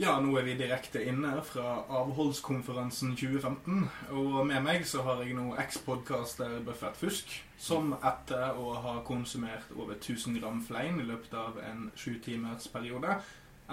Ja, 0.00 0.14
nå 0.16 0.30
er 0.40 0.46
vi 0.46 0.54
direkte 0.56 1.02
inne 1.04 1.34
fra 1.44 1.82
avholdskonferansen 1.92 3.10
2015. 3.20 3.82
Og 4.16 4.38
med 4.48 4.62
meg 4.64 4.86
så 4.88 5.02
har 5.04 5.20
jeg 5.20 5.34
nå 5.36 5.50
eks-podkaster 5.60 6.54
Buffett 6.64 6.96
Fusk, 6.96 7.34
som 7.60 7.92
etter 7.98 8.56
å 8.56 8.78
ha 8.80 8.94
konsumert 9.04 9.68
over 9.76 9.98
1000 9.98 10.40
gram 10.40 10.64
flein 10.64 11.02
i 11.02 11.04
løpet 11.04 11.36
av 11.36 11.60
en 11.60 11.90
sjutimersperiode, 11.92 12.24
timers 12.24 12.72
periode, 12.72 13.20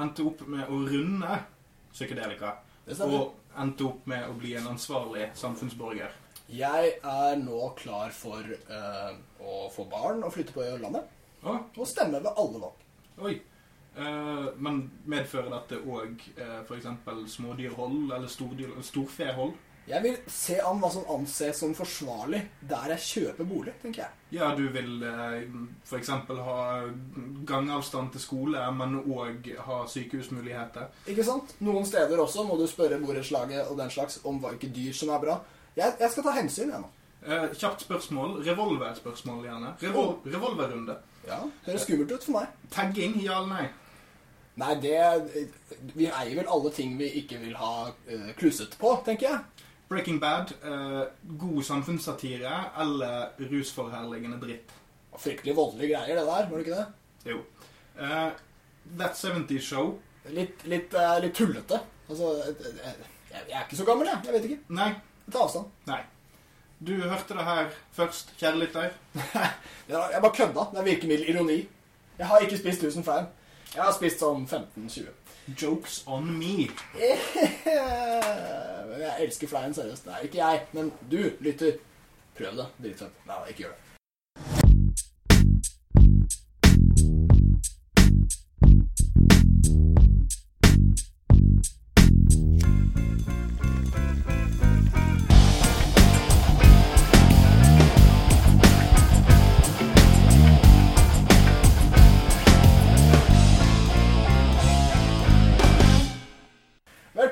endte 0.04 0.28
opp 0.28 0.44
med 0.52 0.68
å 0.68 0.84
runde 0.92 1.42
psykedelika. 1.96 2.58
Og 3.08 3.60
endte 3.64 3.88
opp 3.88 4.06
med 4.12 4.28
å 4.28 4.36
bli 4.36 4.58
en 4.60 4.74
ansvarlig 4.76 5.30
samfunnsborger. 5.40 6.12
Jeg 6.52 6.96
er 7.08 7.40
nå 7.40 7.70
klar 7.80 8.12
for 8.12 8.44
uh, 8.68 9.14
å 9.40 9.68
få 9.72 9.88
barn 9.88 10.28
og 10.28 10.36
flytte 10.36 10.60
på 10.60 10.68
landet. 10.84 11.08
Ah. 11.48 11.64
Og 11.78 11.88
stemme 11.88 12.20
ved 12.20 12.34
alle 12.36 12.68
valg. 12.68 12.90
oi. 13.24 13.40
Eh, 13.98 14.50
men 14.62 14.84
medfører 15.10 15.50
dette 15.56 15.80
òg 15.82 16.22
uh, 16.38 16.60
f.eks. 16.68 16.90
smådyrhold 17.34 18.12
eller 18.14 18.30
stordyr, 18.30 18.76
storfehold? 18.86 19.56
Jeg 19.88 20.04
vil 20.04 20.18
se 20.28 20.58
an 20.60 20.82
hva 20.82 20.90
som 20.92 21.06
anses 21.14 21.62
som 21.62 21.72
forsvarlig 21.76 22.42
der 22.68 22.92
jeg 22.92 23.04
kjøper 23.06 23.48
bolig, 23.48 23.72
tenker 23.80 24.04
jeg. 24.04 24.18
Ja, 24.36 24.50
du 24.58 24.66
vil 24.76 25.00
eh, 25.08 25.46
f.eks. 25.88 26.12
ha 26.28 26.58
gangavstand 27.48 28.12
til 28.12 28.22
skole, 28.26 28.66
men 28.76 28.98
òg 29.00 29.48
ha 29.64 29.80
sykehusmuligheter. 29.88 30.92
Ikke 31.08 31.24
sant? 31.24 31.56
Noen 31.64 31.88
steder 31.88 32.20
også 32.20 32.44
må 32.50 32.60
du 32.60 32.66
spørre 32.68 33.00
borettslaget 33.00 33.72
og 33.72 33.80
den 33.80 33.94
slags 33.96 34.20
om 34.28 34.44
hva 34.44 34.54
ikke 34.58 34.74
dyr 34.76 34.92
som 34.98 35.16
er 35.16 35.24
bra. 35.24 35.40
Jeg, 35.80 35.96
jeg 36.04 36.12
skal 36.12 36.28
ta 36.28 36.36
hensyn, 36.36 36.76
jeg 36.76 36.84
nå. 36.84 36.92
Eh, 37.24 37.50
kjapt 37.56 37.88
spørsmål. 37.88 38.42
Revolverspørsmål, 38.44 39.44
gjerne. 39.48 39.74
Revol 39.88 40.18
revolverrunde. 40.28 41.00
Ja, 41.28 41.42
Høres 41.66 41.88
skummelt 41.88 42.12
ut 42.12 42.28
for 42.28 42.42
meg. 42.42 42.52
Tagging, 42.76 43.18
ja 43.24 43.40
eller 43.40 43.56
nei? 43.56 43.66
Nei, 44.58 44.74
det 44.82 44.98
Vi 45.94 46.08
eier 46.08 46.34
vel 46.40 46.50
alle 46.50 46.72
ting 46.74 46.96
vi 46.98 47.12
ikke 47.22 47.38
vil 47.44 47.54
ha 47.60 47.92
uh, 47.92 48.32
klusset 48.40 48.74
på, 48.82 48.96
tenker 49.06 49.30
jeg. 49.30 49.68
Breaking 49.88 50.18
Bad, 50.20 50.56
uh, 50.66 51.06
god 51.40 51.62
samfunnssatire 51.64 52.56
eller 52.82 53.38
rusforherligende 53.52 54.42
dritt? 54.42 54.74
Fryktelig 55.18 55.56
voldelige 55.58 55.94
greier, 55.94 56.18
det 56.20 56.26
der. 56.26 56.50
Var 56.50 56.58
det 56.58 56.66
ikke 56.66 56.82
det? 56.82 57.32
Jo. 57.32 57.40
Uh, 57.98 58.34
That 58.98 59.18
70 59.18 59.62
Show. 59.62 60.00
Litt, 60.32 60.66
litt, 60.68 60.94
eh, 60.94 61.20
litt 61.24 61.36
tullete. 61.36 61.80
Altså, 62.10 62.34
eh, 62.44 62.68
eh, 62.88 62.94
jeg, 63.32 63.42
jeg 63.50 63.58
er 63.60 63.66
ikke 63.66 63.80
så 63.80 63.88
gammel, 63.88 64.08
jeg. 64.08 64.20
Jeg 64.26 64.36
vet 64.36 64.48
ikke. 64.50 64.60
Nei. 64.76 64.90
Jeg 65.26 65.34
tar 65.34 65.46
avstand. 65.46 65.72
Nei. 65.88 66.02
Du 66.88 66.94
hørte 67.02 67.36
det 67.36 67.46
her 67.48 67.72
først, 67.98 68.32
kjære 68.38 68.60
lytter. 68.62 68.92
Jeg 69.90 70.22
bare 70.22 70.36
kødda. 70.36 70.66
Det 70.74 70.80
er 70.80 70.86
virkemiddel 70.86 71.30
ironi. 71.32 71.58
Jeg 72.20 72.28
har 72.28 72.44
ikke 72.44 72.58
spist 72.60 72.84
1000 72.84 73.04
flein. 73.08 73.26
Jeg 73.78 73.86
har 73.86 73.94
spist 73.94 74.24
sånn 74.24 74.48
15-20. 74.50 75.10
Jokes 75.54 76.00
on 76.10 76.32
me. 76.34 76.66
Men 78.88 79.04
jeg 79.04 79.28
elsker 79.28 79.52
flyen, 79.52 79.76
seriøst. 79.78 80.08
Nei, 80.10 80.24
ikke 80.26 80.40
jeg, 80.42 80.64
men 80.74 80.90
du 81.12 81.20
lytter. 81.46 81.78
Prøv 82.40 82.58
det. 82.58 82.66
Dritfett. 82.82 83.20
Nei, 83.30 83.38
ikke 83.52 83.68
gjør 83.68 83.76
det. 83.76 83.84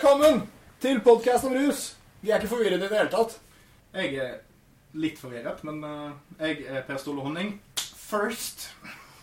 Velkommen 0.05 0.43
til 0.77 0.99
podkast 1.01 1.47
om 1.49 1.53
rus. 1.57 1.95
Vi 2.21 2.29
er 2.29 2.37
ikke 2.37 2.51
forvirret 2.51 2.77
i 2.77 2.81
det 2.83 2.91
hele 2.93 3.09
tatt. 3.09 3.31
Jeg 3.89 4.11
er 4.21 4.35
litt 4.93 5.17
forvirret, 5.17 5.63
men 5.65 5.79
eh, 5.81 6.11
jeg 6.43 6.67
er 6.69 6.83
Per 6.85 6.99
Ståle 7.01 7.23
Honning. 7.25 7.55
First. 7.81 8.67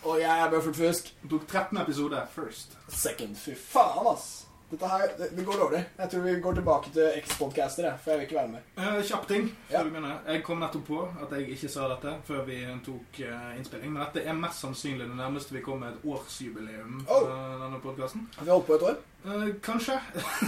Og 0.02 0.18
jeg 0.18 0.26
er 0.26 0.50
Buffert 0.50 0.80
Fusk. 0.80 1.12
Tok 1.30 1.46
13 1.46 1.78
episoder 1.84 2.26
first. 2.34 2.74
Second. 2.90 3.38
Fy 3.38 3.54
faen, 3.54 4.10
ass. 4.10 4.41
Dette 4.72 4.88
her, 4.88 5.02
det, 5.18 5.26
det 5.36 5.44
går 5.44 5.58
dårlig. 5.60 5.82
Jeg 5.98 6.10
tror 6.14 6.22
vi 6.24 6.34
går 6.40 6.54
tilbake 6.58 6.92
til 6.94 7.10
eks-podcaster, 7.20 7.90
for 8.00 8.10
jeg 8.14 8.18
vil 8.22 8.26
ikke 8.28 8.38
være 8.38 8.52
med. 8.54 8.70
Uh, 8.78 9.02
kjapp 9.04 9.26
ting 9.28 9.50
før 9.68 9.90
Ja. 9.92 10.14
Jeg 10.32 10.42
kom 10.46 10.62
nettopp 10.64 10.86
på 10.88 11.02
at 11.22 11.34
jeg 11.36 11.50
ikke 11.58 11.68
sa 11.68 11.88
dette 11.92 12.14
før 12.24 12.40
vi 12.48 12.58
tok 12.86 13.20
uh, 13.28 13.52
innspilling. 13.58 13.92
Men 13.92 14.06
dette 14.06 14.24
er 14.24 14.32
mest 14.40 14.64
sannsynlig 14.64 15.06
det 15.10 15.16
nærmeste 15.20 15.52
vi 15.58 15.60
kommer 15.64 15.92
et 15.92 16.04
årsjubileum 16.08 17.02
Oh. 17.08 17.20
på 17.20 17.62
denne 17.64 17.80
podkasten. 17.84 18.28
Har 18.38 18.44
vi 18.48 18.50
holdt 18.56 18.66
på 18.72 18.74
et 18.80 18.82
år? 18.90 19.00
kanskje. 19.62 19.94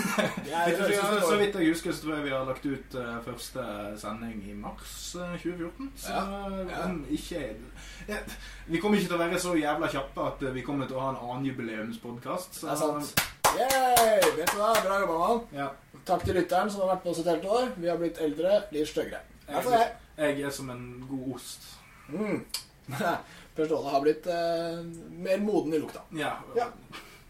Jeg, 0.50 0.50
Jeg 0.50 0.78
jeg, 0.90 1.20
så 1.22 1.36
vidt 1.38 1.54
jeg 1.54 1.68
husker, 1.68 1.92
så 1.94 2.02
tror 2.02 2.14
jeg 2.16 2.24
vi 2.24 2.30
har 2.34 2.44
lagt 2.48 2.64
ut 2.66 2.96
første 3.24 3.66
sending 4.02 4.40
i 4.50 4.54
mars 4.58 5.14
eh, 5.14 5.36
2014. 5.38 5.92
Så 5.96 6.10
Ja. 6.10 6.24
Ja. 6.72 6.80
om 6.88 7.04
ikke 7.10 7.44
ja, 8.08 8.16
Vi 8.66 8.80
kommer 8.82 8.98
ikke 8.98 9.12
til 9.12 9.16
å 9.20 9.22
være 9.22 9.38
så 9.38 9.54
jævla 9.54 9.86
kjappe 9.92 10.26
at 10.26 10.42
vi 10.56 10.64
kommer 10.66 10.86
til 10.90 10.96
å 10.98 11.04
ha 11.06 11.12
en 11.14 11.22
annen 11.22 11.46
jubileumspodkast. 11.52 12.60
Det 12.64 12.70
er 12.74 12.80
sant. 12.82 13.14
Yay! 13.58 14.20
Vet 14.36 14.50
du 14.50 14.58
hva? 14.58 14.72
Bra 14.82 15.00
jobba, 15.00 15.18
mann. 15.18 15.42
Ja, 15.54 15.70
Takk 16.04 16.24
til 16.26 16.36
lytteren 16.36 16.68
som 16.70 16.82
har 16.82 16.96
vært 16.96 17.04
med 17.06 17.12
oss 17.14 17.20
et 17.22 17.28
helt 17.30 17.44
år. 17.48 17.68
Vi 17.80 17.88
har 17.88 18.00
blitt 18.00 18.18
eldre, 18.20 18.58
litt 18.74 18.90
styggere. 18.90 19.22
Jeg. 19.48 19.86
jeg 20.18 20.42
er 20.44 20.52
som 20.52 20.68
en 20.72 20.84
god 21.08 21.36
ost. 21.36 21.68
Mm. 22.12 22.42
Ståle 23.54 23.92
har 23.92 24.02
blitt 24.02 24.26
eh, 24.26 24.80
mer 25.24 25.40
moden 25.40 25.76
i 25.76 25.80
lukta. 25.80 26.02
Ja. 26.18 26.34
Ja. 26.58 26.66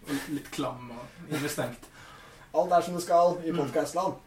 Og 0.09 0.31
litt 0.34 0.49
klam 0.55 0.89
og 0.97 1.31
innestengt. 1.31 1.87
Alt 2.55 2.73
er 2.73 2.87
som 2.87 2.97
det 2.97 3.05
skal 3.05 3.39
i 3.45 3.55
podcastland. 3.55 4.19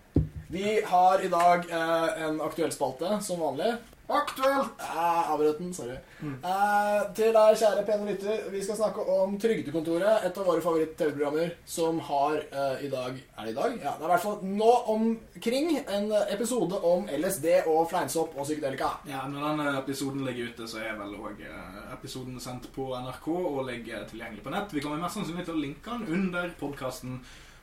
Vi 0.53 0.77
har 0.87 1.23
i 1.25 1.31
dag 1.33 1.67
eh, 1.67 2.23
en 2.27 2.39
aktuell 2.45 2.71
spalte, 2.71 3.17
som 3.25 3.41
vanlig. 3.41 3.73
Aktuelt! 4.07 4.69
Eh, 4.79 5.31
avbrøt 5.31 5.57
den, 5.59 5.73
sorry. 5.75 5.97
Mm. 6.23 6.37
Eh, 6.39 6.99
til 7.17 7.33
deg, 7.35 7.57
kjære 7.59 7.81
pene 7.89 8.05
lytter, 8.07 8.45
vi 8.53 8.61
skal 8.63 8.77
snakke 8.79 9.03
om 9.03 9.33
Trygdekontoret. 9.41 10.23
Et 10.29 10.37
av 10.39 10.47
våre 10.47 10.63
favoritt-TV-programmer 10.63 11.57
som 11.67 11.99
har 12.07 12.37
eh, 12.39 12.85
i 12.87 12.91
dag 12.91 13.17
Er 13.17 13.49
det 13.49 13.51
i 13.51 13.57
dag? 13.57 13.75
Ja, 13.83 13.95
det 13.97 14.05
er 14.05 14.07
i 14.07 14.11
hvert 14.13 14.23
fall 14.23 14.37
nå 14.47 14.69
omkring 14.93 15.73
en 15.81 16.07
episode 16.31 16.79
om 16.87 17.09
LSD 17.11 17.49
og 17.65 17.89
fleinsopp 17.91 18.37
og 18.37 18.47
psykedelika. 18.47 18.93
Ja, 19.11 19.25
Når 19.27 19.43
denne 19.49 19.73
episoden 19.81 20.23
ligger 20.27 20.53
ute, 20.53 20.69
så 20.71 20.79
er 20.85 20.95
vel 21.01 21.17
òg 21.19 21.43
episoden 21.97 22.39
sendt 22.39 22.69
på 22.75 22.87
NRK 22.95 23.27
og 23.33 23.65
ligger 23.67 24.07
tilgjengelig 24.07 24.45
på 24.45 24.55
nett. 24.55 24.71
Vi 24.71 24.83
kommer 24.85 25.03
mest 25.03 25.19
sannsynlig 25.19 25.43
til 25.49 25.57
å 25.57 25.65
linke 25.65 25.99
den 25.99 26.07
under 26.15 26.55
podkasten 26.59 27.19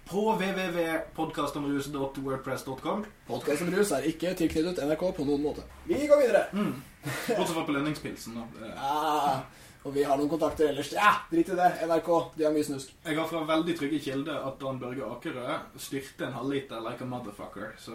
på 0.08 0.32
www.podkastomrus.wordpress.com. 0.36 3.04
Podkast 3.26 3.62
om 3.64 3.70
rus 3.74 3.90
er 3.96 4.02
ikke 4.08 4.34
tilknyttet 4.38 4.78
NRK 4.84 5.02
på 5.16 5.24
noen 5.26 5.42
måte. 5.42 5.62
Vi 5.88 6.06
går 6.10 6.18
videre. 6.20 6.42
Mm. 6.52 6.74
Bortsett 7.04 7.54
fra 7.56 7.64
belønningspilsen. 7.68 8.34
da. 8.36 8.42
Eh, 8.60 8.66
Ja, 8.74 9.40
og 9.84 9.92
vi 9.94 10.02
har 10.04 10.16
noen 10.16 10.28
kontakter 10.32 10.68
ellers. 10.70 10.92
Ja, 10.96 11.10
drit 11.30 11.48
i 11.48 11.54
det. 11.56 11.70
NRK, 11.88 12.08
de 12.36 12.44
har 12.46 12.52
mye 12.54 12.64
snusk. 12.64 12.88
Jeg 13.04 13.16
har 13.18 13.26
fra 13.28 13.44
veldig 13.48 13.74
trygge 13.78 13.98
kilder 14.00 14.46
at 14.48 14.60
Dan 14.60 14.78
Børge 14.80 15.04
Akerø 15.04 15.58
styrte 15.78 16.24
en 16.26 16.32
halvliter 16.38 16.80
like 16.80 17.02
a 17.04 17.06
motherfucker. 17.06 17.72
Så 17.78 17.92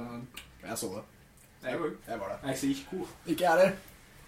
Jeg 0.64 0.78
så 0.78 0.88
det. 0.96 1.04
jeg 1.64 1.80
òg. 1.80 1.92
Jeg 2.08 2.20
var 2.20 2.28
det. 2.30 2.38
Jeg 2.50 2.58
sier 2.58 2.70
ikke 2.76 2.96
hvor. 2.98 3.08
Ikke 3.28 3.44
jeg 3.44 3.52
heller. 3.52 3.72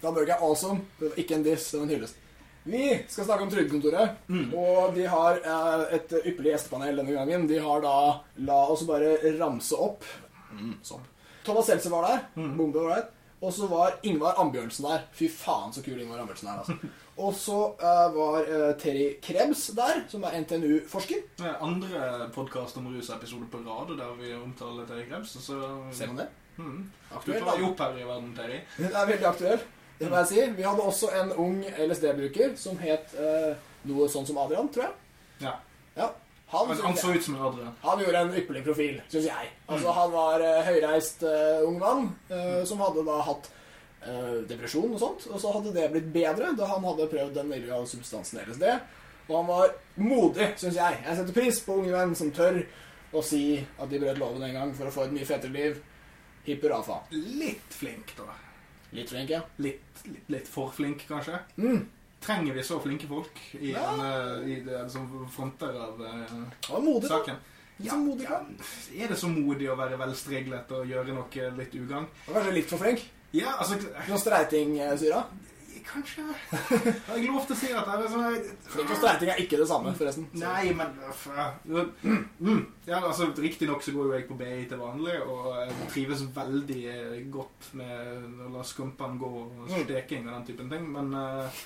Dan 0.02 0.14
Børge 0.14 0.32
er 0.32 0.42
awesome. 0.42 0.80
Det 1.00 1.08
var 1.10 1.16
ikke 1.16 1.34
en 1.34 1.42
diss, 1.44 1.70
det 1.70 1.80
var 1.80 1.86
en 1.86 1.90
hyllest. 1.94 2.16
Vi 2.64 2.82
skal 3.10 3.24
snakke 3.26 3.42
om 3.46 3.50
Trygdekontoret. 3.50 4.20
Mm. 4.30 4.52
Og 4.54 4.92
de 4.94 5.06
har 5.10 5.40
eh, 5.42 5.96
et 5.98 6.12
ypperlig 6.22 6.52
gjestepanel 6.54 7.00
denne 7.00 7.16
gangen. 7.16 7.48
De 7.50 7.58
har 7.58 7.82
da 7.82 7.94
La 8.46 8.60
oss 8.70 8.84
bare 8.86 9.16
ramse 9.40 9.74
opp. 9.82 10.06
Mm, 10.54 10.76
sånn. 10.86 11.02
Thomas 11.42 11.66
Seltzer 11.66 11.90
var 11.90 12.06
der. 12.06 12.20
Mm. 12.38 12.52
Bombe 12.60 12.84
var 12.84 12.96
der. 13.00 13.08
Og 13.42 13.50
så 13.50 13.66
var 13.66 13.96
Ingvar 14.06 14.36
Ambjørnsen 14.38 14.86
der. 14.86 15.00
Fy 15.18 15.26
faen, 15.34 15.72
så 15.74 15.82
kul 15.82 15.98
Ingvar 15.98 16.20
Ambjørnsen 16.22 16.52
er. 16.52 16.60
altså. 16.62 16.76
Og 17.22 17.34
så 17.36 17.56
eh, 17.82 18.06
var 18.14 18.38
eh, 18.46 18.68
Terry 18.80 19.08
Krebs 19.20 19.66
der, 19.76 20.04
som 20.08 20.22
er 20.24 20.38
NTNU-forsker. 20.44 21.26
Andre 21.60 22.30
podkast 22.32 22.78
om 22.80 22.86
rusepisoder 22.94 23.50
på 23.52 23.60
rad 23.66 23.90
der 23.98 24.14
vi 24.22 24.30
omtaler 24.38 24.86
Terry 24.88 25.04
Krebs. 25.10 25.34
Så 25.42 25.58
Ser 25.92 26.08
man 26.14 26.22
det? 26.22 26.28
mm. 26.56 26.78
Du 27.10 27.16
Aktuell, 27.18 27.42
tar 27.44 27.58
jo 27.60 27.68
opp 27.72 27.82
her 27.84 27.98
i 28.00 28.06
verden, 28.08 28.30
Terry. 28.38 28.62
Den 28.78 28.94
er 28.94 29.10
veldig 29.10 29.28
aktuell. 29.34 29.66
Det 30.02 30.10
må 30.10 30.18
jeg 30.22 30.30
si. 30.32 30.42
Vi 30.58 30.66
hadde 30.66 30.82
også 30.90 31.08
en 31.20 31.30
ung 31.38 31.60
LSD-bruker 31.86 32.56
som 32.58 32.76
het 32.82 33.14
eh, 33.18 33.52
noe 33.88 34.08
sånn 34.10 34.26
som 34.28 34.38
Adrian, 34.42 34.68
tror 34.74 34.88
jeg. 34.88 34.92
Ja. 35.46 35.54
Ja. 35.96 36.10
Han, 36.52 36.68
Han, 36.68 36.80
han 36.84 36.96
så 37.00 37.14
ut 37.14 37.24
som 37.24 37.38
Adrian. 37.40 37.72
han 37.80 38.00
gjorde 38.02 38.20
en 38.26 38.34
ypperlig 38.36 38.60
profil, 38.66 38.98
syns 39.08 39.24
jeg. 39.30 39.50
Altså, 39.72 39.92
Han 39.96 40.10
var 40.12 40.42
eh, 40.44 40.58
høyreist 40.68 41.22
eh, 41.24 41.62
ung 41.64 41.78
mann 41.80 42.10
eh, 42.28 42.58
som 42.68 42.82
hadde 42.84 43.06
da 43.06 43.20
hatt 43.24 43.48
eh, 44.04 44.42
depresjon 44.50 44.92
og 44.92 45.00
sånt. 45.00 45.24
Og 45.32 45.40
så 45.40 45.54
hadde 45.54 45.72
det 45.78 45.86
blitt 45.94 46.10
bedre 46.12 46.52
da 46.58 46.68
han 46.74 46.84
hadde 46.90 47.08
prøvd 47.14 47.38
den 47.40 47.54
illegale 47.56 47.88
substansen 47.88 48.42
LSD. 48.44 48.66
Og 49.30 49.36
han 49.38 49.48
var 49.48 49.72
modig, 50.02 50.50
syns 50.60 50.76
jeg. 50.76 51.00
Jeg 51.06 51.16
setter 51.22 51.36
pris 51.40 51.62
på 51.64 51.78
unge 51.80 51.94
menn 51.94 52.12
som 52.18 52.34
tør 52.36 52.60
å 53.16 53.22
si 53.24 53.44
at 53.80 53.88
de 53.92 54.00
brøt 54.02 54.20
loven 54.20 54.44
en 54.44 54.56
gang 54.58 54.76
for 54.76 54.88
å 54.90 54.92
få 54.92 55.06
et 55.06 55.14
mye 55.16 55.28
fetere 55.28 55.54
liv. 55.56 55.80
Hipp 56.44 56.64
hurra 56.66 56.82
faen. 56.84 57.08
Litt 57.40 57.72
flink, 57.80 58.12
da. 58.18 58.28
Litt 58.92 59.10
flink, 59.10 59.30
ja. 59.30 59.40
Litt, 59.64 60.02
litt, 60.04 60.28
litt 60.28 60.48
for 60.48 60.72
flink, 60.76 61.06
kanskje. 61.08 61.38
Mm. 61.56 61.86
Trenger 62.22 62.54
vi 62.54 62.62
så 62.62 62.76
flinke 62.82 63.08
folk 63.10 63.40
i, 63.58 63.72
Ja. 63.72 63.86
en, 63.94 64.00
eh, 64.44 64.50
i 64.52 64.60
det, 64.66 64.90
som 64.92 65.08
fronter 65.32 65.72
av 65.80 66.02
eh, 66.04 66.78
modig, 66.80 67.08
saken? 67.08 67.36
Ja, 67.82 67.96
modig 67.96 68.28
ja. 68.28 68.38
Er 68.94 69.08
det 69.08 69.16
så 69.18 69.28
modig 69.32 69.70
å 69.72 69.76
være 69.76 69.96
velstriglet 69.98 70.70
og 70.76 70.86
gjøre 70.86 71.16
noe 71.16 71.48
litt 71.56 71.74
ugagn? 71.74 72.06
Kanskje 72.28 72.52
litt 72.52 72.68
for 72.70 72.78
flink. 72.78 73.02
Ja, 73.32 73.56
altså 73.58 73.78
Noen 73.80 74.20
streiting-syra. 74.20 75.24
Kanskje 75.86 76.22
jeg 77.16 77.26
lov 77.28 77.46
til 77.48 77.54
å 77.54 77.58
si 77.58 77.70
at 77.74 77.88
det 77.88 77.94
er 78.06 78.12
sånn 78.12 78.50
Flink 78.72 78.90
og 78.94 78.98
streiting 79.00 79.32
er 79.32 79.40
ikke 79.42 79.58
det 79.60 79.68
samme, 79.70 79.92
forresten. 79.98 80.26
Så- 80.32 80.42
Nei, 80.44 80.72
men 80.78 80.92
ja. 81.02 81.46
mm, 81.64 82.60
ja, 82.90 83.00
altså 83.00 83.28
Riktignok 83.36 83.82
så 83.84 83.94
går 83.96 84.10
jo 84.10 84.14
jeg 84.16 84.28
på 84.28 84.38
BI 84.40 84.60
til 84.70 84.78
vanlig, 84.82 85.16
og 85.26 85.48
jeg 85.58 85.88
trives 85.94 86.22
veldig 86.36 86.80
eh, 86.92 87.16
godt 87.34 87.72
med 87.80 88.46
å 88.46 88.52
la 88.56 88.62
skumpene 88.66 89.18
gå 89.20 89.32
og 89.42 89.50
Mm. 89.62 89.84
steking 89.86 90.26
og 90.28 90.34
den 90.34 90.46
typen 90.52 90.70
ting, 90.72 90.86
men 90.92 91.12
uh, 91.14 91.62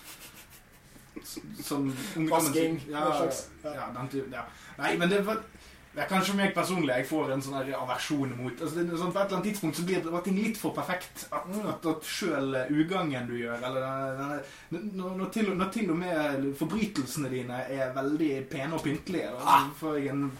Sånn 1.65 1.87
ungdommen 1.89 2.29
Vasking, 2.31 2.75
ja, 2.93 3.07
ja. 3.25 3.71
ja, 3.73 3.87
den 3.97 4.09
typen, 4.13 4.35
ja. 4.37 4.43
Nei, 4.77 4.91
men 5.01 5.09
det 5.09 5.23
var 5.25 5.41
det 5.97 6.03
er 6.05 6.09
kanskje 6.11 6.35
meg 6.37 6.51
personlig 6.55 6.93
jeg 6.99 7.07
får 7.09 7.31
en 7.33 7.41
sånn 7.43 7.55
aversjon 7.73 8.35
mot 8.37 8.53
altså 8.61 8.75
det, 8.85 8.99
sånn, 9.01 9.13
På 9.15 9.21
et 9.23 9.31
eller 9.31 9.39
annet 9.39 9.47
tidspunkt 9.49 9.79
så 9.81 9.85
blir 9.89 10.03
det, 10.05 10.25
ting 10.27 10.37
litt 10.43 10.59
for 10.61 10.75
perfekt. 10.77 11.25
At, 11.33 11.47
Mm. 11.49 11.69
at, 11.73 11.87
at 11.87 12.05
sjøl 12.05 12.53
ugangen 12.71 13.27
du 13.31 13.33
gjør, 13.39 13.63
eller 13.65 13.81
denne, 14.19 14.41
når, 15.01 15.17
når, 15.23 15.31
til, 15.33 15.49
når 15.57 15.71
til 15.73 15.91
og 15.95 15.97
med 16.03 16.51
forbrytelsene 16.59 17.31
dine 17.33 17.63
er 17.71 17.95
veldig 17.97 18.31
pene 18.53 18.75
og 18.77 18.83
pyntelige 18.85 19.31
da 19.33 19.41
Ah. 19.57 19.71
får 19.81 19.97
jeg 20.03 20.09
en, 20.13 20.31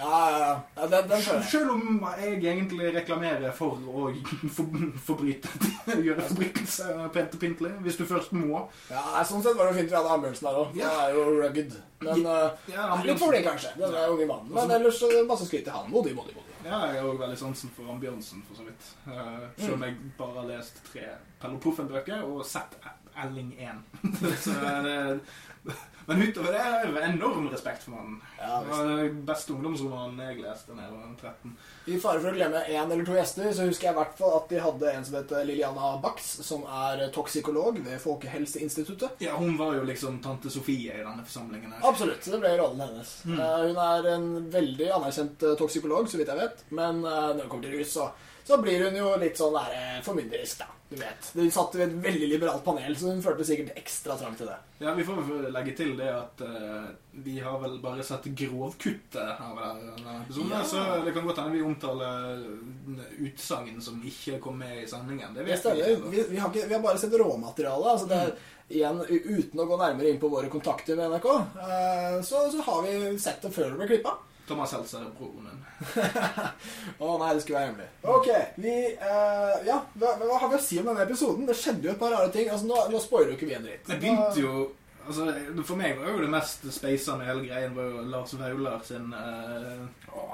Ja, 0.00 0.20
ja, 0.32 0.38
ja. 0.76 0.86
den, 0.86 1.08
den. 1.10 1.22
Selv 1.44 1.74
om 1.74 2.04
jeg 2.18 2.38
egentlig 2.40 2.90
reklamerer 2.94 3.52
for 3.56 3.76
å 3.84 4.08
for, 4.48 4.84
forbryte 5.10 5.50
Gjøre 6.06 6.24
forbrytelse 6.30 6.88
pent 7.14 7.36
og 7.36 7.42
pyntelig, 7.42 7.72
hvis 7.84 7.98
du 8.00 8.04
først 8.08 8.34
må. 8.36 8.64
Ja, 8.90 9.24
Sånn 9.28 9.44
sett 9.44 9.58
var 9.58 9.70
det 9.70 9.80
fint 9.80 9.92
vi 9.92 9.98
hadde 9.98 10.14
ambulansen 10.16 10.50
her 10.50 10.60
òg. 10.64 10.78
Ja. 10.78 10.90
Det 10.90 11.08
er 11.08 11.18
jo 11.18 11.26
rugged. 11.40 11.80
Men 12.00 12.22
ja, 12.24 12.38
Ja, 12.72 12.86
litt 13.04 13.20
for 13.20 13.34
flink, 13.34 13.46
kanskje. 13.46 13.74
Denne 13.80 14.06
unge 14.14 14.28
mannen. 14.30 14.54
Men 14.56 14.78
ellers 14.78 15.02
så 15.02 15.10
masse 15.28 15.48
skryt 15.48 15.66
til 15.68 15.76
han. 15.76 15.90
Modig, 15.92 16.14
modig, 16.16 16.36
modig. 16.38 16.50
Ja, 16.64 16.78
jeg 16.92 17.00
har 17.00 17.08
òg 17.08 17.20
veldig 17.20 17.38
sansen 17.40 17.72
for 17.72 17.88
Ambjørnsen, 17.92 18.42
for 18.48 18.58
så 18.58 18.66
vidt. 18.66 18.88
Uh, 19.06 19.46
selv 19.56 19.78
om 19.78 19.84
jeg 19.86 19.96
bare 20.18 20.42
har 20.42 20.48
lest 20.50 20.82
tre 20.90 21.06
Pello 21.40 21.60
Proffen-bøker 21.62 22.26
og 22.28 22.42
sett 22.44 22.76
Elling 23.20 23.54
1. 23.58 23.80
så 24.44 24.56
det, 24.84 24.96
men 26.08 26.22
utover 26.22 26.54
det 26.54 26.60
har 26.64 26.86
jeg 26.86 27.10
enorm 27.10 27.48
respekt 27.52 27.84
for 27.84 27.94
mannen. 27.94 28.20
Ja, 28.38 28.60
Det 28.64 28.70
var 28.72 28.88
den 28.88 29.18
beste 29.28 29.52
ungdomsromanen 29.54 30.22
jeg 30.24 30.40
leste 30.40 30.74
da 30.74 30.86
jeg 30.86 30.94
var 30.94 31.10
13. 31.20 31.52
I 31.90 31.98
fare 32.00 32.22
for 32.22 32.30
å 32.30 32.36
glemme 32.36 32.62
én 32.66 32.94
eller 32.94 33.04
to 33.06 33.16
gjester, 33.18 33.50
så 33.54 33.66
husker 33.68 33.90
jeg 33.90 33.94
i 33.94 33.98
hvert 33.98 34.16
fall 34.18 34.36
at 34.38 34.48
de 34.52 34.62
hadde 34.64 34.94
en 34.94 35.04
som 35.06 35.18
heter 35.18 35.44
Liliana 35.48 35.90
Bax, 36.02 36.30
som 36.46 36.64
er 36.64 37.04
toksikolog 37.14 37.78
ved 37.84 38.00
Folkehelseinstituttet. 38.02 39.20
Ja, 39.24 39.36
Hun 39.36 39.56
var 39.60 39.74
jo 39.76 39.84
liksom 39.88 40.18
tante 40.24 40.50
Sofie 40.50 40.94
i 40.96 41.04
denne 41.04 41.24
forsamlingen. 41.26 41.72
her. 41.72 41.84
Absolutt. 41.88 42.24
Det 42.24 42.40
ble 42.40 42.56
rollen 42.58 42.80
hennes. 42.86 43.14
Mm. 43.24 43.38
Eh, 43.40 43.60
hun 43.68 43.80
er 43.84 44.10
en 44.14 44.28
veldig 44.50 44.90
anerkjent 44.96 45.42
eh, 45.46 45.56
toksikolog, 45.60 46.08
så 46.10 46.20
vidt 46.20 46.32
jeg 46.32 46.40
vet. 46.40 46.64
Men 46.70 47.04
eh, 47.04 47.20
når 47.36 47.44
det 47.44 47.48
kommer 47.52 47.68
til 47.68 47.78
rus, 47.78 47.92
så, 47.98 48.10
så 48.44 48.60
blir 48.62 48.86
hun 48.86 49.00
jo 49.00 49.14
litt 49.20 49.38
sånn 49.38 49.56
der, 49.56 49.74
eh, 49.78 50.02
formynderisk, 50.04 50.62
da. 50.64 50.70
Du 50.90 50.96
vet. 50.96 51.30
Hun 51.34 51.50
satt 51.54 51.74
ved 51.74 51.84
et 51.86 51.98
veldig 52.02 52.28
liberalt 52.32 52.64
panel, 52.64 52.96
så 52.98 53.12
hun 53.12 53.20
følte 53.22 53.44
sikkert 53.46 53.76
ekstra 53.78 54.16
trang 54.18 54.34
til 54.34 54.48
det. 54.50 54.56
Ja, 54.82 54.94
Vi 54.98 55.04
får 55.06 55.28
legge 55.54 55.74
til 55.78 55.92
det 55.94 56.08
at 56.10 56.40
uh, 56.42 56.88
vi 57.22 57.36
har 57.38 57.60
vel 57.62 57.76
bare 57.78 58.02
sett 58.02 58.26
grovkuttet 58.40 59.38
av 59.44 59.60
denne 59.60 60.16
episoden. 60.24 60.50
Ja. 60.50 60.64
Så 60.66 60.82
det 61.06 61.12
kan 61.14 61.28
godt 61.28 61.38
hende 61.38 61.54
vi 61.54 61.62
omtaler 61.62 62.42
utsagn 63.22 63.78
som 63.78 64.02
ikke 64.02 64.40
kom 64.42 64.58
med 64.64 64.80
i 64.82 64.88
sendingen. 64.90 65.30
Det 65.36 65.46
vet 65.46 65.68
vi. 65.70 65.94
Vi, 66.16 66.24
vi, 66.32 66.40
har 66.42 66.50
ikke, 66.50 66.66
vi 66.66 66.74
har 66.74 66.82
bare 66.82 66.98
sett 66.98 67.14
råmaterialet. 67.22 67.92
Altså 67.92 68.10
det, 68.10 68.20
igjen, 68.74 68.98
uten 69.06 69.62
å 69.62 69.68
gå 69.70 69.78
nærmere 69.78 70.10
inn 70.10 70.18
på 70.24 70.32
våre 70.32 70.50
kontakter 70.50 70.98
med 70.98 71.14
NRK, 71.14 71.30
uh, 71.54 72.18
så, 72.26 72.48
så 72.50 72.66
har 72.66 72.82
vi 72.88 72.98
sett 73.22 73.46
det 73.46 73.54
før 73.54 73.70
det 73.70 73.78
ble 73.78 73.92
klippa. 73.94 74.18
Thomas 74.50 74.72
Seltzer 74.74 75.04
er 75.04 75.12
broren 75.14 75.46
min. 75.46 75.60
Å 77.06 77.12
nei, 77.20 77.30
det 77.36 77.44
skulle 77.44 77.60
være 77.60 77.68
hemmelig. 77.68 77.88
Ok, 78.16 78.28
vi 78.58 78.74
uh, 78.98 79.54
Ja, 79.68 79.78
hva, 79.94 80.16
hva 80.18 80.40
har 80.42 80.50
vi 80.50 80.58
å 80.58 80.64
si 80.64 80.80
om 80.80 80.90
denne 80.90 81.06
episoden? 81.06 81.46
Det 81.46 81.54
skjedde 81.58 81.86
jo 81.86 81.94
et 81.94 82.02
par 82.02 82.10
rare 82.16 82.32
ting. 82.34 82.50
Altså, 82.50 82.66
Nå, 82.66 82.82
nå 82.90 83.02
spoiler 83.02 83.30
jo 83.32 83.38
ikke 83.38 83.50
vi 83.52 83.56
en 83.60 83.68
dritt. 83.68 83.86
Det 83.86 84.00
begynte 84.02 84.42
jo 84.42 84.66
altså, 85.10 85.64
For 85.66 85.78
meg 85.78 85.98
var 85.98 86.12
jo 86.14 86.22
det 86.22 86.30
mest 86.32 86.66
speisa 86.74 87.16
med 87.18 87.28
hele 87.28 87.44
greien 87.48 87.74
var 87.76 87.88
jo 87.90 88.04
Lars 88.10 88.34
Vaular 88.38 88.84
sin 88.86 89.12
uh, 89.12 89.86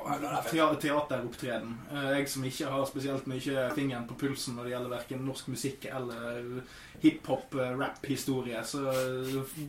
Vaular 0.06 0.38
er 0.38 0.76
teateropptreden. 0.80 1.72
Uh, 1.90 2.10
jeg 2.14 2.28
som 2.30 2.44
ikke 2.46 2.72
har 2.72 2.84
spesielt 2.88 3.28
mye 3.30 3.66
fingeren 3.76 4.06
på 4.08 4.18
pulsen 4.20 4.56
når 4.56 4.68
det 4.68 4.74
gjelder 4.76 4.94
verken 4.96 5.24
norsk 5.26 5.50
musikk 5.52 5.88
eller 5.90 6.60
hiphop, 7.02 7.54
eh, 7.60 8.62
så 8.64 8.80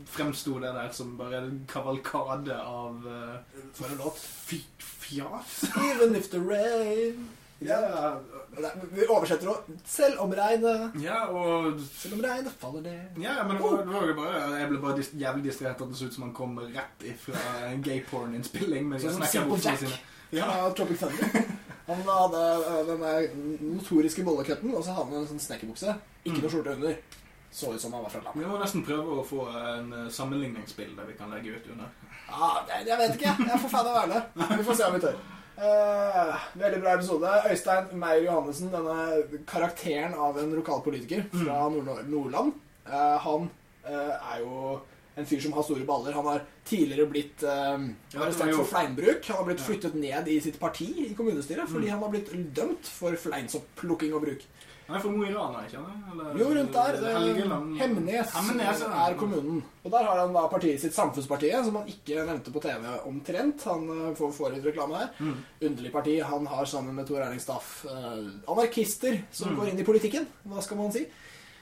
fremsto 0.07 0.59
det 0.63 0.71
der 0.77 0.93
som 0.95 1.17
bare 1.19 1.41
en 1.41 1.65
kavalkade 1.67 2.55
av 2.55 3.03
uh, 3.03 3.63
For 3.73 3.91
en 3.91 3.99
låt. 4.03 4.21
fjas. 5.07 5.63
Even 5.91 6.15
if 6.15 6.29
the 6.31 6.39
rain 6.39 7.29
Ja, 7.61 8.17
Vi 8.93 9.05
oversetter 9.09 9.47
òg 9.49 9.57
'selv 9.85 10.19
om 10.19 10.31
regnet'. 10.31 11.01
ja, 11.03 11.25
og 11.25 11.79
Selv 11.97 12.13
om 12.13 12.21
regnet 12.21 12.51
faller 12.59 12.81
ned. 12.81 13.21
Ja, 13.23 13.43
men 13.43 13.57
det 13.57 13.63
var, 13.63 13.77
det 13.77 13.93
var 13.93 14.13
bare 14.13 14.59
Jeg 14.59 14.69
ble 14.69 14.77
bare 14.81 15.03
jævlig 15.19 15.43
distrahert 15.43 15.81
at 15.81 15.87
det 15.89 15.97
så 15.97 16.05
ut 16.05 16.13
som 16.13 16.23
han 16.23 16.33
kom 16.33 16.59
rett 16.59 16.99
ifra 17.03 17.67
en 17.71 17.81
gay-porn-innspilling. 17.83 18.85
med 18.89 18.99
de 18.99 19.07
Sånn 19.07 19.13
som 19.13 19.23
snekkerbuksene 19.23 19.77
sine. 19.77 19.99
Ja, 20.31 20.45
Ja. 20.57 20.69
Tropic 20.73 20.99
Thunder. 20.99 21.43
Han 21.87 22.01
hadde 22.03 22.41
øh, 22.67 22.87
den 22.87 23.57
notoriske 23.77 24.23
bollecutten, 24.23 24.75
og 24.75 24.83
så 24.83 24.91
hadde 24.91 25.05
han 25.13 25.21
en 25.21 25.27
sånn 25.27 25.39
snekkerbukse. 25.39 25.95
Ikke 26.25 26.41
noe 26.41 26.49
skjorte 26.51 26.73
under. 26.75 26.95
Så 27.51 27.71
ut 27.73 27.81
som 27.81 27.93
han 27.93 28.03
var 28.03 28.09
fra 28.09 28.19
landet. 28.23 28.43
Vi 28.43 28.49
må 28.51 28.57
nesten 28.59 28.83
prøve 28.85 29.21
å 29.21 29.23
få 29.25 29.47
en 29.47 29.93
eh, 29.93 30.09
sammenligningsbilde 30.11 31.07
vi 31.07 31.13
kan 31.17 31.31
legge 31.31 31.55
ut 31.55 31.69
under. 31.71 31.87
Ja, 32.29 32.49
jeg, 32.67 32.87
jeg 32.87 32.97
vet 32.97 33.15
ikke. 33.15 33.31
Jeg 33.51 33.59
får 33.63 33.69
faen 33.69 33.85
meg 33.85 33.95
av 33.95 34.09
være 34.09 34.13
det. 34.13 34.57
Vi 34.57 34.63
får 34.67 34.75
se 34.75 34.83
om 34.83 34.93
vi 34.93 34.99
tør. 34.99 35.15
Eh, 35.57 36.35
veldig 36.53 36.81
bra 36.83 36.91
episode. 36.93 37.29
Øystein 37.49 37.87
Meyer 37.97 38.27
Johannessen, 38.27 38.69
denne 38.69 39.39
karakteren 39.49 40.13
av 40.13 40.37
en 40.37 40.51
lokalpolitiker 40.53 41.23
fra 41.33 41.63
Nord 41.73 42.03
Nordland, 42.11 42.53
eh, 42.85 43.15
han 43.23 43.47
eh, 43.87 44.13
er 44.35 44.43
jo 44.43 44.75
en 45.17 45.25
fyr 45.25 45.41
som 45.41 45.55
har 45.57 45.65
store 45.65 45.85
baller. 45.87 46.13
Han 46.13 46.27
har 46.29 46.43
tidligere 46.67 47.07
blitt 47.09 47.41
uh, 47.41 47.73
arrestert 48.19 48.51
for 48.53 48.67
fleinbruk. 48.69 49.23
Han 49.31 49.39
har 49.39 49.47
blitt 49.47 49.63
flyttet 49.65 49.95
ned 49.97 50.27
i 50.29 50.35
sitt 50.45 50.59
parti 50.61 50.91
i 51.07 51.15
kommunestyret 51.17 51.65
fordi 51.71 51.87
Mm. 51.87 51.93
han 51.95 52.03
har 52.03 52.11
blitt 52.13 52.29
dømt 52.53 52.85
for 52.85 53.17
fleinsopplukking 53.17 54.13
og 54.13 54.27
bruk. 54.27 54.45
Han 54.87 54.95
er 54.95 55.01
fra 55.03 55.09
Mo 55.11 55.23
i 55.27 55.31
Rana, 55.33 55.61
ikke 55.65 55.77
sant? 55.81 56.39
Jo, 56.39 56.45
rundt 56.55 56.73
der. 56.73 56.97
Det, 57.01 57.13
Helgeland. 57.17 57.73
Hemnes, 57.81 58.29
Hemnes, 58.37 58.81
ja. 58.85 58.91
er 59.07 59.15
kommunen. 59.19 59.57
Og 59.83 59.91
der 59.91 60.05
har 60.07 60.21
han 60.21 60.33
da 60.33 60.45
partiet 60.47 60.79
sitt 60.79 60.95
Samfunnspartiet, 60.95 61.65
som 61.67 61.75
han 61.81 61.89
ikke 61.91 62.23
nevnte 62.27 62.53
på 62.55 62.61
TV 62.63 62.85
omtrent. 63.09 63.65
Han 63.67 63.83
eh, 63.91 64.13
får, 64.15 64.31
får 64.37 64.55
litt 64.55 64.65
reklame 64.69 65.01
her. 65.01 65.09
Mm. 65.19 65.33
Underlig 65.69 65.91
parti. 65.91 66.15
Han 66.23 66.47
har 66.47 66.65
sammen 66.71 66.95
med 66.95 67.07
Tor 67.09 67.19
Erling 67.25 67.43
Staff 67.43 67.85
eh, 67.85 68.29
anarkister 68.47 69.19
som 69.31 69.51
Mm. 69.51 69.59
går 69.59 69.73
inn 69.73 69.79
i 69.83 69.87
politikken. 69.91 70.27
Hva 70.47 70.63
skal 70.63 70.77
man 70.79 70.91
si? 70.95 71.03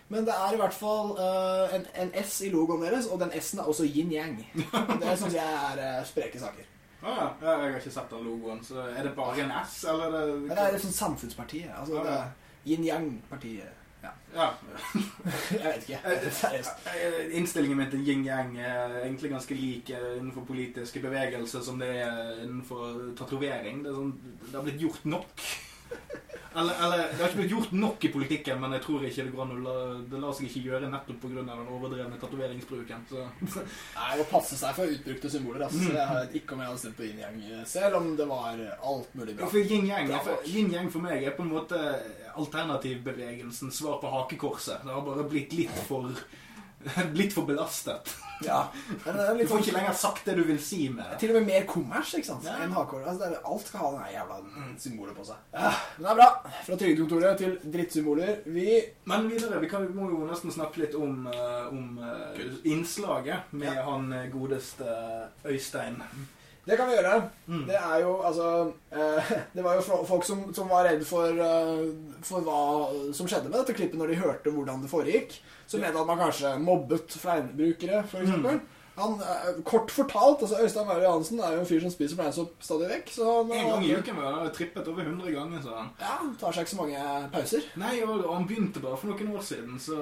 Men 0.08 0.26
det 0.26 0.34
er 0.38 0.54
i 0.54 0.58
hvert 0.62 0.74
fall 0.78 1.16
uh, 1.18 1.66
en, 1.74 1.86
en 1.98 2.12
S 2.22 2.36
i 2.46 2.52
logoen 2.54 2.84
deres, 2.86 3.08
og 3.10 3.18
den 3.24 3.32
S-en 3.40 3.60
er 3.64 3.66
også 3.72 3.88
yin-yang. 3.90 4.36
Det 5.02 5.16
syns 5.18 5.34
jeg 5.34 5.56
er 5.72 5.82
uh, 5.82 6.06
spreke 6.06 6.38
saker. 6.38 6.68
Ah, 7.02 7.18
ja. 7.18 7.26
jeg 7.42 7.72
har 7.72 7.78
ikke 7.80 7.92
sett 7.96 8.14
den 8.14 8.22
logoen, 8.28 8.62
så 8.66 8.84
er 8.86 9.02
det 9.08 9.16
bare 9.18 9.42
en 9.48 9.54
S, 9.66 9.80
eller 9.90 10.14
er 10.14 10.28
det 10.30 10.50
det 10.52 10.60
er 10.62 10.78
et 10.78 10.82
sånt 10.86 10.94
Samfunnspartiet. 11.00 11.72
Altså 11.80 11.98
Ja, 11.98 12.04
det 12.06 12.14
ja. 12.20 12.24
Yin-yang-partiet. 12.66 13.82
Ja. 14.04 14.12
Ja. 14.36 14.50
Jeg 15.52 15.64
vet 15.66 15.90
ikke. 15.90 16.32
Seriøst. 16.32 16.88
Eh, 16.94 17.38
Innstillingen 17.40 17.78
min 17.80 17.90
til 17.92 18.04
yin-yang 18.08 18.58
er 18.60 19.00
egentlig 19.04 19.32
ganske 19.32 19.58
lik 19.58 19.90
eh, 19.90 20.18
innenfor 20.20 20.46
politiske 20.46 21.02
bevegelser 21.02 21.64
som 21.66 21.80
det 21.82 21.90
er 22.04 22.44
innenfor 22.44 23.14
tatovering. 23.18 23.82
Det, 23.86 23.96
sånn, 23.96 24.14
det 24.46 24.54
har 24.58 24.68
blitt 24.68 24.82
gjort 24.84 25.06
nok. 25.16 25.46
Eller, 26.56 26.74
eller, 26.86 26.98
det 27.12 27.20
har 27.20 27.30
ikke 27.32 27.42
blitt 27.42 27.52
gjort 27.52 27.72
nok 27.76 28.06
i 28.08 28.12
politikken, 28.14 28.60
men 28.62 28.76
jeg 28.78 28.84
tror 28.86 29.04
ikke 29.04 29.26
det 29.28 29.34
går 29.36 29.44
an 29.44 29.54
å 29.56 29.74
det 30.12 30.22
lar 30.22 30.36
seg 30.38 30.48
ikke 30.48 30.62
gjøre 30.70 30.90
nettopp 30.92 31.18
pga. 31.26 31.42
den 31.42 31.72
overdrevne 31.76 32.20
tatoveringsbruken. 32.22 33.04
Nei, 33.12 34.12
å 34.22 34.28
passe 34.30 34.60
seg 34.60 34.78
for 34.78 34.96
utbrukte 34.96 35.32
symboler. 35.34 35.66
Altså. 35.68 35.90
Jeg 35.92 36.16
vet 36.16 36.38
ikke 36.40 36.56
om 36.56 36.64
jeg 36.64 36.72
hadde 36.72 36.84
stemt 36.86 36.98
på 37.00 37.08
yin-yang, 37.10 37.42
selv 37.68 38.00
om 38.00 38.14
det 38.16 38.30
var 38.30 38.62
alt 38.92 39.18
mulig 39.20 39.36
Ja, 39.36 39.42
bra. 39.42 39.52
for 39.52 39.60
yin-yang 39.60 40.88
for, 40.88 40.96
for 40.96 41.08
meg 41.10 41.28
er 41.28 41.36
på 41.36 41.44
en 41.44 41.52
måte 41.52 41.82
alternativbevegelsen 42.36 43.72
svar 43.76 44.00
på 44.00 44.12
hakekorset. 44.16 44.86
Det 44.86 44.96
har 44.96 45.04
bare 45.06 45.28
blitt 45.30 45.54
litt 45.54 45.84
for 45.90 46.12
Litt 47.18 47.34
for 47.34 47.48
belastet. 47.50 48.12
Ja. 48.44 48.68
Men 49.06 49.16
det 49.16 49.24
er 49.30 49.38
Du 49.38 49.44
får 49.48 49.48
sånn, 49.56 49.64
ikke 49.64 49.74
lenger 49.78 49.94
sagt 49.94 50.26
det 50.26 50.36
du 50.36 50.44
vil 50.44 50.60
si 50.60 50.90
med 50.90 51.06
det. 51.12 51.20
til 51.20 51.30
og 51.32 51.36
med 51.42 51.46
mer 51.48 51.66
kommers 51.66 52.14
ikke 52.14 52.26
sant? 52.26 52.44
Ja. 52.44 52.58
enn 52.66 52.72
hakekors. 52.76 53.08
Altså, 53.08 53.20
det 53.30 53.38
er- 53.38 53.52
alt 53.54 53.68
skal 53.68 53.80
ha 53.80 53.92
den 53.92 54.00
her 54.04 54.12
jævla 54.12 54.40
symbolet 54.80 55.16
på 55.16 55.26
seg. 55.26 55.36
Ja, 55.54 55.72
men 55.98 56.04
det 56.04 56.12
er 56.12 56.16
bra. 56.16 56.52
Fra 56.66 56.76
trygdekontoret 56.76 57.38
til 57.38 57.58
drittsymboler. 57.72 58.36
Vi 58.46 58.82
Men 59.06 59.30
videre, 59.30 59.60
vi, 59.62 59.68
kan, 59.68 59.88
vi 59.88 59.94
må 59.94 60.10
jo 60.10 60.28
nesten 60.28 60.52
snakke 60.52 60.78
litt 60.78 60.96
om, 60.96 61.28
eh, 61.28 61.68
om 61.70 62.00
eh, 62.04 62.42
innslaget 62.66 63.52
med 63.54 63.76
han 63.84 64.12
eh, 64.14 64.28
godeste 64.32 64.86
Øystein. 65.46 66.02
Det 66.66 66.78
kan 66.78 66.90
vi 66.90 66.96
gjøre. 66.98 67.18
Mm. 67.48 67.66
Det 67.68 67.76
er 67.78 68.00
jo 68.02 68.14
altså 68.26 68.48
eh, 68.92 69.34
Det 69.56 69.66
var 69.66 69.78
jo 69.78 70.00
folk 70.06 70.26
som, 70.26 70.48
som 70.54 70.70
var 70.72 70.88
redd 70.88 71.04
for, 71.06 71.38
uh, 71.38 71.84
for 72.26 72.46
hva 72.46 72.62
som 73.14 73.30
skjedde 73.30 73.52
med 73.52 73.60
dette 73.62 73.76
klippet 73.78 74.00
når 74.00 74.14
de 74.14 74.22
hørte 74.24 74.54
hvordan 74.54 74.82
det 74.82 74.90
foregikk. 74.90 75.38
Så 75.70 75.82
mente 75.82 76.02
at 76.02 76.10
man 76.10 76.22
kanskje 76.22 76.56
mobbet 76.62 77.14
fleinbrukere, 77.22 78.02
f.eks. 78.06 78.34
Mm. 78.34 78.64
Han, 78.96 79.18
eh, 79.22 79.62
kort 79.68 79.92
fortalt, 79.92 80.42
altså 80.46 80.62
Øystein 80.64 80.88
Maure 80.88 81.04
Johansen 81.04 81.40
er 81.40 81.56
jo 81.56 81.64
en 81.64 81.70
fyr 81.70 81.82
som 81.84 81.92
spiser 81.94 82.20
fleinsopp 82.20 82.64
stadig 82.64 82.90
vekk. 82.90 83.12
Så 83.16 83.26
han, 83.32 83.52
En 83.52 83.72
gang 83.72 83.86
i 83.86 83.96
uken 83.96 84.20
var 84.22 84.44
det 84.44 84.54
trippet 84.56 84.88
over 84.92 85.04
100 85.04 85.32
ganger, 85.36 85.62
sa 85.64 85.78
han. 85.82 85.90
Ja, 86.00 86.14
han 86.22 86.36
tar 86.40 86.56
seg 86.56 86.66
ikke 86.66 86.76
så 86.76 86.82
mange 86.82 87.06
pauser. 87.36 87.68
Nei, 87.82 87.96
og 88.04 88.26
og 88.26 88.32
han 88.34 88.48
begynte 88.48 88.82
bare 88.82 88.98
for 88.98 89.12
noen 89.12 89.36
år 89.36 89.44
siden, 89.46 89.80
så 89.80 89.98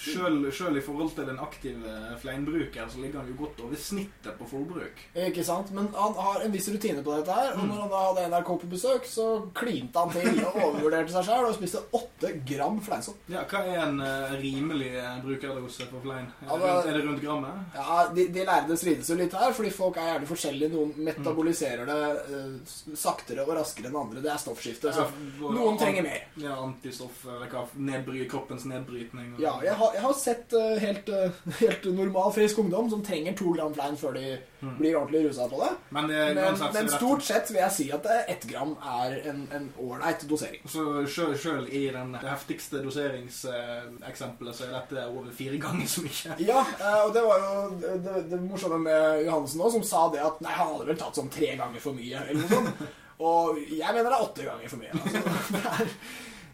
selv 0.00 0.76
i 0.76 0.84
forhold 0.84 1.12
til 1.14 1.28
den 1.28 1.38
aktive 1.42 1.90
eh, 1.92 2.16
fleinbruker, 2.20 2.88
så 2.88 3.00
ligger 3.00 3.20
han 3.20 3.30
jo 3.30 3.36
godt 3.44 3.60
over 3.64 3.76
snittet 3.80 4.38
på 4.38 4.48
forbruk. 4.50 5.02
Ikke 5.26 5.44
sant? 5.44 5.72
Men 5.76 5.88
han 5.94 6.16
har 6.18 6.44
en 6.44 6.54
viss 6.54 6.68
rutine 6.72 7.04
på 7.04 7.14
dette 7.16 7.36
her. 7.36 7.52
Og 7.56 7.66
når 7.68 7.82
han 7.84 7.92
da 7.92 8.02
hadde 8.08 8.26
NRK 8.32 8.50
på 8.62 8.70
besøk, 8.72 9.06
så 9.08 9.26
klinte 9.56 9.98
han 10.02 10.12
til 10.14 10.40
og 10.44 10.58
overvurderte 10.64 11.14
seg 11.14 11.28
sjøl 11.28 11.48
og 11.50 11.56
spiste 11.56 11.82
åtte 11.96 12.32
gram 12.48 12.80
fleinsopp. 12.84 13.20
Ja, 13.32 13.44
hva 13.50 13.62
er 13.66 13.82
en 13.86 14.00
uh, 14.02 14.34
rimelig 14.40 14.92
eh, 14.96 15.18
brukerdose 15.24 15.88
for 15.90 16.04
flein? 16.04 16.28
Er, 16.42 16.50
Ja, 16.50 16.80
det 16.82 16.92
er 16.92 16.98
det 16.98 17.04
rundt 17.06 17.22
grammet? 17.24 17.76
Ja, 17.76 18.05
de, 18.14 18.28
de 18.34 18.44
lærde 18.44 18.76
strides 18.76 19.08
jo 19.10 19.16
litt 19.18 19.32
her, 19.34 19.52
fordi 19.56 19.70
folk 19.74 19.96
er 19.96 20.10
gjerne 20.12 20.26
forskjellige. 20.30 20.70
Noen 20.72 20.92
metaboliserer 21.08 21.86
det 21.86 21.98
uh, 22.32 22.94
saktere 22.96 23.44
og 23.46 23.54
raskere 23.58 23.90
enn 23.90 23.96
andre. 24.00 24.22
Det 24.24 24.30
er 24.32 24.40
stoffskifte. 24.42 24.92
Så 24.94 25.06
både 25.40 25.54
noen 25.58 25.78
trenger 25.80 26.02
mer. 26.06 26.26
Ja, 26.42 26.56
antistoff, 26.64 27.24
eller 27.26 27.48
hva, 27.52 27.64
nedbry, 27.76 28.26
kroppens 28.30 28.64
nedbrytning. 28.70 29.34
og- 29.34 29.40
Ja, 29.46 29.54
jeg 29.64 29.74
har, 29.74 29.94
jeg 29.94 30.02
har 30.02 30.14
sett 30.14 30.52
uh, 30.58 30.76
helt, 30.82 31.08
uh, 31.08 31.30
helt 31.60 31.84
normal, 31.94 32.32
frisk 32.32 32.58
ungdom 32.58 32.90
som 32.90 33.02
trenger 33.06 33.36
to 33.38 33.52
gram 33.56 33.74
flein 33.74 33.96
før 33.96 34.14
de 34.20 34.36
Mm. 34.56 34.78
blir 34.78 34.94
ordentlig 34.96 35.20
rusa 35.28 35.44
på 35.52 35.58
det. 35.60 35.66
Men, 35.92 36.06
det, 36.08 36.20
Men, 36.34 36.54
men 36.72 36.86
stort 36.88 37.22
sett 37.22 37.50
vil 37.52 37.58
jeg 37.60 37.72
si 37.74 37.84
at 37.92 38.06
ett 38.26 38.46
gram 38.48 38.70
er 38.80 39.18
en 39.28 39.42
en 39.52 39.66
ålreit 39.84 40.24
dosering. 40.26 40.62
Så 40.66 41.04
selv 41.36 41.68
i 41.68 41.82
den, 41.92 42.14
heftigste 42.22 42.80
doseringseksempelet 42.82 44.56
så 44.56 44.64
er 44.66 44.72
dette 44.78 45.04
over 45.10 45.30
fire 45.36 45.58
ganger 45.60 45.86
så 45.90 46.02
mye. 46.06 46.36
Ja, 46.46 46.62
og 47.04 47.12
det 47.14 47.22
var 47.26 47.44
jo 47.44 47.95
det, 48.04 48.22
det, 48.30 48.38
morsomme 48.44 48.78
med 48.82 49.24
Johansen 49.26 49.64
òg, 49.64 49.74
som 49.74 49.84
sa 49.86 50.06
det 50.12 50.22
at 50.24 50.40
nei, 50.44 50.54
han 50.54 50.72
hadde 50.74 50.88
vel 50.90 51.00
tatt 51.00 51.18
sånn 51.18 51.32
tre 51.32 51.52
ganger 51.58 51.82
for 51.82 51.96
mye, 51.96 52.22
eller 52.22 52.40
noe 52.42 52.52
sånt. 52.52 52.86
Og 53.26 53.60
jeg 53.72 53.94
mener 53.96 54.10
det 54.10 54.16
er 54.16 54.24
åtte 54.26 54.44
ganger 54.44 54.72
for 54.72 54.82
mye. 54.82 54.92
Altså, 54.92 55.22
det 55.54 55.62
er, 55.72 55.94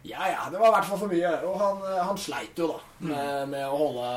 ja, 0.03 0.29
ja, 0.31 0.45
det 0.51 0.59
var 0.59 0.69
i 0.69 0.75
hvert 0.77 0.87
fall 0.87 1.01
for 1.01 1.11
mye. 1.11 1.33
Og 1.47 1.59
han, 1.59 1.83
han 2.09 2.19
sleit 2.19 2.59
jo 2.59 2.69
da 2.71 2.79
med, 3.07 3.51
med 3.51 3.67
å 3.67 3.77
holde 3.81 4.07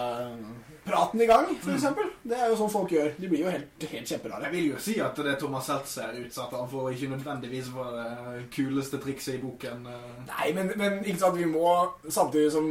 praten 0.87 1.23
i 1.23 1.27
gang, 1.27 1.49
for 1.63 1.75
eksempel. 1.75 2.11
Det 2.23 2.39
er 2.39 2.51
jo 2.51 2.59
sånn 2.61 2.71
folk 2.71 2.93
gjør. 2.95 3.13
De 3.19 3.31
blir 3.31 3.43
jo 3.43 3.51
helt, 3.51 3.87
helt 3.91 4.11
kjemperare. 4.11 4.47
Jeg 4.47 4.55
vil 4.55 4.69
jo 4.73 4.83
si 4.83 4.97
at 5.03 5.19
det 5.27 5.37
Thomas 5.41 5.67
Seltzer 5.71 6.19
utsatte 6.21 6.61
han 6.61 6.71
for 6.71 6.91
ikke 6.95 7.11
nødvendigvis 7.15 7.73
var 7.75 7.95
det 7.97 8.45
kuleste 8.55 9.01
trikset 9.03 9.39
i 9.39 9.43
boken. 9.43 9.89
eh. 9.91 10.13
Nei, 10.31 10.53
men, 10.59 10.71
men 10.79 11.01
ikke 11.05 11.23
sant, 11.25 11.39
vi 11.39 11.51
må 11.51 11.73
samtidig 12.07 12.53
som 12.55 12.71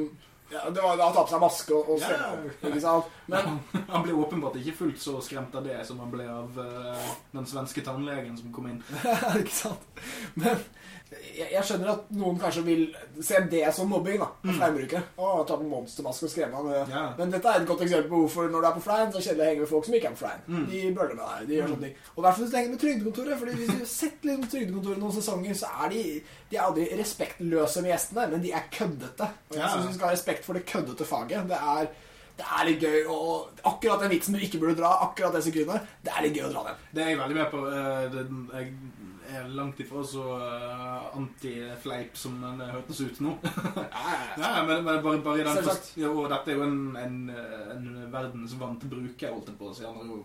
ja, 0.56 0.70
Det 0.74 0.84
var 0.84 0.98
da 0.98 1.10
han 1.10 1.16
ta 1.16 1.26
på 1.26 1.34
seg 1.34 1.44
maske 1.44 1.76
og, 1.76 1.92
og 1.96 2.06
Ja. 2.06 2.32
Ikke 2.70 2.82
sant? 2.84 3.12
Men 3.32 3.60
Han 3.92 4.06
ble 4.06 4.16
åpenbart 4.18 4.58
ikke 4.62 4.78
fullt 4.80 5.02
så 5.02 5.18
skremt 5.26 5.56
av 5.56 5.66
det 5.68 5.78
som 5.88 6.00
han 6.04 6.12
ble 6.14 6.26
av 6.32 6.60
uh, 6.60 7.12
den 7.36 7.48
svenske 7.50 7.84
tannlegen 7.86 8.38
som 8.40 8.54
kom 8.56 8.70
inn. 8.72 8.82
ikke 9.42 9.54
sant? 9.54 10.04
Men 10.40 10.62
jeg, 11.12 11.48
jeg 11.54 11.64
skjønner 11.68 11.90
at 11.92 12.08
noen 12.18 12.38
kanskje 12.42 12.64
vil 12.66 12.82
se 13.24 13.40
det 13.52 13.62
som 13.76 13.88
mobbing, 13.92 14.18
da. 14.20 14.28
Fleinbrukere. 14.58 15.04
Å, 15.22 15.44
ta 15.48 15.56
på 15.60 15.68
monstermaske 15.70 16.26
og 16.28 16.32
skremme 16.34 16.58
han. 16.58 16.90
Ja. 16.92 17.04
Men 17.20 17.32
dette 17.34 17.52
er 17.52 17.62
et 17.62 17.68
godt 17.70 17.84
eksempel 17.86 18.10
på 18.12 18.22
hvorfor 18.24 18.50
når 18.52 18.62
du 18.66 18.68
er 18.72 18.78
på 18.80 18.84
flein, 18.88 19.12
så 19.14 19.18
er 19.18 19.22
det 19.22 19.28
kjedelig 19.28 19.46
å 19.46 19.50
henge 19.52 19.64
med 19.66 19.72
folk 19.72 19.86
som 19.90 19.98
ikke 20.00 20.10
er 20.12 20.16
på 20.18 20.22
flein. 20.24 20.42
Mm. 20.48 20.64
De 20.72 20.82
bøller 20.98 21.20
med 21.20 21.26
deg. 21.26 21.46
De 21.52 21.60
gjør 21.60 21.70
sånne 21.76 21.86
ting. 21.88 22.00
Og 22.16 22.18
i 22.18 22.26
hvert 22.26 22.36
fall 22.40 22.46
hvis 22.46 22.54
du 22.56 22.58
henger 22.60 22.74
med 22.76 22.82
Trygdekontoret. 22.86 23.40
Fordi 23.44 23.58
hvis 23.60 23.70
du 23.72 23.78
har 23.84 23.92
sett 23.94 24.26
litt 24.30 24.40
om 24.42 24.50
Trygdekontoret 24.56 25.04
noen 25.06 25.16
sesonger, 25.20 25.60
så 25.62 25.72
er 25.86 25.94
de 25.96 26.02
De 26.50 26.58
er 26.58 26.66
aldri 26.66 26.88
respektløse 27.00 27.82
med 27.86 27.94
gjestene, 27.94 28.28
men 28.34 28.42
de 28.44 28.52
er 28.58 28.68
køddete. 28.74 29.30
Og 29.52 29.56
jeg 29.56 29.64
Ja. 29.64 29.70
syns 29.76 29.88
vi 29.88 29.94
skal 30.00 30.08
ha 30.10 30.14
respekt 30.18 30.46
for 30.46 30.54
det 30.54 30.66
køddete 30.66 31.06
faget. 31.06 31.48
Det 31.48 31.58
er 31.62 31.88
det 32.36 32.44
er 32.52 32.66
litt 32.68 32.82
gøy, 32.84 33.06
å 33.08 33.48
akkurat 33.64 34.02
den 34.04 34.10
vitsen 34.12 34.34
du 34.36 34.42
ikke 34.44 34.60
burde 34.60 34.76
dra, 34.76 34.90
akkurat 35.06 35.32
det 35.32 35.40
sekundet, 35.46 35.86
det 36.04 36.12
er 36.12 36.22
litt 36.26 36.34
gøy 36.36 36.50
å 36.50 36.52
dra 36.52 36.64
den. 36.66 36.82
Det 36.92 37.04
er 37.06 37.10
jeg 37.14 37.20
veldig 37.22 37.36
med 37.38 37.52
på. 37.54 37.62
eh, 37.72 38.18
jeg 38.60 38.74
er 39.34 39.48
langt 39.58 39.80
ifra 39.82 40.02
så 40.06 40.24
uh, 40.38 41.06
anti-fleip 41.18 42.18
som 42.18 42.38
det 42.60 42.68
hørtes 42.72 43.02
ut 43.06 43.20
nå. 43.26 43.34
Ja, 44.38 44.64
men, 44.68 44.84
men 44.84 45.02
bare, 45.04 45.20
bare 45.24 45.40
i 45.42 45.46
den 45.48 45.60
forst- 45.64 45.94
ja, 45.98 46.10
Og 46.12 46.28
dette 46.32 46.52
er 46.52 46.58
jo 46.60 46.66
en, 46.66 46.80
en, 47.00 47.18
en 47.76 47.88
verdensvant 48.12 48.84
bruker, 48.92 49.32
holdt 49.32 49.50
jeg 49.52 49.58
på 49.60 49.70
å 49.70 49.74
si. 49.78 49.86
Han 49.88 49.98
har 49.98 50.10
jo 50.12 50.20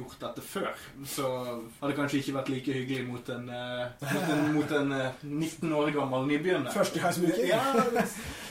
gjort 0.00 0.18
dette 0.26 0.44
før. 0.44 0.70
Så 1.06 1.30
hadde 1.80 1.96
kanskje 1.98 2.20
ikke 2.22 2.36
vært 2.40 2.52
like 2.54 2.76
hyggelig 2.80 3.06
mot 3.08 3.32
en, 3.34 3.48
eh, 3.54 4.06
mot 4.12 4.30
en, 4.36 4.46
mot 4.58 4.76
en 4.80 4.94
eh, 4.98 5.24
19 5.26 5.72
år 5.80 5.92
gammel 5.96 6.26
nybegynner. 6.30 6.72
Førstegangsbruker. 6.74 7.44
Ja, 7.50 7.62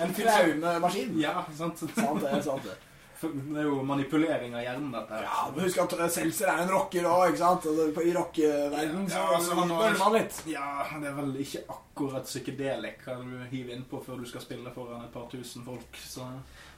en 0.04 0.14
Traumemaskin. 0.18 1.18
Ja, 1.22 1.36
sant. 1.58 1.80
Sant 1.84 2.24
det, 2.24 2.38
sant 2.48 2.66
det. 2.68 2.78
Det 3.22 3.60
er 3.60 3.66
jo 3.68 3.82
manipulering 3.84 4.54
av 4.56 4.62
hjernen, 4.64 4.92
dette. 4.96 5.18
Ja, 5.26 5.42
men 5.52 5.66
Husk 5.66 5.82
at 5.84 5.96
Seltzer 6.16 6.48
er 6.54 6.62
en 6.64 6.72
rocker 6.72 7.08
òg, 7.10 7.26
ikke 7.34 7.42
sant? 7.42 7.66
Altså, 7.68 8.04
I 8.08 8.14
rockeverdenen 8.16 9.10
så 9.12 9.18
Ja, 9.20 9.26
altså, 9.36 9.58
han 9.60 9.74
man 10.00 10.16
litt. 10.16 10.40
Ja, 10.48 10.70
det 11.02 11.10
er 11.10 11.18
vel 11.18 11.34
ikke 11.44 11.66
akkurat 11.76 12.30
psykedelik 12.30 13.04
hva 13.04 13.18
du 13.20 13.34
hiver 13.52 13.76
innpå 13.76 14.00
før 14.06 14.22
du 14.24 14.30
skal 14.30 14.46
spille 14.46 14.72
foran 14.76 15.04
et 15.04 15.12
par 15.12 15.28
tusen 15.32 15.66
folk. 15.68 16.00
Så 16.00 16.24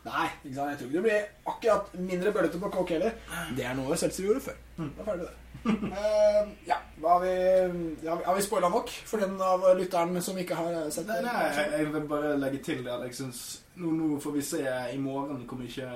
Nei, 0.01 0.25
ikke 0.41 0.55
sant? 0.55 0.71
jeg 0.71 0.79
tror 0.79 0.87
ikke 0.87 0.97
det 0.97 1.05
blir 1.05 1.51
akkurat 1.53 1.93
mindre 2.09 2.33
bøllete 2.33 2.61
på 2.63 2.71
kokk 2.73 2.95
heller. 2.95 3.13
Det 3.53 3.67
er 3.69 3.77
noe 3.77 3.97
Seltzer 4.01 4.25
gjorde 4.25 4.41
før. 4.47 4.57
Mm. 4.79 4.91
Da 4.97 5.03
er 5.03 5.09
ferdig 5.11 5.29
det. 5.29 5.37
uh, 5.61 6.47
ja, 6.65 6.77
har 7.03 7.19
vi, 7.21 7.33
ja, 8.01 8.15
har 8.25 8.33
vi 8.33 8.41
spoila 8.41 8.69
nok 8.73 8.89
for 9.05 9.21
den 9.21 9.35
av 9.45 9.67
lytteren 9.77 10.17
som 10.25 10.39
ikke 10.41 10.57
har 10.57 10.87
sett 10.89 11.05
Nei, 11.05 11.19
det? 11.21 11.27
nei, 11.27 11.43
jeg, 11.53 11.67
jeg 11.75 11.91
vil 11.93 12.07
bare 12.09 12.31
legge 12.41 12.63
til 12.65 12.81
det 12.81 12.95
at 12.95 13.05
jeg 13.05 13.19
syns 13.19 13.41
nå, 13.81 13.91
nå 13.97 14.19
får 14.21 14.35
vi 14.37 14.43
se 14.45 14.61
i 14.93 14.99
morgen 15.01 15.41
hvor 15.49 15.59
mye 15.59 15.87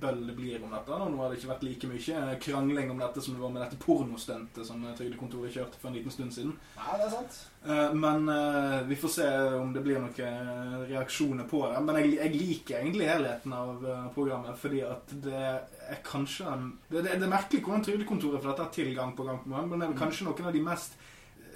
bøll 0.00 0.22
det 0.28 0.36
blir 0.38 0.62
om 0.62 0.72
dette. 0.72 0.98
Nå 1.02 1.20
har 1.20 1.32
det 1.32 1.40
ikke 1.40 1.50
vært 1.52 1.66
like 1.66 1.90
mye 1.90 2.38
krangling 2.42 2.92
om 2.94 3.02
dette 3.02 3.24
som 3.24 3.36
det 3.36 3.42
var 3.42 3.52
med 3.54 3.64
dette 3.66 3.80
pornostuntet 3.82 4.66
som 4.68 4.82
Trygdekontoret 4.96 5.54
kjørte 5.54 5.80
for 5.80 5.90
en 5.90 5.98
liten 5.98 6.14
stund 6.14 6.34
siden. 6.36 6.54
Nei, 6.78 6.96
det 7.00 7.08
er 7.08 7.14
sant. 7.16 7.38
Eh, 7.66 7.94
Men 7.98 8.28
eh, 8.32 8.78
vi 8.88 8.98
får 9.00 9.14
se 9.16 9.28
om 9.60 9.72
det 9.74 9.82
blir 9.84 9.98
noen 10.02 10.86
reaksjoner 10.90 11.48
på 11.50 11.64
det. 11.66 11.82
Men 11.86 12.00
jeg, 12.02 12.14
jeg 12.20 12.34
liker 12.36 12.78
egentlig 12.80 13.10
helheten 13.10 13.56
av 13.56 13.82
eh, 13.82 14.06
programmet, 14.14 14.58
fordi 14.60 14.84
at 14.86 15.16
det 15.26 15.42
er 15.42 16.00
kanskje 16.06 16.54
det, 16.90 17.02
det, 17.02 17.18
det 17.18 17.26
er 17.26 17.32
merkelig 17.32 17.62
hvordan 17.64 17.84
Trygdekontoret 17.86 18.42
får 18.42 18.54
dette 18.54 18.70
til 18.78 18.94
gang 18.96 19.14
på 19.18 19.26
gang 19.26 19.42
på 19.42 19.52
gang, 19.52 19.68
men 19.70 19.82
det 19.82 19.90
er 19.90 19.98
kanskje 19.98 20.28
noen 20.28 20.48
av 20.50 20.54
de 20.56 20.62
mest 20.66 20.96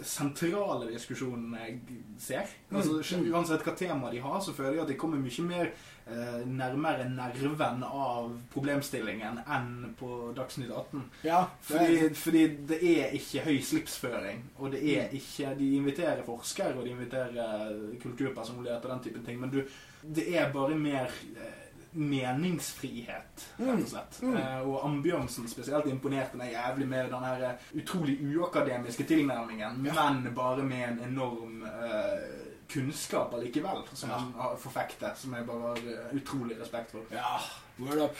sentrale 0.02 0.90
diskusjonen 0.92 1.54
jeg 1.58 1.78
ser. 2.18 2.46
Altså, 2.72 3.00
Mm. 3.18 3.32
uansett 3.34 3.62
hva 3.66 3.74
tema 3.76 4.10
de 4.10 4.18
har, 4.20 4.40
så 4.40 4.52
føler 4.54 4.72
jeg 4.74 4.82
at 4.82 4.88
de 4.88 4.94
kommer 5.00 5.18
mye 5.18 5.42
mer 5.46 5.70
eh, 6.10 6.44
nærmere 6.46 7.04
nerven 7.08 7.82
av 7.84 8.32
problemstillingen 8.52 9.38
enn 9.46 9.94
på 9.98 10.32
Dagsnytt 10.34 10.70
18. 10.70 11.04
Ja, 11.24 11.44
det 11.68 11.76
er, 11.76 11.86
Fordi, 11.86 12.14
fordi 12.14 12.46
det 12.66 12.80
er 12.82 13.12
ikke 13.14 13.44
høy 13.44 13.60
slipsføring, 13.62 14.42
og 14.58 14.72
det 14.72 14.82
er 14.96 15.08
ikke 15.14 15.54
De 15.58 15.74
inviterer 15.76 16.22
forskere, 16.24 16.74
og 16.78 16.84
de 16.84 16.90
inviterer 16.90 17.76
kulturpersonligheter 18.02 18.88
og 18.90 18.94
den 18.96 19.04
type 19.12 19.24
ting, 19.26 19.40
men 19.40 19.50
du, 19.50 19.62
det 20.02 20.28
er 20.36 20.52
bare 20.52 20.74
mer 20.78 21.10
eh, 21.36 21.59
meningsfrihet, 21.92 23.44
rett 23.58 23.82
og 23.82 23.88
slett. 23.90 24.18
Mm. 24.22 24.36
Eh, 24.36 24.60
og 24.68 24.84
Ambjørnsen 24.86 25.48
spesielt 25.50 25.86
imponerte 25.90 26.38
meg 26.38 26.52
jævlig 26.54 26.88
med 26.90 27.10
den 27.12 27.24
her 27.26 27.44
eh, 27.48 27.68
utrolig 27.82 28.16
uakademiske 28.36 29.06
tilnærmingen, 29.08 29.80
men 29.84 30.22
bare 30.36 30.62
med 30.66 30.84
en 30.88 31.00
enorm 31.08 31.62
uh, 31.66 32.46
kunnskap 32.70 33.34
allikevel, 33.34 33.82
som 33.94 34.10
Ja. 34.10 34.18
han 34.18 34.58
forfekter, 34.58 35.14
som 35.16 35.34
jeg 35.34 35.46
bare 35.46 35.60
har 35.74 36.14
utrolig 36.14 36.60
respekt 36.60 36.90
for. 36.92 37.00
ja, 37.10 37.38
word 37.78 37.98
up. 38.08 38.16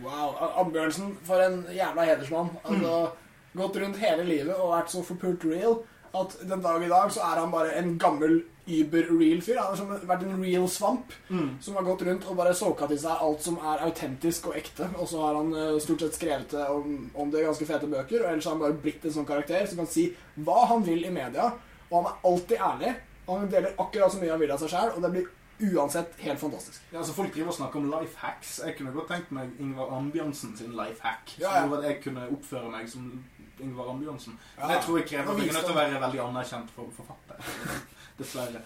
Wow. 0.00 0.36
Ambjørnsen, 0.64 1.18
for 1.24 1.42
en 1.44 1.66
jævla 1.74 2.04
hedersmann. 2.08 2.48
Altså, 2.64 3.10
Gått 3.52 3.76
rundt 3.82 3.96
hele 3.98 4.22
livet 4.24 4.54
og 4.54 4.70
vært 4.70 4.92
så 4.92 5.00
forpult 5.02 5.42
real 5.44 5.80
at 6.14 6.36
den 6.46 6.60
dag 6.62 6.82
i 6.84 6.88
dag 6.88 7.10
så 7.10 7.20
er 7.26 7.40
han 7.40 7.50
bare 7.50 7.72
en 7.80 7.96
gammel 7.98 8.44
über-real-fyr. 8.78 9.58
Han 9.58 9.72
har 9.72 9.78
som 9.78 9.90
vært 10.08 10.24
en 10.26 10.42
real 10.42 10.68
svamp 10.70 11.14
som 11.60 11.76
har 11.78 11.86
gått 11.86 12.04
rundt 12.06 12.28
og 12.30 12.38
bare 12.38 12.54
soka 12.56 12.88
til 12.90 13.00
seg 13.02 13.24
alt 13.26 13.44
som 13.44 13.58
er 13.58 13.84
autentisk 13.86 14.50
og 14.50 14.56
ekte. 14.60 14.88
Og 14.96 15.10
så 15.10 15.24
har 15.24 15.40
han 15.40 15.52
uh, 15.56 15.80
stort 15.82 16.04
sett 16.04 16.18
skrevet 16.18 16.54
om, 16.68 17.10
om 17.14 17.32
det 17.32 17.42
i 17.42 17.48
ganske 17.48 17.68
fete 17.68 17.90
bøker, 17.90 18.22
og 18.24 18.30
ellers 18.30 18.48
har 18.48 18.56
han 18.56 18.64
bare 18.64 18.80
blitt 18.86 19.04
en 19.04 19.16
sånn 19.18 19.28
karakter 19.28 19.66
som 19.68 19.82
kan 19.82 19.90
si 19.90 20.08
hva 20.40 20.64
han 20.70 20.86
vil 20.86 21.04
i 21.06 21.12
media, 21.14 21.50
og 21.90 21.98
han 21.98 22.10
er 22.12 22.30
alltid 22.30 22.64
ærlig. 22.70 22.94
Og 23.26 23.36
han 23.36 23.52
deler 23.52 23.76
akkurat 23.78 24.12
så 24.12 24.18
mye 24.22 24.32
han 24.32 24.42
vil 24.42 24.54
av 24.54 24.62
seg 24.62 24.72
sjæl, 24.72 24.94
og 24.96 25.04
det 25.04 25.12
blir 25.14 25.28
uansett 25.60 26.14
helt 26.24 26.40
fantastisk. 26.40 26.82
Ja, 26.90 26.98
altså 26.98 27.12
Folk 27.12 27.34
driver 27.34 27.52
og 27.52 27.54
snakker 27.54 27.78
om 27.78 27.90
life 27.90 28.16
hacks. 28.16 28.60
Jeg 28.66 28.76
kunne 28.78 28.92
godt 28.92 29.10
tenkt 29.12 29.30
meg 29.36 29.52
Ingvar 29.60 29.92
Ambjørnsen 29.98 30.56
sin 30.56 30.72
life 30.72 31.04
hack. 31.04 31.34
Ja, 31.38 31.52
ja. 31.58 31.68
At 31.78 31.84
jeg 31.84 32.00
kunne 32.04 32.26
oppføre 32.32 32.70
meg 32.72 32.88
som 32.88 33.10
Ingvar 33.60 33.92
Ambjørnsen. 33.94 34.38
Ja. 34.56 34.66
Men 34.66 34.76
jeg 34.76 34.84
tror 34.86 34.98
jeg 34.98 35.08
krever 35.12 35.32
at 35.32 35.42
jeg 35.42 35.48
er 35.48 35.58
nødt 35.58 35.68
til 35.68 35.76
å 35.76 35.80
være 35.80 36.04
veldig 36.06 36.22
anerkjent 36.28 36.76
for 36.76 36.94
forfatter. 36.96 37.42
Dessverre. 38.20 38.60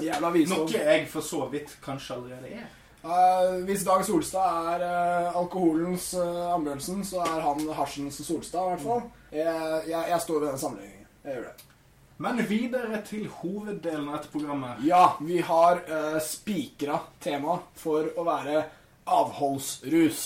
Jævla 0.00 0.30
visdom. 0.32 0.62
Noe 0.64 0.84
jeg 0.86 1.08
for 1.10 1.26
så 1.26 1.46
vidt 1.52 1.74
kanskje 1.84 2.16
allerede 2.16 2.54
er. 2.62 2.70
Uh, 3.02 3.64
hvis 3.66 3.82
Dag 3.82 4.04
Solstad 4.06 4.68
er 4.76 4.84
uh, 4.86 5.36
alkoholens 5.40 6.12
uh, 6.14 6.54
Ambjørnsen, 6.54 7.02
så 7.04 7.24
er 7.26 7.40
han 7.42 7.64
hasjens 7.74 8.20
Solstad, 8.22 8.62
i 8.62 8.76
hvert 8.76 8.84
fall. 8.84 9.02
Jeg, 9.32 9.82
jeg, 9.88 10.04
jeg 10.12 10.20
står 10.22 10.38
ved 10.38 10.48
den 10.52 10.62
sammenligningen. 10.62 11.08
Jeg 11.24 11.34
gjør 11.34 11.48
det. 11.48 11.68
Men 12.22 12.38
videre 12.46 13.00
til 13.02 13.26
hoveddelen 13.40 14.06
av 14.06 14.20
dette 14.20 14.30
programmet. 14.30 14.84
Ja, 14.86 15.16
vi 15.18 15.40
har 15.42 15.82
uh, 15.88 16.20
spikra 16.22 17.00
tema 17.20 17.58
for 17.74 18.06
å 18.14 18.26
være 18.28 18.62
avholdsrus. 19.10 20.22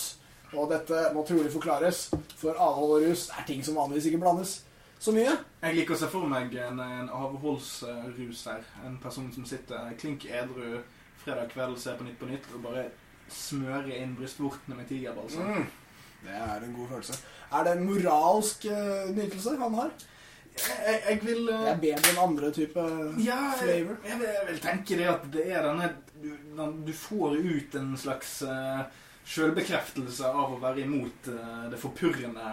Og 0.53 0.69
dette 0.71 1.09
må 1.15 1.25
trolig 1.27 1.49
forklares, 1.51 2.05
for 2.37 2.55
avhold 2.55 2.93
og 2.99 3.09
rus 3.09 3.27
er 3.33 3.49
ting 3.49 3.65
som 3.65 3.75
vanligvis 3.81 4.11
ikke 4.11 4.21
blandes 4.21 4.59
så 4.99 5.13
mye. 5.13 5.33
Jeg 5.61 5.75
liker 5.77 5.95
å 5.95 5.99
se 6.01 6.09
for 6.11 6.29
meg 6.29 6.53
en, 6.61 6.79
en 6.81 7.09
avholdsrus 7.13 8.45
her. 8.49 8.63
En 8.85 8.97
person 9.01 9.29
som 9.33 9.45
sitter 9.47 9.93
klink 10.01 10.25
edru 10.25 10.81
fredag 11.23 11.51
kveld, 11.53 11.77
ser 11.81 11.97
på 11.99 12.07
Nytt 12.07 12.19
på 12.19 12.29
Nytt 12.29 12.47
og 12.55 12.63
bare 12.65 12.87
smører 13.31 13.91
inn 13.99 14.15
brystvortene 14.17 14.77
med 14.77 14.87
tigerbalsam. 14.89 15.57
Mm. 15.57 15.65
Det 16.23 16.35
er 16.35 16.63
en 16.65 16.75
god 16.75 16.93
følelse. 16.93 17.17
Er 17.53 17.65
det 17.67 17.73
en 17.77 17.87
moralsk 17.87 18.65
uh, 18.71 19.09
nytelse 19.15 19.57
han 19.59 19.75
har? 19.77 19.91
Jeg, 20.57 20.77
jeg, 20.87 21.01
jeg 21.09 21.19
vil 21.21 21.43
Det 21.45 21.55
eh, 21.55 21.67
er 21.69 21.81
bedre 21.81 22.11
enn 22.11 22.21
andre 22.23 22.47
type 22.55 22.83
Ja, 23.21 23.35
jeg, 23.53 23.57
flavor. 23.59 23.97
jeg, 24.07 24.15
vil, 24.17 24.29
jeg 24.33 24.45
vil 24.47 24.61
tenke 24.63 24.95
det 24.97 25.09
at 25.11 25.27
det 25.35 25.43
er 25.53 25.67
denne 25.67 25.89
Du, 26.17 26.31
den, 26.57 26.71
du 26.87 26.89
får 26.97 27.35
ut 27.37 27.75
en 27.77 27.91
slags 28.01 28.31
uh, 28.41 28.87
sjølbekreftelse 29.27 30.27
av 30.29 30.53
å 30.55 30.59
være 30.61 30.83
imot 30.85 31.27
eh, 31.31 31.63
det 31.71 31.79
forpurrende 31.81 32.51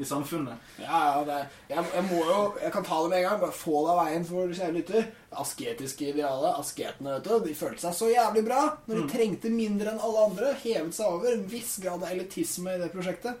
i 0.00 0.06
samfunnet. 0.06 0.70
Ja, 0.82 1.00
ja, 1.06 1.20
det, 1.28 1.36
jeg, 1.70 1.84
jeg 1.94 2.04
må 2.08 2.20
jo 2.26 2.38
Jeg 2.62 2.72
kan 2.74 2.86
ta 2.86 2.98
det 3.02 3.10
med 3.12 3.18
en 3.20 3.26
gang. 3.28 3.40
Bare 3.44 3.56
få 3.56 3.82
det 3.86 3.92
av 3.94 4.00
veien 4.04 4.26
for 4.28 4.54
kjære 4.56 4.76
lytter. 4.78 5.06
Det 5.30 5.38
asketiske 5.44 6.08
idealet. 6.12 6.58
Asketene, 6.60 7.14
vet 7.18 7.28
du. 7.28 7.36
De 7.46 7.54
følte 7.58 7.84
seg 7.86 7.96
så 8.00 8.10
jævlig 8.12 8.44
bra 8.48 8.62
når 8.86 8.94
de 8.94 9.04
Mm. 9.04 9.12
trengte 9.14 9.50
mindre 9.54 9.92
enn 9.94 10.02
alle 10.02 10.24
andre. 10.30 10.54
Hevet 10.64 10.94
seg 10.96 11.06
over. 11.14 11.32
En 11.36 11.46
viss 11.48 11.76
grad 11.82 12.02
av 12.02 12.10
elitisme 12.10 12.74
i 12.74 12.82
det 12.82 12.90
prosjektet. 12.92 13.38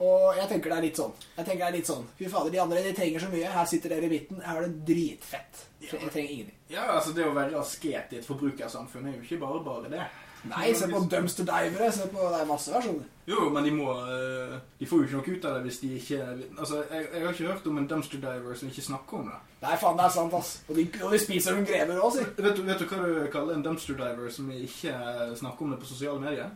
Og 0.00 0.38
jeg 0.38 0.48
tenker 0.48 0.72
det 0.72 0.78
er 0.78 0.86
litt 0.86 1.00
sånn. 1.00 1.12
Jeg 1.36 1.44
tenker 1.44 1.60
det 1.60 1.66
er 1.68 1.76
litt 1.76 1.90
sånn 1.90 2.06
Fy 2.16 2.30
fader, 2.32 2.54
de 2.54 2.62
andre 2.62 2.84
de 2.86 2.94
trenger 2.96 3.20
så 3.20 3.28
mye. 3.32 3.52
Her 3.52 3.68
sitter 3.68 3.92
dere 3.92 4.08
i 4.08 4.14
midten. 4.14 4.40
Her 4.44 4.62
er 4.62 4.68
det 4.68 4.86
dritfett. 4.88 5.66
Jeg 5.84 6.08
trenger 6.12 6.32
ingenting. 6.38 6.56
Ja, 6.72 6.88
altså 6.96 7.12
Det 7.16 7.28
å 7.28 7.36
være 7.36 7.60
asket 7.60 8.14
i 8.14 8.20
et 8.20 8.26
forbrukersamfunn 8.28 9.10
er 9.10 9.18
jo 9.18 9.24
ikke 9.26 9.40
bare 9.44 9.62
bare 9.66 9.92
det. 9.92 10.08
Nei, 10.48 10.70
se 10.72 10.86
på 10.88 11.02
dumpster 11.12 11.44
divere. 11.44 11.90
Se 11.92 12.06
på, 12.08 12.20
det 12.32 12.38
er 12.40 12.48
masse 12.48 12.72
versjoner. 12.72 13.04
Jo, 13.28 13.50
men 13.52 13.66
de 13.66 13.72
må 13.76 13.92
eh, 13.92 14.54
De 14.80 14.88
får 14.88 15.02
jo 15.02 15.06
ikke 15.06 15.18
noe 15.18 15.36
ut 15.36 15.44
av 15.46 15.58
det 15.58 15.60
hvis 15.66 15.80
de 15.82 15.90
ikke 15.98 16.20
Altså, 16.24 16.80
jeg, 16.88 17.04
jeg 17.12 17.26
har 17.26 17.36
ikke 17.36 17.50
hørt 17.50 17.68
om 17.70 17.76
en 17.78 17.90
dumpster 17.92 18.22
diver 18.24 18.56
som 18.56 18.72
ikke 18.72 18.86
snakker 18.86 19.20
om 19.20 19.28
det. 19.28 19.36
Nei, 19.60 19.76
faen, 19.82 20.00
det 20.00 20.06
er 20.06 20.16
sant, 20.16 20.38
ass. 20.40 20.54
Og 20.66 20.80
de, 20.80 20.86
og 21.04 21.12
de 21.12 21.20
spiser 21.20 21.52
som 21.52 21.68
grever 21.68 22.00
òg, 22.00 22.16
si. 22.16 22.24
Vet 22.40 22.56
du, 22.56 22.64
vet 22.64 22.80
du 22.80 22.88
hva 22.88 23.04
du 23.04 23.20
kaller 23.36 23.58
en 23.58 23.68
dumpster 23.68 24.00
diver 24.00 24.32
som 24.32 24.48
ikke 24.56 24.96
snakker 25.42 25.68
om 25.68 25.76
det 25.76 25.80
på 25.84 25.92
sosiale 25.92 26.24
medier? 26.24 26.50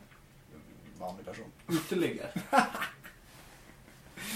Vanlig 0.99 1.29
person. 1.29 1.53
Uteligger. 1.69 2.33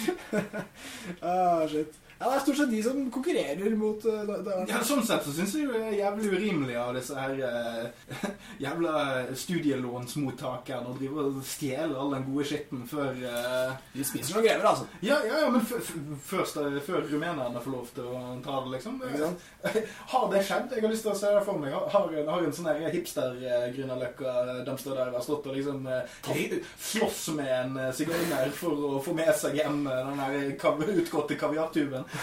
Ah, 1.23 1.67
shit. 1.67 1.95
Ja, 2.19 2.27
det 2.33 2.35
er 2.35 2.41
stort 2.43 2.59
sett 2.59 2.71
de 2.73 2.79
som 2.83 3.03
konkurrerer 3.15 3.75
mot 3.79 4.07
uh, 4.11 4.23
det, 4.27 4.37
det 4.43 4.55
Ja, 4.67 4.81
Sånn 4.87 5.05
sett 5.07 5.23
så 5.23 5.31
syns 5.37 5.53
jeg 5.55 5.69
jo 5.69 5.75
det 5.75 5.83
er 5.87 5.99
jævlig 6.01 6.31
urimelig 6.33 6.75
av 6.83 6.97
disse 6.97 7.15
her 7.15 7.35
uh, 7.39 8.17
jævla 8.65 8.95
studielånsmottakerne 9.39 10.91
å 10.91 10.97
drive 10.99 11.27
og 11.29 11.39
stjele 11.47 11.95
all 11.95 12.17
den 12.17 12.27
gode 12.27 12.47
skitten 12.51 12.83
før 12.91 13.15
uh, 13.23 13.77
De 13.95 14.07
spiser 14.07 14.35
noen 14.35 14.49
grever, 14.49 14.67
altså. 14.67 14.89
Ja, 15.07 15.21
ja, 15.29 15.45
ja 15.45 15.53
men 15.55 15.63
f 15.63 15.77
f 15.79 15.93
først, 16.33 16.59
før 16.89 17.07
rumenerne 17.07 17.63
får 17.63 17.77
lov 17.77 17.95
til 17.95 18.11
å 18.11 18.25
ta 18.43 18.59
det, 18.65 18.75
liksom. 18.75 18.99
Det? 18.99 19.31
Har 20.13 20.27
det 20.33 20.43
skjedd? 20.49 20.75
Jeg 20.75 20.87
har 20.89 20.95
lyst 20.95 21.07
til 21.07 21.15
å 21.15 21.17
se 21.23 21.31
det 21.37 21.45
for 21.47 21.63
meg. 21.63 21.77
Har, 21.77 22.11
har 22.33 22.43
en, 22.49 22.57
sånn 22.57 22.69
der 22.73 22.91
hipster-Grünerløkka 22.97 24.65
dumpster 24.67 24.99
der 24.99 25.15
har 25.15 25.23
stått 25.25 25.47
og 25.47 25.55
liksom 25.55 25.87
slåss 26.27 27.23
med 27.39 27.55
en 27.61 27.79
sigøyner 27.95 28.51
for 28.57 28.87
å 28.91 29.03
få 29.05 29.15
med 29.17 29.31
seg 29.39 29.59
hjem 29.61 29.85
den 29.87 30.23
der 30.25 30.95
utgåtte 30.99 31.39
kaviartuben. 31.39 32.08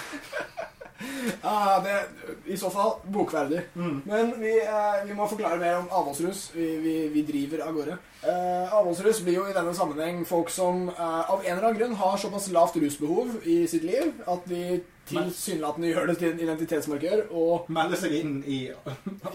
Ah, 1.41 1.79
det, 1.83 2.03
I 2.45 2.57
så 2.57 2.69
fall 2.71 2.91
bokverdig. 3.03 3.61
Mm. 3.75 4.01
Men 4.05 4.39
vi, 4.39 4.61
eh, 4.63 5.05
vi 5.05 5.13
må 5.13 5.27
forklare 5.29 5.57
mer 5.59 5.75
om 5.77 5.87
avholdsrus. 5.91 6.51
Vi, 6.55 6.77
vi, 6.81 7.07
vi 7.13 7.21
driver 7.27 7.59
av 7.67 7.73
gårde. 7.75 7.97
Eh, 8.25 8.73
avholdsrus 8.73 9.19
blir 9.25 9.33
jo 9.37 9.43
i 9.49 9.53
denne 9.53 9.73
sammenheng 9.77 10.23
folk 10.25 10.49
som 10.53 10.87
eh, 10.89 11.31
av 11.31 11.39
en 11.43 11.51
eller 11.57 11.67
annen 11.67 11.79
grunn 11.79 11.95
har 11.99 12.17
såpass 12.21 12.47
lavt 12.55 12.75
rusbehov 12.81 13.27
i 13.43 13.67
sitt 13.69 13.83
liv 13.85 14.13
at 14.25 14.47
de 14.49 14.81
tilsynelatende 15.05 15.87
gjør 15.91 16.07
det 16.09 16.17
til 16.23 16.31
en 16.31 16.39
identitetsmarkør. 16.47 17.19
Og 17.37 17.53
melder 17.75 17.97
seg 18.01 18.11
inn 18.23 18.35
i 18.47 18.59
Ja. 18.65 18.71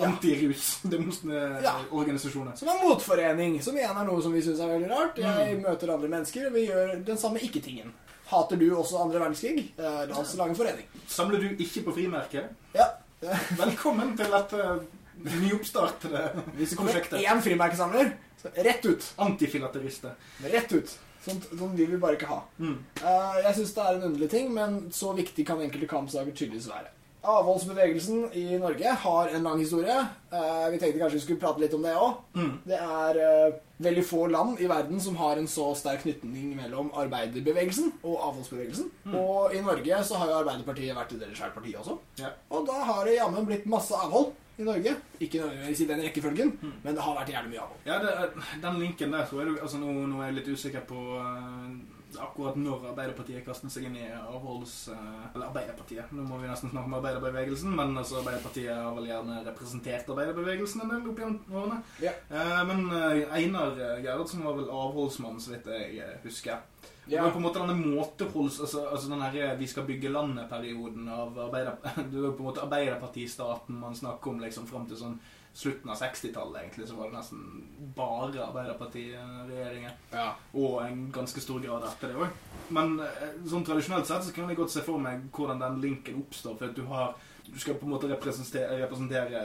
antirus-organisasjoner. 0.09 2.54
som 2.56 2.69
en 2.69 2.82
motforening, 2.89 3.60
som 3.63 3.76
igjen 3.76 3.97
er 4.00 4.04
noe 4.08 4.23
som 4.25 4.32
vi 4.34 4.43
syns 4.43 4.60
er 4.65 4.73
veldig 4.75 4.91
rart. 4.91 5.19
Jeg 5.23 5.60
møter 5.63 5.93
andre 5.95 6.08
mennesker, 6.08 6.47
og 6.50 6.54
vi 6.56 6.67
gjør 6.71 6.86
den 7.06 7.19
samme 7.21 7.39
ikke-tingen. 7.47 7.93
Hater 8.30 8.56
du 8.56 8.69
også 8.76 9.00
andre 9.02 9.19
verdenskrig? 9.19 9.64
Eh, 9.76 10.00
la 10.06 10.19
oss 10.21 10.36
lage 10.38 10.54
en 10.54 10.58
forening. 10.58 10.86
Samler 11.10 11.43
du 11.43 11.62
ikke 11.64 11.82
på 11.88 11.95
frimerket? 11.97 12.52
Ja. 12.76 12.86
Velkommen 13.58 14.14
til 14.16 14.30
dette 14.32 14.66
nyoppstartede 15.21 16.23
Hvis 16.56 16.71
det 16.71 16.78
kommer 16.78 16.95
én 17.19 17.43
frimerkesamler, 17.45 18.14
så 18.40 18.52
rett 18.54 18.86
ut. 18.86 19.08
Antifilaterister. 19.26 20.14
Rett 20.47 20.73
ut. 20.73 20.95
Sånt, 21.21 21.50
sånn 21.52 21.75
vil 21.76 21.90
vi 21.90 21.99
bare 22.00 22.16
ikke 22.16 22.30
ha. 22.30 22.38
Mm. 22.62 22.78
Eh, 23.02 23.40
jeg 23.45 23.58
syns 23.58 23.75
det 23.76 23.82
er 23.84 23.99
en 23.99 24.06
underlig 24.08 24.30
ting, 24.32 24.54
men 24.56 24.78
så 24.95 25.10
viktig 25.19 25.45
kan 25.50 25.60
enkelte 25.60 25.90
kampsaker 25.90 26.32
tydeligvis 26.32 26.71
være. 26.71 26.95
Avholdsbevegelsen 27.23 28.30
i 28.33 28.59
Norge 28.59 28.93
har 29.02 29.28
en 29.28 29.43
lang 29.45 29.59
historie. 29.61 29.97
Eh, 30.33 30.67
vi 30.73 30.78
tenkte 30.80 30.99
kanskje 31.02 31.19
vi 31.19 31.23
skulle 31.25 31.41
prate 31.43 31.61
litt 31.61 31.75
om 31.76 31.83
det 31.85 31.93
òg. 31.97 32.15
Mm. 32.37 32.52
Det 32.65 32.78
er 32.80 33.21
eh, 33.25 33.54
veldig 33.85 34.04
få 34.09 34.26
land 34.33 34.61
i 34.65 34.69
verden 34.71 35.00
som 35.04 35.17
har 35.21 35.37
en 35.41 35.49
så 35.50 35.71
sterk 35.76 36.02
knytning 36.06 36.54
mellom 36.56 36.91
arbeiderbevegelsen 36.97 37.93
og 38.02 38.17
avholdsbevegelsen. 38.30 38.91
Mm. 39.04 39.15
Og 39.21 39.54
i 39.56 39.63
Norge 39.65 40.02
så 40.09 40.21
har 40.21 40.33
jo 40.33 40.39
Arbeiderpartiet 40.43 40.97
vært 40.97 41.13
et 41.17 41.25
deres 41.26 41.43
parti 41.54 41.75
også. 41.76 41.99
Ja. 42.23 42.33
Og 42.50 42.65
da 42.69 42.80
har 42.89 43.04
det 43.09 43.19
jammen 43.19 43.49
blitt 43.49 43.69
masse 43.71 43.93
avhold 43.97 44.33
i 44.61 44.65
Norge. 44.67 44.97
Ikke 45.21 45.41
nødvendigvis 45.41 45.80
i 45.80 45.89
den 45.89 46.02
rekkefølgen, 46.04 46.50
Mm. 46.61 46.73
men 46.83 46.95
det 46.95 47.02
har 47.02 47.15
vært 47.17 47.30
jævlig 47.33 47.50
mye 47.54 47.63
avhold. 47.65 47.80
Ja, 47.87 47.99
det, 48.04 48.45
den 48.63 48.80
linken 48.80 49.13
der, 49.13 49.25
tror 49.26 49.41
jeg 49.45 49.49
du, 49.54 49.61
altså 49.63 49.78
nå, 49.80 49.93
nå 50.09 50.21
er 50.21 50.26
jeg 50.33 50.35
litt 50.41 50.52
usikker 50.56 50.80
på 50.89 51.00
eh, 51.21 52.00
akkurat 52.18 52.56
når 52.58 52.90
Arbeiderpartiet 52.92 53.44
kastet 53.46 53.73
seg 53.73 53.86
inn 53.88 53.99
i 54.00 54.06
avholds... 54.10 54.90
eller 54.90 55.46
Arbeiderpartiet, 55.50 56.10
nå 56.16 56.25
må 56.26 56.40
vi 56.40 56.50
nesten 56.50 56.73
snakke 56.73 56.90
om 56.90 56.96
arbeiderbevegelsen, 56.99 57.75
men 57.76 57.94
altså 58.00 58.20
Arbeiderpartiet 58.20 58.73
har 58.75 58.94
vel 58.96 59.10
gjerne 59.10 59.40
representert 59.46 60.10
arbeiderbevegelsen 60.10 60.84
en 60.84 60.92
del 60.94 61.10
opp 61.12 61.23
gjennom 61.23 61.56
årene. 61.62 61.80
Ja. 62.02 62.14
Eh, 62.30 62.60
men 62.68 62.86
eh, 62.96 63.23
Einar 63.40 63.76
Gerhardsen 64.02 64.44
var 64.46 64.58
vel 64.58 64.70
avholdsmann, 64.70 65.40
så 65.42 65.54
vidt 65.54 65.70
jeg 65.70 66.00
eh, 66.04 66.16
husker. 66.25 66.62
Ja. 67.10 67.25
var 67.25 67.32
på 67.34 67.40
en 67.40 67.46
måte 67.49 67.62
denne 67.62 67.75
måteholds... 67.75 68.60
Altså, 68.60 68.84
altså 68.86 69.10
den 69.10 69.23
her 69.23 69.56
Vi 69.58 69.66
skal 69.66 69.86
bygge 69.88 70.12
landet-perioden 70.12 71.08
av 71.10 71.38
arbeider... 71.46 71.76
Det 72.10 72.23
var 72.23 72.32
på 72.36 72.44
en 72.44 72.49
måte 72.50 72.64
Arbeiderpartistaten 72.66 73.80
man 73.80 73.96
snakker 73.96 74.30
om 74.30 74.40
liksom 74.44 74.68
fram 74.70 74.86
til 74.86 75.00
sånn 75.00 75.18
slutten 75.52 75.91
av 75.91 75.99
60-tallet, 75.99 76.60
egentlig, 76.63 76.89
så 76.89 76.99
var 76.99 77.10
det 77.10 77.19
nesten 77.19 77.41
bare 77.97 78.45
Arbeiderpartiregjeringer. 78.47 79.97
Ja. 80.15 80.28
Og 80.54 80.78
en 80.84 81.08
ganske 81.15 81.43
stor 81.43 81.60
grad 81.65 81.86
etter 81.89 82.13
det 82.13 82.21
òg. 82.23 82.39
Men 82.71 83.00
eh, 83.02 83.41
sånn 83.50 83.67
tradisjonelt 83.67 84.08
sett 84.08 84.28
så 84.28 84.36
kan 84.36 84.50
jeg 84.50 84.60
godt 84.60 84.75
se 84.75 84.84
for 84.86 85.02
meg 85.02 85.26
hvordan 85.34 85.63
den 85.63 85.82
linken 85.82 86.23
oppstår. 86.23 86.56
For 86.60 86.71
at 86.71 86.78
du 86.78 86.86
har 86.91 87.19
du 87.52 87.58
skal 87.58 87.75
på 87.75 87.86
en 87.86 87.91
måte 87.91 88.08
representere, 88.08 88.78
representere 88.78 89.41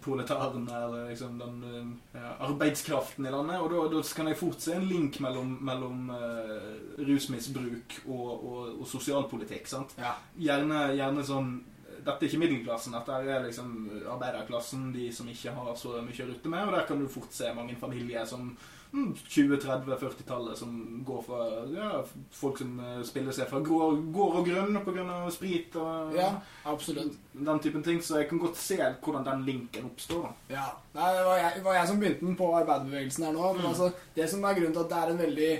proletarene, 0.00 0.76
eller 0.84 1.08
liksom 1.10 1.38
den 1.38 1.98
ja, 2.14 2.30
arbeidskraften 2.46 3.26
i 3.26 3.32
landet. 3.32 3.60
Og 3.60 3.92
da 3.92 4.02
kan 4.16 4.30
jeg 4.30 4.38
fort 4.40 4.62
se 4.64 4.76
en 4.76 4.86
link 4.88 5.18
mellom, 5.20 5.58
mellom 5.66 6.08
uh, 6.14 7.02
rusmisbruk 7.04 7.98
og, 8.06 8.30
og, 8.30 8.62
og 8.80 8.86
sosialpolitikk. 8.88 9.68
sant? 9.68 9.92
ja. 10.00 10.14
Gjerne, 10.40 10.86
gjerne 10.96 11.26
sånn 11.26 11.52
Dette 12.00 12.24
er 12.24 12.28
ikke 12.30 12.40
middelklassen, 12.42 12.92
dette 12.96 13.20
er 13.22 13.44
liksom 13.46 13.70
arbeiderklassen, 14.16 14.90
de 14.94 15.08
som 15.12 15.28
ikke 15.28 15.52
har 15.56 15.74
så 15.76 15.96
mye 16.02 16.24
å 16.24 16.28
rutte 16.32 16.52
med. 16.52 16.66
Og 16.68 16.76
der 16.76 16.86
kan 16.88 17.00
du 17.02 17.08
fort 17.08 17.32
se 17.36 17.52
mange 17.56 17.76
familier 17.80 18.24
som 18.28 18.50
mm, 18.92 19.12
20-30-40-tallet 19.28 20.58
som 20.58 21.02
går 21.06 21.22
fra 21.26 21.40
ja, 21.74 21.90
folk 22.34 22.58
som 22.60 22.76
eh, 22.82 23.00
spiller 23.06 23.34
seg 23.36 23.48
fra 23.50 23.60
gård, 23.64 24.00
gård 24.14 24.38
og 24.40 24.48
grunn 24.48 24.78
pga. 24.86 25.18
sprit 25.34 25.76
og 25.80 26.14
ja, 26.16 26.30
absolutt. 26.70 27.16
den 27.34 27.60
typen 27.64 27.84
ting. 27.86 28.00
Så 28.02 28.20
jeg 28.20 28.28
kan 28.30 28.42
godt 28.42 28.58
se 28.60 28.78
hvordan 28.80 29.26
den 29.26 29.44
linken 29.48 29.90
oppstår. 29.90 30.26
da. 30.28 30.56
Ja. 30.56 30.66
Nei, 30.96 31.10
det 31.18 31.26
var 31.28 31.38
jeg, 31.42 31.52
det 31.58 31.64
var 31.68 31.78
jeg 31.80 31.90
som 31.92 32.00
begynte 32.02 32.26
den 32.26 32.38
på 32.40 32.50
arbeiderbevegelsen 32.62 33.28
her 33.28 33.36
nå. 33.36 33.52
Men 33.52 33.60
Mm. 33.60 33.70
altså, 33.74 33.92
det 34.16 34.30
som 34.30 34.44
er 34.44 34.54
grunnen 34.58 34.72
til 34.74 34.84
at 34.86 34.90
det 34.90 34.98
er 35.04 35.10
en 35.14 35.24
veldig 35.24 35.50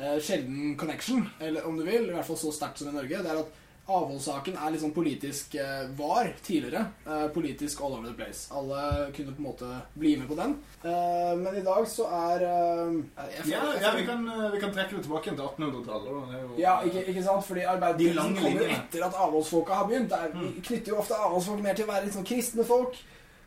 eh, 0.00 0.18
sjelden 0.24 0.76
connection, 0.80 1.26
eller 1.40 1.66
om 1.68 1.76
du 1.78 1.84
vil, 1.84 2.08
i 2.08 2.14
hvert 2.16 2.26
fall 2.26 2.36
så 2.40 2.52
sterkt 2.56 2.78
som 2.80 2.88
i 2.88 2.96
Norge, 2.96 3.22
det 3.22 3.30
er 3.34 3.42
at 3.44 3.56
avholdssaken 3.98 4.56
er 4.56 4.70
litt 4.72 4.80
sånn 4.82 4.94
politisk 4.94 5.54
eh, 5.60 5.88
var 5.98 6.30
tidligere. 6.46 6.86
Eh, 7.06 7.26
politisk 7.34 7.80
all 7.82 7.92
over 7.98 8.08
the 8.08 8.14
place. 8.14 8.46
Alle 8.54 9.10
kunne 9.16 9.34
på 9.36 9.42
en 9.42 9.48
måte 9.48 9.68
bli 9.98 10.16
med 10.16 10.28
på 10.30 10.36
den. 10.38 10.54
Eh, 10.84 11.34
men 11.40 11.56
i 11.56 11.64
dag 11.66 11.86
så 11.90 12.06
er 12.08 12.44
eh, 12.46 12.94
jeg 13.36 13.44
føler- 13.44 13.50
Ja, 13.50 13.72
jeg 13.72 13.82
ja 13.82 13.90
føler- 13.90 14.00
vi, 14.00 14.06
kan, 14.06 14.28
eh, 14.28 14.50
vi 14.54 14.60
kan 14.60 14.72
trekke 14.72 14.96
det 14.96 15.02
tilbake 15.04 15.26
igjen 15.30 15.36
til 15.36 15.46
1800-tallet. 15.48 16.10
da. 16.14 16.26
Det 16.32 16.38
er 16.38 16.42
jo- 16.46 16.58
Ja, 16.58 16.74
ikke, 16.82 17.04
ikke 17.08 17.24
sant? 17.24 17.44
Fordi 17.46 17.60
De 17.60 17.66
arbeiderbevegelsen 17.66 18.16
lange 18.16 18.40
kommer 18.40 18.60
linjene. 18.60 18.82
etter 18.84 19.04
at 19.06 19.14
avholdsfolka 19.14 19.72
har 19.74 19.86
begynt. 19.86 20.08
Der, 20.10 20.28
Mm. 20.34 20.54
Vi 20.54 20.60
knytter 20.60 20.88
jo 20.92 20.96
ofte 20.98 21.14
avholdsfolk 21.14 21.62
mer 21.62 21.74
til 21.74 21.84
å 21.86 21.88
være 21.92 22.04
litt 22.04 22.14
sånn 22.14 22.24
kristne 22.26 22.64
folk. 22.64 22.94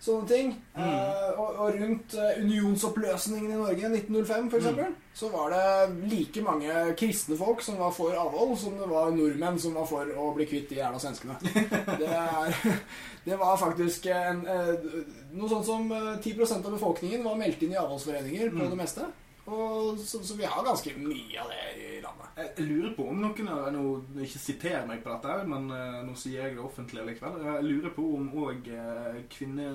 Sånne 0.04 0.28
ting. 0.28 0.50
Mm. 0.76 0.84
Uh, 0.84 1.38
og, 1.40 1.60
og 1.64 1.76
rundt 1.80 2.14
eh, 2.20 2.42
unionsoppløsningen 2.44 3.54
i 3.54 3.56
Norge, 3.56 3.88
1905 3.88 4.50
for 4.52 4.58
eksempel, 4.60 4.90
Mm. 4.90 4.96
så 5.16 5.30
var 5.32 5.54
det 5.54 6.10
like 6.12 6.42
mange 6.44 6.74
kristne 7.00 7.38
folk 7.40 7.62
som 7.64 7.78
var 7.80 7.92
for 7.96 8.12
avhold, 8.20 8.58
som 8.60 8.76
det 8.82 8.90
var 8.90 9.14
nordmenn 9.16 9.60
som 9.64 9.78
var 9.80 9.86
for 9.88 10.12
å 10.20 10.34
bli 10.36 10.46
kvitt 10.50 10.68
de 10.74 10.82
jævla 10.82 11.00
svenskene. 11.00 11.38
Det, 12.02 12.10
er, 12.10 12.58
det 13.30 13.40
var 13.40 13.56
faktisk 13.62 14.06
en, 14.12 14.44
eh, 14.50 14.74
noe 15.38 15.50
sånt 15.54 15.66
som 15.72 15.88
eh, 15.96 16.18
10% 16.20 16.66
av 16.66 16.72
befolkningen 16.76 17.24
var 17.24 17.40
meldt 17.40 17.64
inn 17.64 17.72
i 17.78 17.80
avholdsforeninger 17.80 18.50
på 18.52 18.60
Mm. 18.66 18.70
det 18.76 18.82
meste. 18.84 19.08
Og 19.46 20.00
så, 20.00 20.22
så 20.24 20.38
vi 20.40 20.48
har 20.48 20.64
ganske 20.64 20.94
mye 20.96 21.42
av 21.42 21.50
det 21.52 21.64
i 21.76 22.02
landet. 22.04 22.38
Jeg 22.38 22.68
lurer 22.70 22.94
på 22.96 23.08
om 23.12 23.20
noen 23.20 23.50
av 23.52 23.66
nå, 23.76 23.84
Ikke 24.24 24.40
siterer 24.40 24.86
meg 24.88 25.04
på 25.04 25.12
dette, 25.12 25.36
men 25.52 25.68
eh, 25.76 26.00
nå 26.08 26.16
sier 26.20 26.48
jeg 26.48 26.56
det 26.56 26.64
offentlig 26.64 27.04
likevel. 27.10 27.42
Jeg 27.44 27.68
lurer 27.68 27.96
på 27.98 28.08
om 28.18 28.30
òg 28.46 28.70
kvinne, 29.34 29.68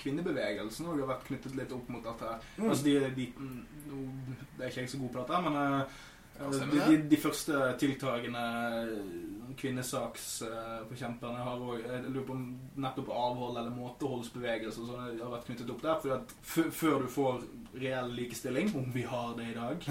kvinnebevegelsen 0.00 0.90
også 0.90 1.04
har 1.04 1.12
vært 1.12 1.26
knyttet 1.28 1.56
litt 1.58 1.74
opp 1.76 1.90
mot 1.92 2.04
dette. 2.04 2.36
Mm. 2.58 2.68
Altså 2.68 2.88
de, 2.88 2.96
de, 3.14 3.28
nå 3.90 4.02
er 4.58 4.72
ikke 4.72 4.84
jeg 4.84 4.92
så 4.94 5.02
god 5.04 5.14
på 5.14 5.22
dette, 5.22 5.42
men 5.46 5.60
eh, 5.62 6.00
de, 6.40 6.80
de, 6.88 6.96
de 7.10 7.20
første 7.20 7.60
tiltakene 7.80 8.44
kvinnesaksforkjemperne 9.60 11.44
har 11.44 11.62
òg 11.62 11.82
Jeg 11.84 12.02
lurer 12.08 12.26
på 12.26 12.34
om 12.36 12.44
nettopp 12.80 13.10
avhold 13.12 13.58
eller 13.60 13.74
måteholdsbevegelse 13.74 14.86
sånn 14.86 15.18
har 15.20 15.32
vært 15.34 15.48
knyttet 15.48 15.72
opp 15.74 15.82
der. 15.84 16.26
For 16.52 16.70
før 16.74 17.04
du 17.04 17.08
får 17.12 17.42
reell 17.80 18.10
likestilling, 18.16 18.72
om 18.78 18.88
vi 18.94 19.04
har 19.06 19.34
det 19.38 19.50
i 19.52 19.54
dag, 19.54 19.84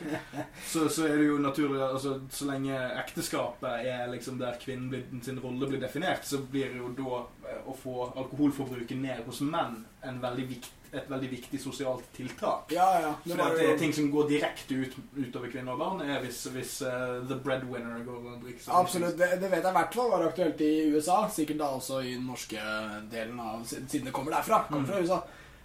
så, 0.72 0.88
så 0.92 1.06
er 1.08 1.16
det 1.20 1.28
jo 1.30 1.38
naturlig 1.40 1.80
altså, 1.86 2.18
Så 2.32 2.48
lenge 2.50 2.76
ekteskapet 3.00 3.88
er 3.88 4.10
liksom 4.12 4.38
der 4.40 4.58
kvinnen 4.60 4.90
blir, 4.92 5.06
sin 5.24 5.40
rolle 5.40 5.70
blir 5.70 5.80
definert, 5.82 6.26
så 6.28 6.42
blir 6.42 6.72
det 6.72 6.82
jo 6.82 6.92
da 6.98 7.22
eh, 7.48 7.62
å 7.64 7.76
få 7.78 8.10
alkoholforbruket 8.12 9.00
ned 9.00 9.24
hos 9.28 9.40
menn 9.46 9.82
en 10.04 10.20
veldig 10.20 10.48
vikt, 10.50 10.83
et 10.94 11.08
veldig 11.10 11.28
viktig 11.30 11.58
sosialt 11.60 12.04
tiltak. 12.16 12.72
Ja, 12.74 12.86
ja. 13.02 13.12
Det 13.24 13.36
var 13.38 13.54
det 13.58 13.64
er 13.72 13.78
ting 13.80 13.92
som 13.96 14.10
går 14.12 14.28
direkte 14.30 14.74
ut, 14.78 14.94
utover 15.16 15.50
kvinner 15.52 15.74
og 15.74 15.80
barn, 15.82 16.02
er 16.06 16.20
hvis, 16.22 16.44
hvis 16.54 16.74
uh, 16.86 17.20
the 17.28 17.38
breadwinner 17.44 18.04
går 18.06 18.20
og 18.32 18.42
drikker 18.44 18.62
seg 18.66 18.74
Absolutt. 18.80 19.16
Det, 19.18 19.28
det 19.42 19.50
vet 19.50 19.62
jeg 19.64 19.72
i 19.74 19.78
hvert 19.78 19.98
fall 19.98 20.12
var 20.14 20.26
aktuelt 20.28 20.60
i 20.66 20.72
USA. 20.94 21.18
Sikkert 21.34 21.58
da 21.64 21.72
også 21.78 21.98
i 22.04 22.14
den 22.14 22.26
norske 22.30 22.62
delen 23.10 23.40
av 23.42 23.64
Siden 23.66 24.06
det 24.06 24.12
kommer 24.14 24.36
derfra. 24.38 24.62
Kommer 24.70 24.86
Mm. 24.86 24.92
fra 24.92 25.02
USA. 25.02 25.20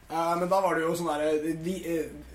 Uh, 0.09 0.33
men 0.41 0.49
da 0.49 0.59
var 0.65 0.75
det 0.75 0.83
jo 0.87 0.95
sånn 0.97 1.11
derre 1.13 1.55
de, 1.63 1.77
eh, 1.85 2.27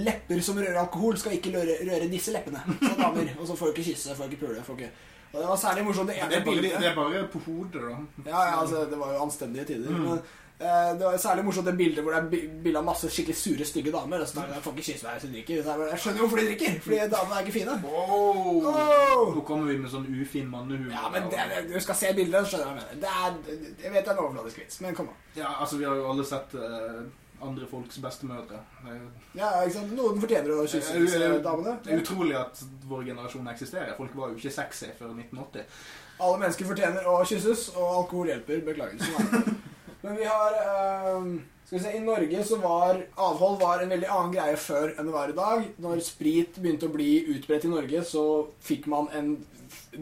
Lepper 0.00 0.40
som 0.40 0.56
rører 0.56 0.78
alkohol, 0.80 1.16
skal 1.20 1.34
ikke 1.36 1.50
røre, 1.52 1.74
røre 1.84 2.06
disse 2.08 2.32
leppene. 2.32 2.62
Så 2.80 2.94
damer. 2.96 3.34
Og 3.40 3.46
så 3.50 3.56
får 3.58 3.66
du 3.66 3.72
ikke 3.76 3.90
kysse, 3.90 4.14
får 4.16 4.30
du 4.30 4.36
ikke 4.36 4.46
pule. 4.46 4.62
Får 4.64 4.78
ikke. 4.78 4.90
Og 5.28 5.42
det 5.42 5.48
var 5.50 5.58
særlig 5.60 5.82
morsomt 5.84 6.08
det 6.08 6.14
Det 6.30 6.38
er, 6.38 6.44
bare, 6.46 6.62
det 6.64 6.86
er 6.88 6.94
bare 6.96 7.24
på 7.28 7.38
hodet, 7.44 7.82
da. 7.84 7.96
Ja, 8.30 8.44
ja, 8.48 8.54
altså, 8.62 8.86
det 8.88 8.96
var 8.98 9.12
jo 9.12 9.18
anstendige 9.26 9.64
tider. 9.68 9.90
Mm. 9.90 10.06
Men 10.06 10.22
det 10.58 11.04
var 11.06 11.16
særlig 11.22 11.44
morsomt 11.46 11.68
det 11.70 11.74
bildet 11.78 12.02
hvor 12.02 12.14
det 12.16 12.18
er 12.18 12.30
bi- 12.32 12.48
bilde 12.64 12.80
av 12.80 12.86
masse 12.88 13.06
skikkelig 13.14 13.36
sure, 13.38 13.66
stygge 13.68 13.92
damer. 13.94 14.24
Og 14.24 14.26
så 14.30 14.42
jeg 14.42 14.62
får 14.64 14.72
ikke 14.74 14.86
kysse 14.88 15.06
meg 15.06 15.14
hvis 15.18 15.26
jeg 15.28 15.34
drikker. 15.36 15.60
Jeg, 15.92 16.00
skjønner 16.02 16.18
jo 16.18 16.24
hvorfor 16.26 16.40
de 16.42 16.46
drikker, 16.48 16.80
fordi 16.86 16.98
damene 17.12 17.36
er 17.38 17.44
ikke 17.46 17.54
fine. 17.60 17.76
Wow. 17.84 18.66
Oh! 18.72 19.30
Nå 19.36 19.44
kommer 19.46 19.70
vi 19.70 19.76
med 19.84 19.92
sånn 19.92 20.08
ufin 20.18 20.50
mannehumor. 20.50 20.90
Ja, 20.96 21.06
men 21.14 21.30
det, 21.30 21.46
du 21.70 21.78
skal 21.84 22.00
se 22.00 22.10
bildet, 22.18 22.50
skjønner 22.50 22.66
jeg 22.72 22.80
mener. 22.80 22.98
Det 23.04 23.14
er, 23.22 23.38
jeg 23.84 23.94
vet 23.94 24.02
det 24.02 24.10
er 24.10 24.16
en 24.16 24.24
overfladisk 24.24 24.60
vits, 24.64 24.80
men 24.82 24.98
kom 24.98 25.12
an. 25.14 25.22
Ja, 25.38 25.52
altså, 25.62 25.78
vi 25.78 25.86
har 25.86 25.94
jo 26.00 26.08
alle 26.10 26.26
sett 26.26 26.56
uh, 26.58 27.06
andre 27.46 27.68
folks 27.70 28.00
bestemødre. 28.02 28.58
Er, 28.90 28.98
Ja, 29.38 29.52
ikke 29.62 29.76
sant? 29.78 29.94
Noen 29.94 30.18
fortjener 30.24 30.56
å 30.58 30.66
kysse 30.66 30.96
Eh, 30.98 31.04
disse 31.06 31.22
eh, 31.22 31.38
damene. 31.44 31.76
det 31.86 31.94
er 31.94 32.02
utrolig 32.02 32.34
at 32.40 32.64
vår 32.90 33.06
generasjon 33.12 33.46
eksisterer. 33.54 33.94
Folk 34.00 34.18
var 34.18 34.34
jo 34.34 34.40
ikke 34.42 34.50
sexy 34.58 34.90
før 34.98 35.14
1980. 35.14 35.70
Alle 36.18 36.42
mennesker 36.42 36.66
fortjener 36.72 37.06
å 37.06 37.20
kysses, 37.30 37.68
og 37.78 37.86
alkohol 38.02 38.32
hjelper. 38.34 38.64
Beklager. 38.66 39.54
Men 40.00 40.16
vi 40.16 40.24
har 40.24 40.56
eh, 40.62 41.28
Skal 41.64 41.78
vi 41.78 41.84
se, 41.84 41.92
I 41.96 42.00
Norge 42.00 42.44
så 42.44 42.56
var 42.62 43.00
avhold 43.14 43.60
var 43.60 43.82
en 43.82 43.92
veldig 43.92 44.08
annen 44.08 44.32
greie 44.32 44.56
før 44.60 44.94
enn 44.94 45.08
det 45.08 45.14
var 45.14 45.32
i 45.32 45.36
dag. 45.36 45.64
Når 45.84 46.02
sprit 46.06 46.58
begynte 46.62 46.88
å 46.88 46.94
bli 46.94 47.10
utbredt 47.34 47.66
i 47.68 47.72
Norge, 47.72 48.04
så 48.08 48.24
fikk 48.64 48.86
man 48.88 49.10
en 49.12 49.34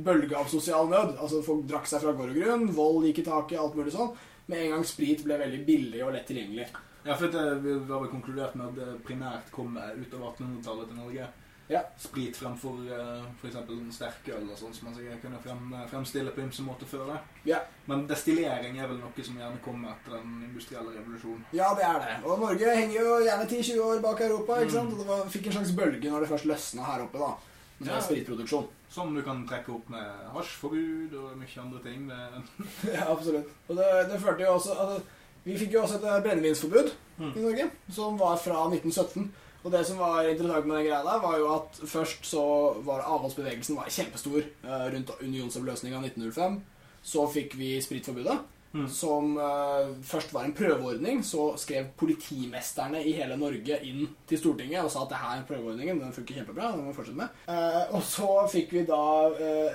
bølge 0.06 0.36
av 0.38 0.50
sosial 0.52 0.90
nød. 0.92 1.16
Altså 1.16 1.42
Folk 1.46 1.64
drakk 1.66 1.88
seg 1.90 2.04
fra 2.04 2.14
gård 2.14 2.34
og 2.34 2.38
grunn, 2.38 2.68
vold 2.76 3.08
gikk 3.08 3.24
i 3.24 3.26
taket, 3.26 3.58
alt 3.58 3.74
mulig 3.78 3.96
sånn. 3.96 4.12
Med 4.46 4.62
en 4.62 4.76
gang 4.76 4.86
sprit 4.86 5.24
ble 5.26 5.40
veldig 5.40 5.64
billig 5.66 6.04
og 6.06 6.14
lett 6.14 6.28
tilgjengelig. 6.30 6.68
Ja, 7.06 7.14
for 7.14 7.30
det, 7.30 7.42
Vi 7.64 7.74
har 7.74 8.02
vel 8.02 8.12
konkludert 8.12 8.54
med 8.58 8.68
at 8.68 8.78
det 8.78 9.02
primært 9.06 9.50
kom 9.54 9.74
utover 9.74 10.30
1800-tallet 10.30 10.92
til 10.92 11.00
Norge. 11.00 11.26
Ja. 11.68 11.80
Sprit 11.98 12.36
fremfor 12.38 12.76
uh, 12.86 13.24
f.eks. 13.42 13.56
sterkøl 13.96 14.44
og 14.52 14.58
sånn 14.60 14.74
som 14.76 14.86
man 14.86 14.94
sikkert 14.94 15.22
kunne 15.24 15.40
frem, 15.42 15.72
fremstille 15.90 16.30
på 16.30 16.44
ymse 16.44 16.62
måter 16.62 16.86
før 16.86 17.08
det. 17.10 17.16
Ja. 17.50 17.58
Men 17.90 18.04
destillering 18.06 18.78
er 18.78 18.86
vel 18.86 19.00
noe 19.02 19.24
som 19.26 19.34
gjerne 19.40 19.58
kommer 19.64 19.96
etter 19.96 20.14
den 20.20 20.36
industrielle 20.46 20.94
revolusjonen. 20.94 21.42
Ja, 21.56 21.72
det 21.74 21.82
er 21.88 21.98
det. 22.04 22.14
Og 22.24 22.38
Norge 22.44 22.76
henger 22.76 23.00
jo 23.00 23.16
gjerne 23.26 23.48
10-20 23.50 23.82
år 23.88 24.00
bak 24.06 24.20
Europa. 24.28 24.60
ikke 24.62 24.70
Mm. 24.70 24.76
sant? 24.78 24.92
Og 24.92 24.98
det 25.02 25.06
var, 25.10 25.26
fikk 25.34 25.46
en 25.46 25.52
slags 25.58 25.74
bølge 25.80 26.10
når 26.10 26.20
det 26.20 26.28
først 26.30 26.46
løsna 26.52 26.86
her 26.86 27.02
oppe. 27.08 27.18
da 27.18 27.32
Med 27.78 27.88
Ja. 27.92 28.00
spritproduksjon. 28.00 28.68
Som 28.88 29.14
du 29.14 29.22
kan 29.22 29.42
trekke 29.48 29.68
opp 29.74 29.88
med 29.90 30.06
hasjforbud 30.32 31.12
og 31.18 31.36
mye 31.36 31.60
andre 31.60 31.82
ting. 31.82 32.06
Ja, 32.94 33.10
absolutt. 33.12 33.50
Og 33.68 33.76
det, 33.76 33.88
det 34.12 34.20
førte 34.22 34.42
jo 34.46 34.52
også 34.54 34.70
altså, 34.78 35.02
Vi 35.44 35.58
fikk 35.58 35.72
jo 35.74 35.82
også 35.82 35.98
et 35.98 36.22
brennevinsforbud 36.22 36.92
Mm. 37.18 37.32
i 37.36 37.40
Norge, 37.40 37.70
som 37.90 38.18
var 38.20 38.36
fra 38.36 38.66
1917. 38.68 39.32
Og 39.66 39.72
det 39.74 39.82
som 39.82 39.98
var 39.98 40.28
interessant 40.30 40.68
med 40.68 40.76
den 40.78 40.84
greia 40.86 41.02
der, 41.02 41.22
var 41.22 41.38
jo 41.40 41.46
at 41.56 41.78
først 41.90 42.26
så 42.28 42.42
var 42.86 43.02
avholdsbevegelsen 43.02 43.74
var 43.74 43.90
kjempestor 43.90 44.44
uh, 44.62 44.84
rundt 44.94 45.10
unionsoppløsninga 45.18 45.98
1905. 46.06 46.60
Så 47.02 47.24
fikk 47.34 47.58
vi 47.58 47.76
spritforbudet. 47.82 48.38
Mm. 48.76 48.88
som 48.92 49.38
uh, 49.38 49.94
først 50.04 50.34
var 50.34 50.44
en 50.44 50.52
prøveordning, 50.52 51.22
så 51.24 51.54
skrev 51.56 51.86
politimesterne 51.96 52.98
i 53.08 53.14
hele 53.16 53.38
Norge 53.40 53.78
inn 53.88 54.02
til 54.28 54.40
Stortinget 54.40 54.82
og 54.82 54.90
sa 54.92 55.04
at 55.06 55.14
det 55.14 55.20
her 55.22 55.38
er 55.38 55.46
prøveordningen, 55.48 56.00
den 56.02 56.12
funker 56.12 56.36
kjempebra, 56.36 56.74
den 56.74 56.82
må 56.84 56.90
vi 56.90 56.96
fortsette 56.98 57.16
med. 57.16 57.38
Uh, 57.48 57.94
og 57.96 58.02
så 58.04 58.28
fikk 58.52 58.74
vi 58.76 58.82
da 58.90 59.06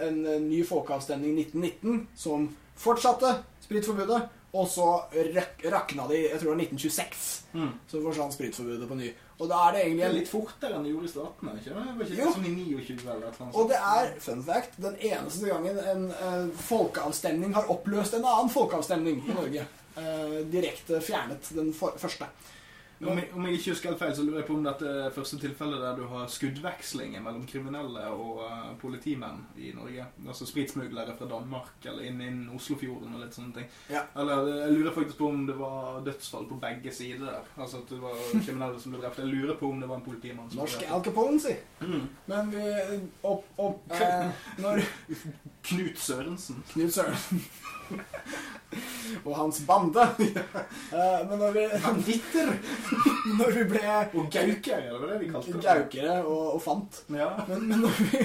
en 0.06 0.22
ny 0.46 0.62
folkeavstemning 0.68 1.40
i 1.40 1.48
1919 1.48 2.04
som 2.14 2.46
fortsatte 2.78 3.34
spritforbudet, 3.64 4.22
og 4.52 4.68
så 4.68 4.88
rakna 5.72 6.06
de, 6.12 6.26
jeg 6.28 6.40
tror 6.40 6.52
det 6.52 6.54
var 6.54 6.64
1926. 6.68 7.28
mm. 7.54 7.74
Så 7.88 8.02
forsvant 8.04 8.34
spritforbudet 8.36 8.88
på 8.88 9.00
ny. 9.00 9.12
Og 9.42 9.50
da 9.50 9.60
er 9.66 9.74
det 9.74 9.82
egentlig 9.82 10.02
det 10.02 10.06
er 10.06 10.14
en 10.14 10.20
litt 10.20 10.30
fortere 10.30 10.78
enn 10.78 10.84
det 10.86 10.92
gjorde 10.92 11.08
i 11.08 11.12
statene. 11.12 11.54
ikke 11.58 11.72
det? 11.72 11.84
Var 11.98 12.06
ikke 12.06 12.18
det 12.20 12.34
sånn 12.36 12.46
i 12.46 12.54
29 12.60 12.98
eller 13.08 13.28
et 13.28 13.40
eller 13.40 13.56
Og 13.58 13.72
det 13.72 13.80
er, 13.92 14.12
fun 14.22 14.44
fact, 14.46 14.80
den 14.86 14.98
eneste 15.10 15.50
gangen 15.50 15.80
en 15.94 16.08
uh, 16.14 16.64
folkeavstemning 16.70 17.56
har 17.58 17.72
oppløst 17.74 18.18
en 18.18 18.28
annen 18.30 18.54
folkeavstemning 18.54 19.24
i 19.26 19.38
Norge. 19.38 19.68
Uh, 19.98 20.38
direkte 20.54 21.02
fjernet 21.04 21.50
den 21.58 21.74
for 21.76 21.98
første. 22.02 22.30
Om 23.02 23.18
jeg, 23.18 23.30
om 23.34 23.46
jeg 23.48 23.58
ikke 23.58 23.72
husker 23.74 23.90
helt 23.90 24.02
feil, 24.02 24.14
så 24.16 24.24
lurer 24.26 24.42
jeg 24.42 24.48
på 24.48 24.56
om 24.58 24.66
dette 24.66 24.90
er 25.06 25.14
første 25.16 25.38
tilfellet 25.42 25.82
der 25.82 25.96
du 25.98 26.04
har 26.12 26.28
skuddveksling 26.30 27.16
mellom 27.18 27.46
kriminelle 27.50 28.04
og 28.14 28.44
uh, 28.46 28.68
politimenn 28.82 29.42
i 29.58 29.72
Norge. 29.74 30.06
Altså 30.22 30.46
spritsmuglere 30.50 31.16
fra 31.18 31.30
Danmark 31.32 31.88
eller 31.90 32.06
inn, 32.06 32.22
innen 32.22 32.52
Oslofjorden 32.56 33.16
og 33.16 33.24
litt 33.24 33.38
sånne 33.38 33.56
ting. 33.58 33.72
Ja. 33.90 34.04
Eller 34.22 34.46
eh, 34.52 34.60
jeg 34.66 34.76
lurer 34.76 34.96
faktisk 34.96 35.18
på 35.18 35.32
om 35.32 35.48
det 35.50 35.58
var 35.58 36.02
dødsfall 36.06 36.46
på 36.52 36.60
begge 36.62 36.94
sider 36.94 37.26
der. 37.26 37.50
Altså 37.58 37.82
at 37.82 37.96
det 37.96 38.02
var 38.04 38.22
kriminelle 38.36 38.84
som 38.84 38.94
ble 38.94 39.02
drept. 39.02 39.24
Jeg 39.24 39.34
lurer 39.34 39.58
på 39.58 39.72
om 39.74 39.82
det 39.82 39.90
var 39.90 40.02
en 40.02 40.06
politimann 40.06 40.52
som 40.52 40.62
Norsk 40.62 40.84
ble 40.84 40.94
Al 40.94 41.06
Capone, 41.08 41.42
si. 41.42 41.56
Mm. 41.82 42.06
Men 42.30 42.54
vi 42.54 42.68
opp, 43.28 43.50
opp 43.58 43.98
eh, 43.98 44.46
Når 44.62 44.86
Knut 45.72 46.02
Sørensen. 46.02 46.62
Knut 46.76 46.94
Sørensen 46.94 47.42
og 49.26 49.32
hans 49.36 49.62
bande 49.68 50.04
eh, 50.96 51.22
Men 51.28 51.38
når 51.42 51.56
vi, 51.58 51.64
Banditter! 51.84 52.52
når 53.40 53.56
vi 53.58 53.64
ble 53.74 53.84
Og 54.16 54.28
gaukere, 54.32 54.82
eller 54.88 55.00
hva 55.02 55.10
det 55.14 55.20
vi 55.22 55.32
kalte 55.34 55.56
det. 55.56 55.64
gaukere 55.66 56.18
og, 56.24 56.44
og 56.56 56.62
fant 56.64 57.02
Ja. 57.12 57.32
Men, 57.50 57.68
men 57.70 57.84
når 57.86 57.98
vi 58.00 58.22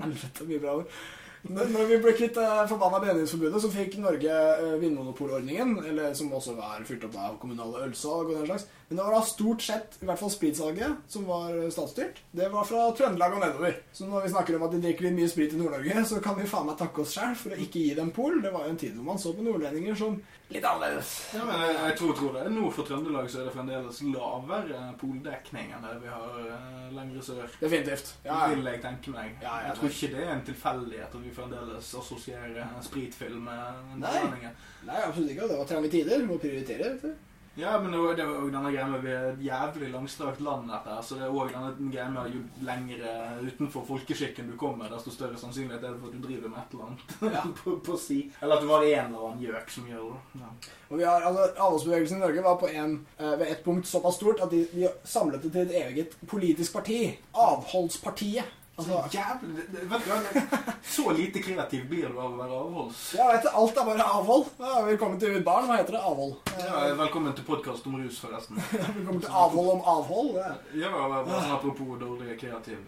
Helvete, 0.00 0.46
mye 0.48 0.62
bra 0.62 0.76
ord. 0.80 1.00
Når, 1.40 1.70
når 1.72 1.86
vi 1.88 1.98
ble 2.04 2.12
kvitt 2.16 2.36
det 2.36 2.48
forbanna 2.68 2.98
brennevinsforbudet, 3.00 3.60
så 3.62 3.70
fikk 3.72 3.94
Norge 4.00 4.32
eh, 4.32 4.74
Vinmonopolordningen, 4.82 5.78
eller 5.88 6.12
som 6.16 6.32
også 6.36 6.52
var 6.58 6.82
fylt 6.88 7.06
opp 7.08 7.16
av 7.16 7.38
kommunale 7.40 7.86
ølsalg 7.86 8.28
og 8.28 8.34
den 8.38 8.48
slags. 8.50 8.66
Men 8.90 8.96
det 8.98 9.04
var 9.06 9.12
da 9.14 9.22
stort 9.22 9.62
sett, 9.62 9.98
i 10.02 10.06
hvert 10.08 10.18
fall 10.18 10.30
spritsalget, 10.34 11.02
som 11.06 11.22
var 11.28 11.52
eh, 11.54 11.68
statsstyrt. 11.70 12.16
Det 12.34 12.48
var 12.50 12.64
fra 12.66 12.88
Trøndelag 12.98 13.36
og 13.36 13.44
nedover. 13.44 13.76
Så 13.94 14.08
når 14.10 14.24
vi 14.24 14.30
snakker 14.32 14.56
om 14.56 14.64
at 14.66 14.72
de 14.74 14.80
drikker 14.82 15.06
litt 15.06 15.14
mye 15.14 15.28
sprit 15.30 15.54
i 15.54 15.60
Nord-Norge, 15.60 16.02
så 16.10 16.18
kan 16.24 16.34
vi 16.34 16.46
faen 16.50 16.66
meg 16.66 16.74
takke 16.80 17.04
oss 17.04 17.12
sjæl 17.14 17.36
for 17.38 17.54
å 17.54 17.58
ikke 17.62 17.84
gi 17.84 17.92
dem 17.94 18.10
pol. 18.16 18.40
Det 18.42 18.50
var 18.50 18.66
jo 18.66 18.72
en 18.74 18.80
tid 18.82 18.96
hvor 18.98 19.06
man 19.12 19.22
så 19.22 19.30
på 19.36 19.46
nordlendinger 19.46 19.94
som 20.00 20.18
litt 20.50 20.66
annerledes. 20.66 21.12
Ja, 21.36 21.44
men 21.46 21.62
jeg, 21.62 21.78
jeg 21.84 21.96
tror, 22.02 22.16
tror 22.18 22.34
det. 22.40 22.44
Nord 22.56 22.74
for 22.80 22.90
Trøndelag 22.90 23.30
så 23.30 23.44
er 23.44 23.46
det 23.46 23.54
fremdeles 23.60 24.02
lavere 24.10 24.82
poldekning 25.04 25.70
enn 25.76 25.86
det 25.86 25.94
vi 26.02 26.10
har 26.16 26.42
uh, 26.50 26.90
lenger 26.98 27.30
sør. 27.30 27.56
Definitivt. 27.62 28.12
Ja, 28.26 28.42
ja. 28.42 28.52
Vil 28.56 28.70
jeg 28.72 28.84
tenke 28.88 29.14
meg. 29.14 29.38
Ja, 29.38 29.54
jeg, 29.60 29.70
jeg 29.70 29.78
tror 29.78 29.94
ikke 29.94 30.12
det 30.16 30.26
er 30.26 30.34
en 30.34 30.46
tilfeldighet 30.50 31.14
at 31.14 31.26
vi 31.30 31.38
fremdeles 31.38 31.94
assosierer 32.02 32.76
spritfilm 32.90 33.46
med 33.46 33.82
Nei. 33.94 34.02
nordlendinger. 34.02 34.62
Nei, 34.90 35.02
absolutt 35.06 35.36
ikke. 35.38 35.52
Det 35.54 35.62
var 35.62 35.74
trange 35.76 35.94
tider. 35.94 36.24
Vi 36.24 36.32
må 36.34 36.42
prioritere. 36.42 36.96
vet 36.96 37.06
du. 37.06 37.29
Ja, 37.60 37.74
men 37.82 37.92
det 37.92 37.98
var 38.00 38.14
òg 38.40 38.50
denne 38.54 38.70
greia 38.72 38.86
med 38.88 39.02
vi 39.04 39.10
er 39.12 39.26
et 39.34 39.42
jævlig 39.44 39.90
langstrakt 39.92 40.40
land, 40.40 40.68
dette 40.70 40.94
her. 40.94 41.02
Så 41.04 41.18
det 41.18 41.26
er 41.26 41.34
òg 41.36 41.50
denne 41.52 41.90
greia 41.92 42.06
med 42.12 42.32
jo 42.34 42.40
lengre 42.64 43.14
utenfor 43.44 43.84
folkeskikken 43.88 44.48
du 44.48 44.56
kommer, 44.60 44.88
desto 44.92 45.12
større 45.12 45.36
sannsynlighet 45.40 45.84
er 45.84 45.92
det 45.94 46.00
for 46.00 46.08
at 46.08 46.16
du 46.16 46.24
driver 46.26 46.52
med 46.54 46.62
et 46.62 46.74
eller 46.74 46.86
annet 46.88 47.16
Ja. 47.36 47.42
på, 47.60 47.76
på 47.86 47.98
si. 48.00 48.20
Eller 48.40 48.56
at 48.56 48.64
det 48.64 48.70
var 48.70 48.86
en 48.86 49.10
eller 49.10 49.26
annen 49.28 49.44
gjøk 49.44 49.74
som 49.76 49.90
gjør 49.90 50.06
det. 50.08 50.44
Ja. 50.44 50.52
Og 50.90 50.98
vi 50.98 51.04
har, 51.06 51.26
altså, 51.28 51.48
Avholdsbevegelsen 51.66 52.18
i 52.18 52.24
Norge 52.24 52.46
var 52.48 52.56
på 52.62 52.70
en, 52.72 52.96
eh, 53.18 53.34
ved 53.42 53.52
et 53.52 53.64
punkt 53.66 53.86
såpass 53.90 54.16
stort 54.18 54.40
at 54.46 54.50
de, 54.54 54.64
de 54.72 54.88
samlet 55.04 55.44
det 55.44 55.52
til 55.54 55.68
et 55.68 55.76
eget 55.84 56.16
politisk 56.32 56.74
parti. 56.80 57.02
Avholdspartiet. 57.34 58.56
Altså, 58.80 59.02
Jævlig 59.12 59.64
Vet 59.90 60.04
du? 60.06 60.40
Så 60.82 61.10
lite 61.12 61.42
kreativ 61.42 61.82
blir 61.88 62.08
du 62.08 62.16
av 62.16 62.32
å 62.32 62.36
være 62.38 62.54
avholds. 62.56 63.00
ja, 63.18 63.26
vet 63.28 63.42
du, 63.44 63.48
alt 63.60 63.76
er 63.76 63.88
bare 63.88 64.04
avhold. 64.08 64.46
Ja, 64.58 64.78
velkommen 64.86 65.18
til 65.20 65.36
barn. 65.44 65.66
Hva 65.68 65.76
heter 65.76 65.96
det? 65.98 66.00
Avhold. 66.10 66.32
Ja, 66.62 66.78
velkommen 66.96 67.34
til 67.36 67.44
podkast 67.44 67.86
om 67.90 67.98
rus, 68.00 68.18
forresten. 68.22 68.56
Velkommen 68.96 69.20
til 69.20 69.36
avhold 69.42 69.68
om 69.74 69.82
avhold. 69.94 70.30
Ja, 70.40 70.54
Ja, 70.80 70.90
bare 70.94 71.28
sånn 71.28 71.52
apropos 71.58 71.98
dårlige 72.00 72.38
kreativ. 72.40 72.78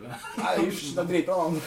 Nei, 0.41 0.55
hysj, 0.63 0.95
det 0.97 1.05
er 1.05 1.11
dritbra 1.11 1.37
navn. 1.43 1.61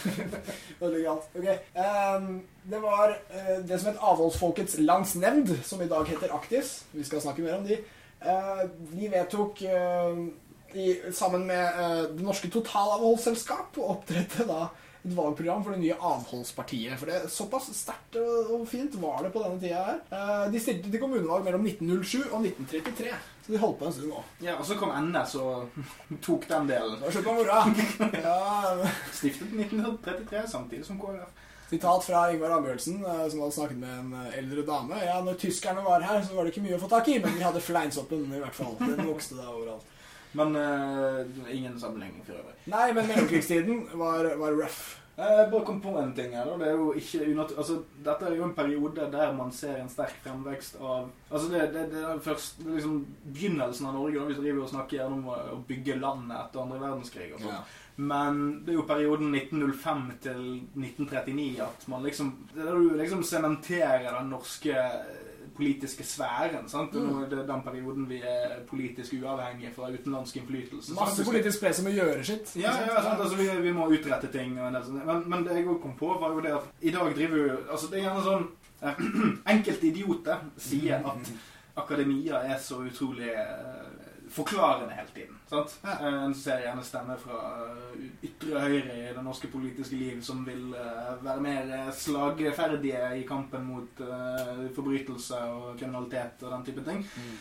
Veldig 0.82 1.04
galt. 1.06 1.30
Ok, 1.38 1.52
um, 1.86 2.32
Det 2.66 2.80
var 2.82 3.14
uh, 3.14 3.52
det 3.62 3.78
som 3.78 3.92
het 3.92 4.02
Avholdsfolkets 4.10 4.80
landsnemnd, 4.82 5.54
som 5.70 5.86
i 5.86 5.92
dag 5.92 6.10
heter 6.10 6.34
Aktis. 6.34 6.80
Vi 6.98 7.06
skal 7.06 7.22
snakke 7.22 7.46
mer 7.46 7.60
om 7.60 7.70
de. 7.70 7.78
Uh, 8.26 8.66
de 8.90 9.12
vedtok 9.12 9.62
eh, 9.70 10.18
i, 10.76 10.88
sammen 11.16 11.46
med 11.48 11.78
uh, 11.80 12.02
Det 12.16 12.26
norske 12.26 12.50
totalavholdsselskap 12.54 13.80
å 13.80 13.94
opprette 13.98 14.48
da 14.48 14.68
et 15.06 15.14
valgprogram 15.14 15.62
for 15.64 15.76
det 15.76 15.84
nye 15.84 15.98
avholdspartiet. 16.00 16.98
For 16.98 17.10
det 17.10 17.20
er 17.20 17.32
Såpass 17.32 17.70
sterkt 17.78 18.18
og, 18.22 18.52
og 18.56 18.66
fint 18.70 18.98
var 19.02 19.22
det 19.24 19.32
på 19.36 19.44
denne 19.44 19.62
tida 19.62 19.84
her. 19.86 20.02
Uh, 20.10 20.46
de 20.54 20.62
stilte 20.62 20.92
til 20.92 21.02
kommunevalg 21.02 21.46
mellom 21.46 21.66
1907 21.70 22.26
og 22.32 22.40
1933, 22.42 23.16
så 23.46 23.54
de 23.54 23.62
holdt 23.62 23.80
på 23.82 23.90
en 23.90 23.96
stund 23.98 24.14
nå. 24.14 24.26
Ja, 24.46 24.58
og 24.58 24.66
så 24.68 24.78
kom 24.80 24.94
NS 25.06 25.38
og 25.42 25.80
tok 26.26 26.50
den 26.50 26.70
delen. 26.72 27.00
Da 27.02 27.10
var 27.10 27.18
man 27.20 27.30
på 27.30 27.40
moroa. 27.40 27.64
Ja, 28.26 28.94
Stiftet 29.14 29.54
1933, 29.54 30.46
samtidig 30.56 30.88
som 30.88 31.02
KrF. 31.02 31.42
Sitat 31.66 32.04
fra 32.06 32.28
Ingvar 32.30 32.60
Ambjørnsen, 32.60 33.00
eh, 33.10 33.24
som 33.32 33.40
hadde 33.42 33.56
snakket 33.56 33.80
med 33.82 33.94
en 34.00 34.28
eldre 34.38 34.62
dame. 34.68 35.00
Ja, 35.02 35.16
når 35.26 35.40
tyskerne 35.42 35.82
var 35.86 36.04
her, 36.06 36.22
så 36.22 36.38
var 36.38 36.46
det 36.46 36.54
ikke 36.54 36.62
mye 36.62 36.78
å 36.78 36.82
få 36.84 36.90
tak 36.92 37.10
i, 37.10 37.18
men 37.24 37.34
vi 37.34 37.42
hadde 37.46 37.64
fleinsoppen 37.64 38.28
i 38.30 38.42
hvert 38.42 38.54
fall. 38.54 38.76
Den 38.84 39.02
vokste 39.10 39.40
da 39.40 39.50
overalt. 39.50 39.95
Men 40.36 40.56
uh, 40.60 41.24
ingen 41.52 41.80
sammenligning 41.80 42.26
for 42.28 42.40
øvrig. 42.42 42.56
Nei, 42.72 42.92
men 42.94 43.08
mellomkrigstiden 43.08 43.88
var, 43.96 44.32
var 44.42 44.56
rough. 44.58 44.96
Jeg 45.16 45.48
bare 45.48 45.64
kom 45.64 45.78
på 45.80 45.94
en 45.96 46.10
ting 46.16 46.34
her. 46.36 46.50
Det 46.60 46.68
er 46.68 46.74
jo 46.76 46.90
ikke. 47.00 47.22
Altså, 47.46 47.78
dette 48.04 48.28
er 48.28 48.36
jo 48.36 48.50
en 48.50 48.56
periode 48.58 49.06
der 49.14 49.32
man 49.38 49.54
ser 49.56 49.78
en 49.80 49.92
sterk 49.92 50.18
fremvekst 50.26 50.76
av 50.82 51.08
Altså, 51.30 51.48
det, 51.54 51.62
det, 51.72 51.86
det 51.94 52.02
er 52.04 52.20
først 52.24 52.60
det 52.60 52.68
er 52.68 52.76
liksom 52.82 52.98
begynnelsen 53.24 53.88
av 53.88 53.96
Norge. 53.96 54.20
da, 54.20 54.26
Vi 54.28 54.38
driver 54.42 54.66
og 54.66 54.74
snakker 54.74 54.98
gjennom 54.98 55.30
å 55.32 55.62
bygge 55.70 55.96
landet 56.02 56.36
etter 56.42 56.66
andre 56.66 56.82
verdenskrig 56.84 57.30
og 57.32 57.46
sånn. 57.46 57.64
Men 57.96 58.42
det 58.66 58.74
er 58.74 58.80
jo 58.82 58.90
perioden 58.90 59.32
1905 59.32 60.04
til 60.26 60.42
1939 60.76 61.62
at 61.64 61.86
man 61.88 62.04
liksom 62.04 62.34
Det 62.52 62.60
er 62.60 62.68
da 62.68 62.76
du 62.76 62.98
liksom 63.00 63.24
sementerer 63.24 64.10
den 64.10 64.34
norske 64.36 64.76
politiske 65.56 66.04
sfæren. 66.04 66.70
sant? 66.70 66.94
Mm. 66.94 67.30
Det 67.30 67.40
er 67.40 67.48
den 67.48 67.64
perioden 67.66 68.10
vi 68.10 68.20
er 68.22 68.60
politisk 68.70 69.14
uavhengige 69.22 69.72
fra 69.76 69.90
utenlandsk 69.92 70.38
innflytelse. 70.38 70.88
sant? 70.88 71.00
Masse 71.00 71.26
politisk 71.26 71.64
press 71.64 71.82
om 71.84 71.90
å 71.92 71.96
gjøre 71.96 72.24
sitt. 72.28 72.54
Ja, 72.60 72.76
ja, 72.86 73.02
sant? 73.02 73.22
Altså, 73.22 73.40
vi, 73.40 73.50
vi 73.64 73.74
må 73.76 73.90
utrette 73.92 74.32
ting. 74.34 74.60
Og 74.60 74.80
sånne. 74.86 75.06
men, 75.08 75.26
men 75.32 75.48
det 75.48 75.60
jeg 75.60 75.68
òg 75.72 75.82
kom 75.84 75.98
på, 76.00 76.14
var 76.22 76.36
jo 76.36 76.46
det 76.46 76.54
at 76.60 76.70
i 76.82 76.94
dag 76.96 77.12
driver 77.16 77.44
jo 77.44 77.58
altså 77.72 77.92
Det 77.92 78.00
er 78.00 78.08
gjerne 78.08 78.24
sånn 78.30 78.48
eh, 78.82 79.04
Enkelte 79.56 79.88
idioter 79.92 80.48
sier 80.58 81.06
at 81.12 81.32
akademia 81.76 82.44
er 82.48 82.60
så 82.64 82.82
utrolig 82.88 83.32
eh, 83.32 83.95
forklarende 84.36 84.94
hele 84.94 85.08
tiden. 85.14 85.38
sant? 85.50 85.78
Ja. 85.84 85.94
Eh, 86.08 86.24
En 86.26 86.34
ser 86.36 86.60
gjerne 86.64 86.84
stemmer 86.84 87.18
fra 87.22 87.40
eh, 87.66 88.06
ytre 88.28 88.60
høyre 88.60 88.96
i 88.98 89.14
det 89.16 89.24
norske 89.24 89.48
politiske 89.52 89.96
liv 90.00 90.22
som 90.26 90.44
vil 90.48 90.74
eh, 90.76 91.12
være 91.24 91.42
mer 91.46 91.92
slagferdige 91.96 93.04
i 93.20 93.24
kampen 93.28 93.66
mot 93.70 94.02
forbrytelse 94.76 95.40
og 95.56 95.80
kriminalitet 95.80 96.44
og 96.44 96.52
den 96.52 96.66
type 96.68 96.84
ting. 96.86 97.04
Mm. 97.16 97.36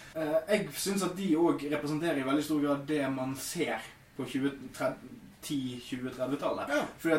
Jeg 0.48 0.68
syns 0.78 1.02
at 1.06 1.16
de 1.18 1.30
òg 1.36 1.66
representerer 1.72 2.20
i 2.20 2.26
veldig 2.26 2.44
stor 2.46 2.62
grad 2.62 2.86
det 2.88 3.02
man 3.12 3.34
ser 3.36 3.82
på 4.16 4.26
10-20-30-tallet. 5.44 6.68
Ja. 6.70 6.82
For 6.98 7.08
det 7.10 7.18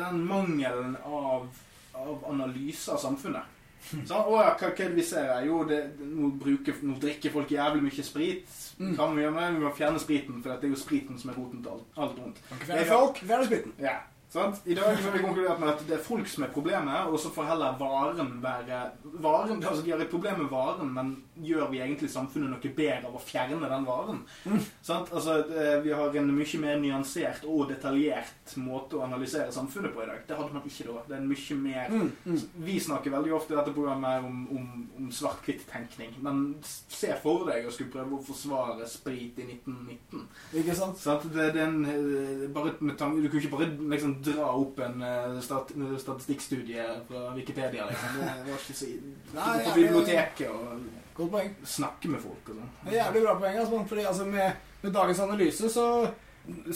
er 0.00 0.10
den 0.10 0.24
mangelen 0.26 0.96
av, 1.06 1.46
av 1.94 2.24
analyse 2.30 2.92
av 2.92 2.98
samfunnet. 3.02 3.55
Sånn, 3.86 4.26
å 4.26 4.40
ja, 4.40 4.50
hva, 4.58 4.70
hva 4.74 4.88
vi 4.96 5.04
ser 5.06 5.30
her? 5.30 5.46
Jo, 5.46 5.60
det, 5.68 5.78
nå, 6.00 6.32
bruker, 6.42 6.80
nå 6.86 6.96
drikker 7.02 7.34
folk 7.34 7.52
jævlig 7.54 7.84
mye 7.86 8.06
sprit. 8.06 8.58
Mm. 8.80 8.92
Kan 8.98 9.14
vi 9.16 9.24
gjøre 9.24 9.38
det? 9.38 9.52
Vi 9.54 9.62
må 9.62 9.72
fjerne 9.76 10.02
spriten, 10.02 10.42
for 10.42 10.52
det 10.52 10.68
er 10.68 10.74
jo 10.74 10.80
spriten 10.80 11.20
som 11.20 11.32
er 11.32 11.38
roten 11.38 11.62
til 11.64 11.76
alt, 11.76 11.88
alt 11.96 12.20
vondt. 12.20 12.42
Fjerne 12.64 12.86
fjerne 13.22 13.48
spriten. 13.48 13.76
Ja, 13.82 14.00
sant? 14.36 14.60
I 14.64 14.76
dag 14.78 14.98
så 14.98 15.08
har 15.08 15.16
vi 15.16 15.24
konkludert 15.24 15.60
med 15.62 15.72
at 15.72 15.84
det 15.88 15.96
er 15.98 16.04
folk 16.04 16.28
som 16.30 16.46
er 16.46 16.52
problemet, 16.54 17.10
og 17.10 17.18
så 17.20 17.32
får 17.34 17.50
heller 17.50 17.78
varen 17.80 18.36
være 18.42 18.80
varen, 19.22 19.62
altså 19.62 19.82
De 19.84 19.92
har 19.94 20.02
et 20.02 20.12
problem 20.12 20.42
med 20.44 20.50
varen, 20.52 20.92
men 20.92 21.12
gjør 21.46 21.70
vi 21.72 21.80
egentlig 21.84 22.10
samfunnet 22.12 22.52
noe 22.52 22.72
bedre 22.76 23.10
av 23.10 23.16
å 23.16 23.22
fjerne 23.22 23.70
den 23.70 23.86
varen? 23.88 24.22
Mm. 24.44 24.60
Sant? 24.84 25.12
Altså, 25.12 25.38
Vi 25.84 25.92
har 25.92 26.16
en 26.16 26.32
mye 26.36 26.60
mer 26.62 26.80
nyansert 26.80 27.44
og 27.44 27.68
detaljert 27.70 28.56
måte 28.60 28.98
å 28.98 29.04
analysere 29.06 29.52
samfunnet 29.52 29.94
på 29.94 30.04
i 30.04 30.08
dag. 30.08 30.22
Det 30.28 30.38
hadde 30.38 30.54
man 30.54 30.66
ikke 30.68 30.88
da. 30.88 31.02
Det 31.08 31.16
er 31.16 31.22
en 31.22 31.30
mye 31.32 31.60
mer 31.60 31.94
Mm, 31.96 32.10
mm. 32.24 32.38
Vi 32.66 32.80
snakker 32.80 33.10
veldig 33.10 33.32
ofte 33.34 33.54
i 33.54 33.56
dette 33.56 33.72
programmet 33.72 34.24
om, 34.24 34.40
om, 34.56 34.66
om 34.98 35.10
svart-hvitt-tenkning, 35.12 36.16
men 36.24 36.42
se 36.62 37.12
for 37.22 37.46
deg 37.48 37.66
å 37.66 37.72
skulle 37.74 37.92
prøve 37.92 38.18
å 38.18 38.24
forsvare 38.26 38.88
sprit 38.90 39.38
i 39.40 39.46
1919. 39.46 40.24
Ikke 40.60 40.76
sant? 40.76 40.98
Sant? 41.00 41.28
Det, 41.32 41.50
det 41.54 41.62
er 41.62 41.68
en, 41.70 41.84
eh, 41.86 42.46
bare 42.52 42.74
med 42.80 42.96
tanke, 42.98 43.22
du 43.22 43.30
kan 43.30 43.40
ikke 43.40 43.54
bare 43.54 43.70
liksom, 43.94 44.16
dra 44.26 44.50
opp 44.52 44.78
en 44.84 45.02
eh, 45.06 45.38
stat, 45.44 45.72
statistikkstudie 46.02 46.84
fra 47.08 47.30
Wikipedia. 47.36 47.88
Liksom. 47.88 48.20
Det 48.44 48.52
var 48.52 48.62
ikke 48.62 48.78
så 48.78 48.92
Nei, 49.36 49.56
På 49.64 49.74
biblioteket 49.78 50.50
og 50.50 51.66
snakke 51.66 52.12
med 52.12 52.20
folk 52.20 52.52
og 52.52 52.60
sånn. 52.60 52.72
Det 52.84 52.96
jævlig 52.98 53.24
bra 53.24 53.36
poeng. 53.40 53.58
Altså, 53.62 53.82
fordi 53.92 54.06
altså, 54.12 54.30
med, 54.30 54.64
med 54.82 54.96
dagens 54.96 55.22
analyse, 55.24 55.70
så, 55.72 55.86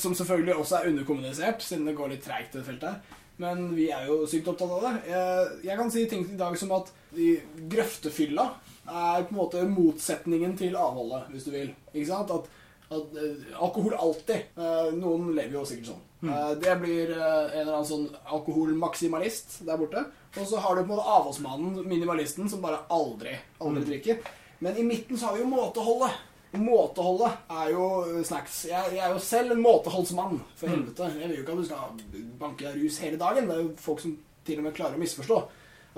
som 0.01 0.17
selvfølgelig 0.17 0.55
også 0.57 0.79
er 0.79 0.93
underkommunisert, 0.93 1.65
siden 1.65 1.91
det 1.91 1.97
går 1.99 2.15
litt 2.15 2.25
treigt, 2.25 2.55
det 2.57 2.67
feltet 2.67 3.17
men 3.41 3.71
vi 3.73 3.87
er 3.89 4.05
jo 4.05 4.27
sykt 4.29 4.51
opptatt 4.53 4.73
av 4.77 4.83
det. 4.85 4.95
Jeg, 5.09 5.53
jeg 5.71 5.77
kan 5.79 5.93
si 5.93 6.03
ting 6.11 6.27
i 6.29 6.37
dag 6.37 6.57
som 6.61 6.75
at 6.77 6.91
de 7.17 7.31
grøftefylla 7.73 8.47
er 8.85 9.25
på 9.25 9.33
en 9.33 9.39
måte 9.39 9.63
motsetningen 9.71 10.57
til 10.61 10.77
avholdet, 10.77 11.31
hvis 11.33 11.47
du 11.47 11.55
vil. 11.55 11.71
Ikke 11.95 12.09
sant? 12.11 12.35
At, 12.35 12.51
alkohol 12.91 13.95
alltid 13.95 14.37
eh, 14.57 14.89
Noen 14.99 15.31
lever 15.37 15.55
jo 15.55 15.67
sikkert 15.69 15.93
sånn. 15.93 16.01
Eh, 16.27 16.53
det 16.61 16.73
blir 16.83 17.13
eh, 17.15 17.21
en 17.23 17.61
eller 17.63 17.77
annen 17.77 17.89
sånn 17.89 18.09
alkoholmaksimalist 18.35 19.61
der 19.69 19.79
borte. 19.81 20.03
Og 20.37 20.49
så 20.51 20.59
har 20.63 20.75
du 20.75 20.83
på 20.83 20.89
en 20.89 20.97
måte 20.97 21.13
avholdsmannen, 21.15 21.79
minimalisten, 21.87 22.51
som 22.51 22.63
bare 22.65 22.83
aldri, 22.93 23.37
aldri 23.63 23.85
drikker. 23.87 24.21
Men 24.61 24.77
i 24.77 24.87
midten 24.87 25.19
så 25.19 25.31
har 25.31 25.39
vi 25.39 25.45
jo 25.45 25.53
måteholdet. 25.53 26.19
Måteholdet 26.59 27.53
er 27.63 27.71
jo 27.77 27.85
snacks. 28.27 28.65
Jeg, 28.69 28.95
jeg 28.97 29.05
er 29.07 29.15
jo 29.15 29.23
selv 29.23 29.55
en 29.55 29.63
måteholdsmann, 29.63 30.41
for 30.59 30.73
helvete. 30.73 31.13
Jeg 31.15 31.31
vil 31.31 31.39
jo 31.39 31.45
ikke 31.45 31.55
at 31.55 31.63
du 31.63 31.69
skal 31.69 32.25
banke 32.41 32.67
deg 32.67 32.81
rus 32.83 32.99
hele 33.05 33.21
dagen. 33.21 33.47
Det 33.47 33.57
er 33.57 33.63
jo 33.63 33.75
folk 33.81 34.03
som 34.03 34.17
til 34.47 34.59
og 34.59 34.67
med 34.67 34.75
klarer 34.75 34.99
å 34.99 35.03
misforstå 35.03 35.39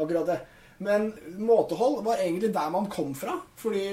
akkurat 0.03 0.29
det. 0.29 0.39
Men 0.83 1.13
måtehold 1.41 2.03
var 2.05 2.21
egentlig 2.21 2.53
der 2.53 2.71
man 2.75 2.89
kom 2.93 3.15
fra. 3.17 3.39
Fordi 3.57 3.87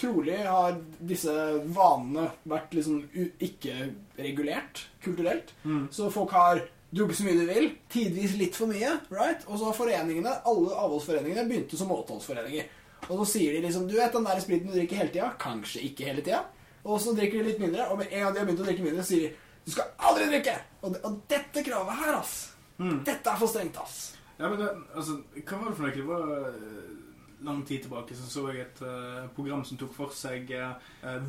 trolig 0.00 0.38
har 0.42 0.78
disse 0.98 1.32
vanene 1.76 2.28
vært 2.50 2.74
liksom 2.76 3.02
ikke 3.42 3.90
regulert 4.18 4.86
kulturelt. 5.04 5.52
Mm. 5.64 5.86
Så 5.94 6.10
folk 6.14 6.34
har 6.34 6.64
drukket 6.94 7.18
så 7.18 7.26
mye 7.26 7.38
de 7.40 7.46
vil, 7.48 7.70
tidvis 7.90 8.36
litt 8.38 8.58
for 8.58 8.70
mye. 8.70 8.96
right? 9.10 9.44
Og 9.48 9.58
så 9.58 9.68
har 9.68 9.78
foreningene, 9.78 10.34
alle 10.46 10.80
avholdsforeningene 10.84 11.46
begynte 11.48 11.78
som 11.78 11.90
måteholdsforeninger. 11.90 12.68
Og 13.04 13.18
så 13.20 13.24
sier 13.34 13.52
de 13.52 13.64
liksom 13.66 13.88
Du 13.90 13.98
vet 13.98 14.14
den 14.14 14.24
der 14.24 14.38
spriten 14.40 14.70
du 14.70 14.76
drikker 14.78 15.02
hele 15.02 15.12
tida? 15.12 15.32
Kanskje 15.40 15.82
ikke 15.90 16.06
hele 16.08 16.22
tida. 16.24 16.44
Og 16.84 17.00
så 17.00 17.12
drikker 17.16 17.40
de 17.40 17.50
litt 17.50 17.60
mindre, 17.60 17.88
og 17.90 17.98
med 18.00 18.12
en 18.12 18.22
gang 18.24 18.34
de 18.34 18.40
har 18.40 18.46
begynt 18.48 18.62
å 18.62 18.68
drikke 18.68 18.84
mindre, 18.86 19.04
sier 19.06 19.28
de 19.28 19.32
du 19.64 19.72
skal 19.72 19.94
aldri 20.04 20.26
drikke! 20.28 20.58
Og, 20.84 20.96
og 21.08 21.20
dette 21.30 21.62
kravet 21.64 22.00
her, 22.02 22.18
ass. 22.18 22.34
Mm. 22.76 22.98
Dette 23.06 23.32
er 23.32 23.40
for 23.40 23.48
strengt, 23.48 23.78
ass. 23.80 24.00
Ja, 24.36 24.50
men 24.50 24.58
det, 24.60 24.68
altså, 24.92 25.16
hva 25.38 25.60
var 25.60 25.70
det 25.70 25.76
for 25.78 25.86
noe? 25.86 25.94
Det 25.94 26.04
var 26.08 26.26
lang 27.44 27.62
tid 27.66 27.82
tilbake 27.84 28.16
så 28.16 28.26
så 28.30 28.44
jeg 28.52 28.64
et 28.64 28.80
uh, 28.82 29.26
program 29.36 29.64
som 29.64 29.78
tok 29.80 29.92
for 29.96 30.12
seg 30.16 30.50
uh, 30.56 30.74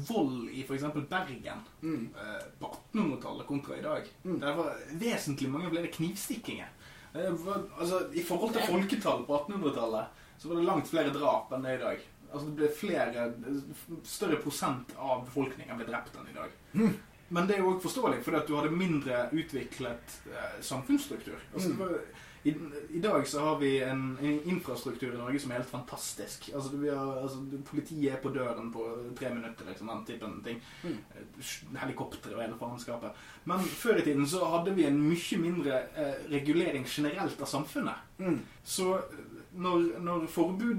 vold 0.07 0.49
i 0.51 0.63
f.eks. 0.63 0.85
Bergen 1.09 1.63
Mm. 1.81 2.07
uh, 2.15 2.41
på 2.59 2.71
1800-tallet 2.93 3.47
kontra 3.47 3.77
i 3.77 3.83
dag. 3.83 4.09
Mm. 4.23 4.39
Der 4.41 4.55
var 4.57 4.73
vesentlig 5.01 5.49
mange 5.51 5.69
flere 5.69 5.91
knivstikkinger. 5.93 6.71
Var, 7.15 7.61
altså, 7.79 8.01
I 8.11 8.23
forhold 8.27 8.53
til 8.53 8.65
folketall 8.67 9.21
på 9.27 9.37
1800-tallet 9.37 10.23
så 10.37 10.49
var 10.49 10.55
det 10.59 10.65
langt 10.67 10.89
flere 10.91 11.13
drap 11.15 11.53
enn 11.55 11.63
det 11.63 11.75
er 11.75 11.79
i 11.79 11.83
dag. 11.85 12.01
Altså 12.31 12.47
det 12.49 12.55
ble 12.59 12.69
flere, 12.75 13.27
Større 14.03 14.39
prosent 14.43 14.91
av 14.99 15.21
befolkningen 15.27 15.79
ble 15.79 15.87
drept 15.87 16.17
enn 16.19 16.27
i 16.33 16.35
dag. 16.35 16.57
Mm. 16.73 16.97
Men 17.29 17.47
det 17.47 17.55
er 17.55 17.63
jo 17.63 17.71
òg 17.71 17.79
forståelig, 17.85 18.19
fordi 18.25 18.41
at 18.41 18.49
du 18.49 18.57
hadde 18.57 18.75
mindre 18.75 19.21
utviklet 19.31 20.17
samfunnsstruktur. 20.61 21.39
Altså, 21.53 21.71
det 21.71 21.79
var, 21.79 21.95
i, 22.45 22.51
I 22.93 22.99
dag 23.01 23.27
så 23.27 23.39
har 23.41 23.55
vi 23.59 23.71
en, 23.83 24.17
en 24.21 24.35
infrastruktur 24.51 25.13
i 25.13 25.17
Norge 25.17 25.39
som 25.41 25.51
er 25.51 25.57
helt 25.63 25.69
fantastisk. 25.71 26.49
Altså, 26.55 26.77
vi 26.77 26.89
har, 26.93 27.15
altså, 27.23 27.41
Politiet 27.69 28.13
er 28.13 28.19
på 28.21 28.29
døren 28.35 28.67
på 28.73 28.85
tre 29.17 29.31
minutter, 29.33 29.65
liksom, 29.69 29.89
den 29.89 30.03
typen 30.05 30.35
ting. 30.45 30.59
Mm. 30.83 30.97
Eh, 31.15 31.53
Helikoptre 31.81 32.35
og 32.35 32.43
hele 32.43 32.57
faenskapet. 32.59 33.17
Men 33.49 33.65
før 33.65 33.97
i 33.97 34.05
tiden 34.05 34.27
så 34.29 34.45
hadde 34.53 34.75
vi 34.77 34.85
en 34.85 34.99
mye 35.01 35.39
mindre 35.41 35.79
eh, 35.97 36.19
regulering 36.31 36.85
generelt 36.85 37.41
av 37.41 37.49
samfunnet. 37.49 38.05
Mm. 38.21 38.37
Så 38.63 38.91
når, 39.55 39.87
når 40.05 40.27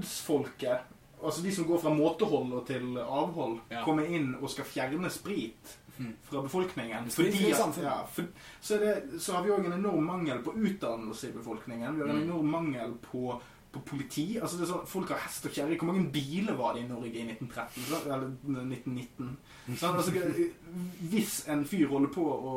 forbudsfolket, 0.07 0.93
altså 1.23 1.43
de 1.43 1.51
som 1.55 1.67
går 1.67 1.81
fra 1.83 1.93
måtehold 1.93 2.53
og 2.53 2.63
til 2.69 2.97
avhold, 3.03 3.59
Ja. 3.71 3.83
kommer 3.83 4.05
inn 4.07 4.35
og 4.41 4.49
skal 4.49 4.65
fjerne 4.65 5.09
sprit. 5.11 5.75
Fra 6.23 6.41
befolkningen. 6.41 7.09
Fordi 7.09 7.31
at- 7.51 7.83
Ja, 7.83 8.05
for, 8.11 8.23
så, 8.61 8.75
er 8.75 8.79
det, 8.79 9.21
så 9.21 9.33
har 9.33 9.43
vi 9.43 9.49
òg 9.49 9.65
en 9.65 9.73
enorm 9.73 10.03
mangel 10.03 10.39
på 10.43 10.53
utdannelse 10.55 11.29
i 11.29 11.31
befolkningen. 11.31 11.95
Vi 11.95 12.01
har 12.01 12.09
en 12.09 12.15
Mm. 12.23 12.29
enorm 12.29 12.45
mangel 12.51 12.93
på, 13.11 13.41
på 13.77 13.83
politi. 13.93 14.25
Altså 14.41 14.57
det 14.59 14.65
er 14.67 14.71
sånn, 14.73 14.87
Folk 14.91 15.13
har 15.13 15.21
hest 15.23 15.45
og 15.47 15.53
kjerre. 15.55 15.77
Hvor 15.79 15.91
mange 15.93 16.09
biler 16.13 16.57
var 16.59 16.73
det 16.75 16.83
i 16.83 16.89
Norge 16.89 17.13
i 17.13 17.23
1913? 17.29 17.87
sant? 17.87 18.05
Eller 18.09 18.27
1919? 18.49 19.31
Sant? 19.77 19.97
Altså, 19.97 20.11
hvis 21.11 21.33
en 21.51 21.63
fyr 21.67 21.87
holder 21.91 22.11
på 22.13 22.23
å 22.23 22.53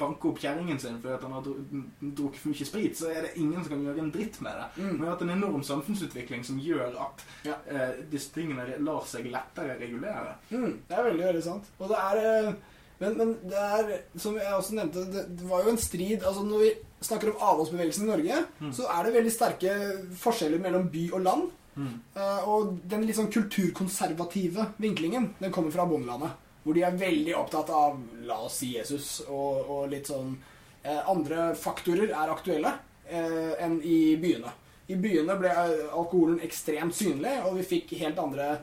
banke 0.00 0.30
opp 0.30 0.40
kjerringen 0.42 0.78
sin 0.82 0.98
fordi 1.02 1.18
han 1.24 1.34
har 1.36 1.44
dru- 1.46 1.84
drukket 2.20 2.40
for 2.42 2.52
mye 2.52 2.68
sprit, 2.68 2.96
så 2.98 3.10
er 3.12 3.26
det 3.28 3.34
ingen 3.40 3.62
som 3.62 3.72
kan 3.74 3.84
gjøre 3.86 4.04
en 4.04 4.12
dritt 4.14 4.40
med 4.44 4.58
det. 4.60 4.68
Mm. 4.82 4.94
Vi 4.96 5.04
har 5.04 5.12
hatt 5.14 5.26
en 5.26 5.34
enorm 5.36 5.64
samfunnsutvikling 5.66 6.44
som 6.46 6.58
gjør 6.62 6.96
at 7.06 7.24
Ja. 7.46 7.58
eh, 7.66 8.02
disse 8.10 8.32
tingene 8.34 8.66
lar 8.84 9.04
seg 9.06 9.30
lettere 9.32 9.78
regulere. 9.80 10.36
Mm, 10.50 10.80
det 10.88 10.96
er 10.98 11.04
veldig, 11.10 11.24
veldig 11.32 11.44
sant. 11.44 11.70
Og 11.78 11.88
det 11.92 11.98
er 12.02 12.24
eh, 12.48 12.52
men, 12.98 13.14
men 13.16 13.36
det 13.46 13.58
er, 13.62 13.90
som 14.18 14.34
jeg 14.34 14.54
også 14.56 14.74
nevnte, 14.74 15.04
det, 15.12 15.20
det 15.38 15.46
var 15.46 15.62
jo 15.62 15.70
en 15.70 15.76
strid 15.78 16.24
altså 16.26 16.42
Når 16.42 16.58
vi 16.64 16.70
snakker 17.00 17.30
om 17.30 17.42
avholdsbevegelsen 17.52 18.04
i 18.04 18.10
Norge, 18.10 18.44
Mm. 18.60 18.72
så 18.72 18.88
er 18.90 19.04
det 19.04 19.14
veldig 19.14 19.32
sterke 19.32 19.72
forskjeller 20.18 20.58
mellom 20.58 20.88
by 20.90 21.10
og 21.12 21.22
land. 21.22 21.50
Mm. 21.78 22.00
Uh, 22.16 22.48
og 22.48 22.78
den 22.90 23.04
litt 23.06 23.16
sånn 23.16 23.30
kulturkonservative 23.30 24.64
vinklingen, 24.82 25.34
den 25.38 25.52
kommer 25.54 25.70
fra 25.70 25.86
bondelandet. 25.86 26.30
Hvor 26.64 26.74
de 26.74 26.82
er 26.82 26.96
veldig 26.98 27.36
opptatt 27.38 27.70
av, 27.70 28.00
la 28.26 28.40
oss 28.44 28.58
si, 28.58 28.72
Jesus, 28.74 29.20
og, 29.28 29.70
og 29.70 29.84
litt 29.92 30.10
sånn 30.10 30.34
uh, 30.84 31.10
Andre 31.10 31.52
faktorer 31.54 32.10
er 32.10 32.32
aktuelle 32.34 32.72
uh, 33.12 33.54
enn 33.62 33.78
i 33.82 34.16
byene. 34.20 34.50
I 34.88 34.96
byene 34.96 35.36
ble 35.38 35.52
alkoholen 35.92 36.40
ekstremt 36.42 36.96
synlig, 36.96 37.36
og 37.44 37.58
vi 37.60 37.66
fikk 37.76 37.92
helt 38.00 38.18
andre 38.18 38.58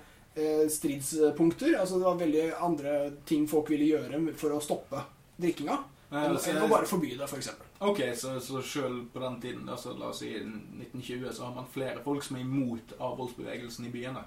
stridspunkter. 0.68 1.78
Altså 1.80 2.00
det 2.00 2.04
var 2.04 2.18
veldig 2.20 2.46
andre 2.60 2.96
ting 3.30 3.46
folk 3.48 3.70
ville 3.72 3.86
gjøre 3.94 4.34
for 4.36 4.56
å 4.56 4.60
stoppe 4.60 5.00
drikkinga. 5.38 5.78
Enn 6.12 6.64
å 6.64 6.68
bare 6.68 6.90
forby 6.90 7.14
det, 7.16 7.30
f.eks. 7.30 7.52
Ok, 7.80 8.00
så, 8.16 8.40
så 8.40 8.62
selv 8.62 9.02
på 9.14 9.20
den 9.20 9.42
tiden, 9.42 9.70
altså 9.70 9.96
la 10.00 10.12
oss 10.14 10.22
si 10.24 10.32
1920, 10.36 11.28
så 11.34 11.50
har 11.50 11.56
man 11.56 11.68
flere 11.72 12.04
folk 12.04 12.24
som 12.24 12.38
er 12.38 12.46
imot 12.46 12.96
avholdsbevegelsen 13.00 13.90
i 13.90 13.92
byene. 13.92 14.24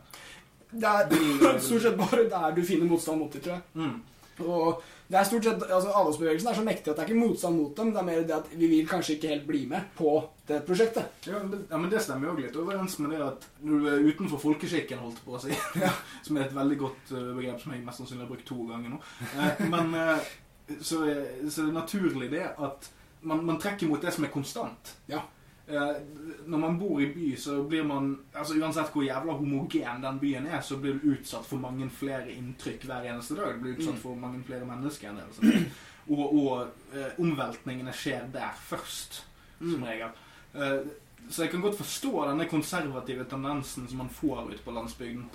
Det 0.70 0.84
er 0.84 1.58
stort 1.64 1.82
sett 1.82 1.96
bare 1.96 2.28
der 2.28 2.54
du 2.54 2.62
finner 2.66 2.90
motstand 2.90 3.22
mot 3.22 3.32
det, 3.32 3.42
tror 3.42 3.56
jeg. 3.56 3.62
Mm. 3.74 3.98
Og 4.38 4.82
det 5.08 5.16
er 5.18 5.24
stort 5.26 5.44
sett, 5.44 5.62
altså 5.64 5.90
Avholdsbevegelsen 5.96 6.50
er 6.50 6.58
så 6.58 6.64
mektig 6.66 6.90
at 6.92 6.98
det 6.98 7.04
er 7.04 7.08
ikke 7.08 7.26
motstand 7.26 7.56
mot 7.56 7.72
dem, 7.76 7.92
det 7.94 8.00
er 8.00 8.06
mer 8.06 8.26
det 8.28 8.34
at 8.36 8.50
vi 8.52 8.68
vil 8.70 8.88
kanskje 8.88 9.16
ikke 9.16 9.30
helt 9.32 9.46
bli 9.48 9.62
med 9.70 9.88
på 9.96 10.12
det 10.48 10.60
prosjektet. 10.66 11.26
Ja, 11.26 11.40
men 11.42 11.52
det, 11.52 11.62
ja, 11.70 11.80
men 11.80 11.90
det 11.90 12.02
stemmer 12.04 12.30
jo 12.30 12.36
litt 12.38 12.58
overens 12.60 12.98
med 13.00 13.16
det 13.16 13.22
at 13.24 13.48
når 13.64 13.80
du 13.80 13.88
er 13.90 14.04
utenfor 14.10 14.42
folkeskikken, 14.42 15.00
holdt 15.02 15.22
på 15.24 15.38
å 15.38 15.40
si, 15.42 15.56
som 16.26 16.36
er 16.38 16.44
et 16.44 16.54
veldig 16.58 16.78
godt 16.84 17.14
eh, 17.16 17.32
begrep 17.40 17.64
som 17.64 17.74
jeg 17.74 17.86
mest 17.86 18.02
sannsynlig 18.04 18.26
har 18.26 18.30
brukt 18.34 18.46
to 18.52 18.60
ganger 18.68 18.94
nå, 18.94 19.00
eh, 19.32 19.64
men 19.72 19.98
så, 20.78 21.00
så, 21.00 21.02
det 21.08 21.16
er 21.48 21.70
det 21.72 21.74
naturlig 21.80 22.30
det 22.36 22.44
at 22.52 22.92
man, 23.22 23.44
man 23.46 23.58
trekker 23.58 23.88
mot 23.88 24.02
det 24.02 24.12
som 24.14 24.24
er 24.24 24.28
konstant. 24.32 24.94
Ja. 25.08 25.22
Eh, 25.68 25.96
når 26.46 26.58
man 26.58 26.78
bor 26.80 27.00
i 27.00 27.06
by, 27.12 27.34
så 27.36 27.62
blir 27.68 27.84
man 27.84 28.18
altså 28.34 28.54
Uansett 28.56 28.88
hvor 28.94 29.04
jævla 29.04 29.32
homogen 29.36 30.00
den 30.02 30.18
byen 30.18 30.46
er, 30.46 30.60
så 30.64 30.76
blir 30.80 30.94
du 31.02 31.10
utsatt 31.12 31.44
for 31.46 31.56
mange 31.60 31.90
flere 31.90 32.30
inntrykk 32.32 32.86
hver 32.88 33.04
eneste 33.10 33.36
dag. 33.36 33.54
Du 33.58 33.60
blir 33.66 33.76
utsatt 33.76 33.94
Mm. 33.94 34.00
for 34.00 34.14
mange 34.16 34.40
flere 34.46 34.64
mennesker 34.64 35.08
enn 35.10 35.16
det. 35.16 35.26
Altså. 35.28 35.64
Og, 36.08 36.34
og 36.34 36.68
eh, 36.96 37.10
omveltningene 37.20 37.92
skjer 37.92 38.30
der 38.32 38.54
først, 38.56 39.24
som 39.58 39.74
Mm. 39.82 39.84
regel. 39.84 40.08
Eh, 40.54 40.88
så 41.28 41.42
jeg 41.42 41.50
kan 41.50 41.60
godt 41.60 41.76
forstå 41.76 42.28
denne 42.30 42.46
konservative 42.48 43.24
tendensen 43.28 43.88
som 43.88 43.98
man 43.98 44.08
får 44.08 44.46
ute 44.54 44.62
på 44.64 44.70
landsbygden, 44.72 45.26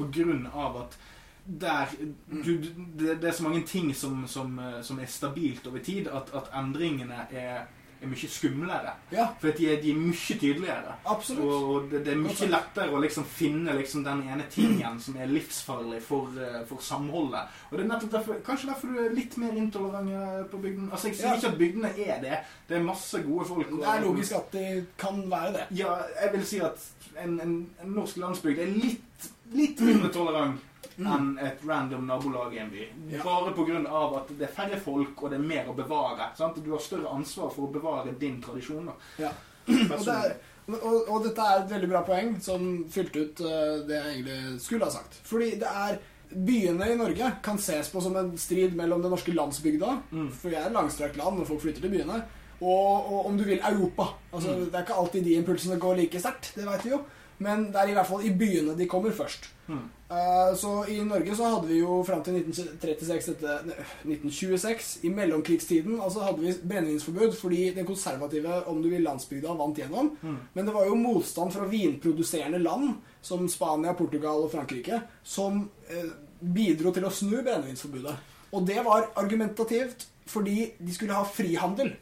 av 0.54 0.78
at 0.82 0.98
der 1.45 1.88
du, 2.32 2.53
det, 2.99 3.21
det 3.21 3.29
er 3.29 3.32
så 3.36 3.43
mange 3.43 3.63
ting 3.67 3.93
som, 3.95 4.27
som, 4.27 4.60
eh, 4.60 4.82
som 4.82 4.99
er 4.99 5.06
stabilt 5.12 5.67
over 5.67 5.79
tid, 5.84 6.08
at, 6.08 6.29
at 6.36 6.51
endringene 6.56 7.25
er, 7.32 7.65
er 8.03 8.08
mye 8.08 8.27
skumlere. 8.32 8.93
Ja, 9.12 9.25
For 9.39 9.51
de 9.56 9.67
er, 9.73 9.82
de 9.84 9.91
er 9.91 9.99
mye 9.99 10.38
tydeligere. 10.39 10.95
absolutt. 11.06 11.43
Og 11.45 11.86
det, 11.91 12.01
det 12.06 12.13
er 12.13 12.19
mye 12.19 12.47
lettere 12.51 12.91
å 12.95 12.99
liksom 13.03 13.23
finne 13.27 13.75
liksom 13.77 14.03
den 14.08 14.23
ene 14.27 14.43
tingen 14.51 14.99
som 15.03 15.15
er 15.19 15.27
livsfarlig 15.32 16.01
for, 16.03 16.32
eh, 16.39 16.62
for 16.67 16.79
samholdet. 16.84 17.51
Og 17.71 17.77
det 17.77 17.86
er 17.86 17.91
nettopp 17.93 18.12
derfor, 18.17 18.39
Kanskje 18.47 18.71
derfor 18.73 18.88
du 18.95 18.99
er 19.06 19.15
litt 19.15 19.38
mer 19.39 19.56
intolerant 19.60 20.49
på 20.51 20.58
bygden. 20.63 20.89
Altså 20.91 21.08
Jeg 21.12 21.15
sier 21.21 21.29
Ja. 21.29 21.36
ikke 21.39 21.51
at 21.53 21.58
bygdene 21.60 21.93
er 22.08 22.19
det. 22.23 22.41
Det 22.69 22.77
er 22.79 22.84
masse 22.84 23.23
gode 23.23 23.45
folk. 23.51 23.67
Det 23.71 23.88
er 23.88 24.01
logisk 24.08 24.32
at 24.39 24.51
de 24.56 24.86
kan 24.97 25.23
være 25.32 25.53
det. 25.60 25.65
Ja, 25.79 25.95
jeg 26.23 26.34
vil 26.38 26.45
si 26.45 26.60
at 26.60 26.91
en, 27.23 27.39
en, 27.43 27.56
en 27.84 27.95
norsk 27.99 28.17
landsbygd 28.17 28.60
er 28.60 28.75
litt, 28.79 29.32
litt 29.53 29.79
mindre 29.84 30.12
tolerant. 30.12 30.69
Enn 31.00 31.38
et 31.41 31.60
random 31.67 32.06
nabolag 32.08 32.54
i 32.56 32.60
en 32.63 32.69
by. 32.72 32.88
Bare 33.24 33.54
pga. 33.54 33.82
at 34.19 34.28
det 34.38 34.48
er 34.48 34.54
færre 34.54 34.80
folk, 34.80 35.24
og 35.24 35.30
det 35.30 35.39
er 35.39 35.43
mer 35.43 35.67
å 35.69 35.76
bevare. 35.76 36.30
Sant? 36.38 36.63
Du 36.63 36.72
har 36.72 36.80
større 36.80 37.10
ansvar 37.13 37.52
for 37.54 37.67
å 37.67 37.72
bevare 37.74 38.13
din 38.19 38.41
tradisjon. 38.41 38.86
da. 38.86 38.93
Ja. 39.19 39.32
Og, 39.67 40.06
det 40.06 40.13
er, 40.15 40.34
og, 40.67 41.08
og 41.10 41.24
dette 41.24 41.41
er 41.41 41.62
et 41.63 41.69
veldig 41.72 41.89
bra 41.89 42.02
poeng 42.08 42.34
som 42.41 42.86
fylte 42.91 43.19
ut 43.28 43.39
eh, 43.41 43.78
det 43.88 43.96
jeg 44.00 44.15
egentlig 44.17 44.62
skulle 44.62 44.86
ha 44.86 44.91
sagt. 44.91 45.22
Fordi 45.24 45.56
det 45.62 45.69
er 45.69 46.00
Byene 46.34 46.88
i 46.89 46.96
Norge 46.98 47.28
kan 47.46 47.60
ses 47.62 47.91
på 47.93 48.02
som 48.02 48.15
en 48.17 48.32
strid 48.41 48.72
mellom 48.74 49.04
den 49.04 49.12
norske 49.13 49.30
landsbygda, 49.36 50.00
Mm. 50.12 50.32
for 50.34 50.50
vi 50.50 50.56
er 50.56 50.65
et 50.65 50.74
langstrakt 50.74 51.15
land 51.19 51.38
når 51.38 51.46
folk 51.46 51.62
flytter 51.62 51.82
til 51.84 51.91
byene, 51.93 52.24
og, 52.60 53.12
og 53.13 53.26
om 53.28 53.38
du 53.38 53.43
vil 53.43 53.60
Europa. 53.62 54.08
Altså, 54.34 54.56
Mm. 54.56 54.63
Det 54.72 54.74
er 54.80 54.82
ikke 54.88 54.98
alltid 54.98 55.24
de 55.28 55.36
impulsene 55.38 55.78
går 55.80 55.96
like 56.00 56.19
sterkt, 56.19 56.54
det 56.56 56.65
vet 56.65 56.86
vi 56.86 56.89
jo, 56.89 57.02
men 57.39 57.67
det 57.72 57.76
er 57.84 57.88
i 57.91 57.93
hvert 57.93 58.08
fall 58.10 58.26
i 58.26 58.34
byene 58.34 58.74
de 58.76 58.88
kommer 58.89 59.12
først. 59.12 59.46
Mm. 59.67 59.84
Eh, 60.13 60.56
så 60.56 60.86
i 60.88 60.99
Norge 61.06 61.36
så 61.36 61.47
hadde 61.49 61.69
vi 61.69 61.80
jo 61.80 62.02
fram 62.06 62.21
til 62.26 62.36
1936 62.38 63.32
dette, 63.32 63.78
1926, 64.06 64.91
i 65.08 65.12
mellomkrigstiden, 65.13 65.95
altså 66.04 66.26
hadde 66.28 66.43
vi 66.43 66.54
brennevinsforbud 66.62 67.34
fordi 67.38 67.63
den 67.78 67.88
konservative, 67.88 68.60
om 68.69 68.82
du 68.84 68.91
vil, 68.91 69.02
landsbygda 69.06 69.56
vant 69.58 69.80
gjennom. 69.80 70.12
Mm. 70.21 70.38
Men 70.54 70.69
det 70.69 70.76
var 70.76 70.86
jo 70.89 70.99
motstand 70.99 71.56
fra 71.56 71.69
vinproduserende 71.71 72.62
land, 72.62 72.93
som 73.23 73.47
Spania, 73.49 73.95
Portugal 73.97 74.45
og 74.45 74.52
Frankrike, 74.54 75.02
som 75.23 75.63
eh, 75.89 76.13
bidro 76.43 76.93
til 76.93 77.08
å 77.08 77.13
snu 77.13 77.39
brennevinsforbudet. 77.39 78.17
Og 78.54 78.67
det 78.67 78.82
var 78.86 79.10
argumentativt 79.17 80.10
fordi 80.30 80.73
de 80.78 80.93
skulle 80.93 81.15
ha 81.17 81.26
frihandel. 81.28 81.95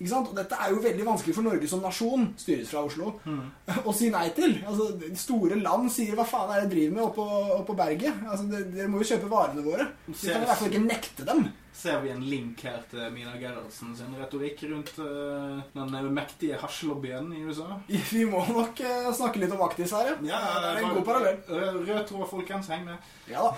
Ikke 0.00 0.10
sant? 0.10 0.28
Og 0.28 0.34
dette 0.36 0.56
er 0.58 0.70
jo 0.74 0.80
veldig 0.82 1.04
vanskelig 1.06 1.34
for 1.36 1.46
Norge 1.46 1.68
som 1.70 1.80
nasjon, 1.84 2.24
styres 2.36 2.68
fra 2.70 2.82
Oslo, 2.84 3.12
Mm. 3.24 3.44
å 3.88 3.94
si 3.94 4.10
nei 4.10 4.28
til. 4.34 4.56
Altså, 4.66 4.88
Store 5.16 5.54
land 5.60 5.90
sier 5.90 6.14
'hva 6.16 6.26
faen 6.26 6.50
er 6.50 6.60
det 6.62 6.70
dere 6.70 6.74
driver 6.74 6.94
med 6.94 7.04
oppå, 7.04 7.26
oppå 7.60 7.76
berget'? 7.78 8.24
Altså, 8.28 8.48
de- 8.50 8.64
Dere 8.74 8.88
må 8.88 8.98
jo 9.02 9.10
kjøpe 9.14 9.30
varene 9.30 9.62
våre. 9.62 9.86
Så 10.12 10.26
vi 10.26 10.32
kan 10.32 10.42
i 10.42 10.46
hvert 10.46 10.58
fall 10.58 10.72
ikke 10.72 10.88
nekte 10.88 11.24
dem. 11.24 11.52
Ser 11.74 12.00
vi 12.02 12.08
en 12.10 12.20
link 12.22 12.60
her 12.62 12.82
til 12.88 13.10
Mina 13.10 13.32
Gerhardsen 13.36 13.96
sin 13.96 14.14
retorikk 14.14 14.62
rundt 14.70 14.92
uh, 14.98 15.60
den 15.74 16.14
mektige 16.14 16.56
hasjlobbyen 16.56 17.32
i 17.34 17.42
USA? 17.42 17.80
Vi 18.14 18.24
må 18.24 18.44
nok 18.46 18.78
uh, 18.80 19.10
snakke 19.12 19.40
litt 19.42 19.50
om 19.52 19.60
Aktis 19.66 19.90
her, 19.90 20.06
ja. 20.06 20.14
ja 20.22 20.60
det 20.62 20.68
er 20.70 20.84
en 20.84 20.94
god 20.94 21.04
parallell. 21.04 21.38
Rød 21.48 22.06
tråd, 22.06 22.28
folkens. 22.30 22.68
Heng 22.70 22.84
med. 22.84 22.96
Ja 23.28 23.42
da. 23.42 23.56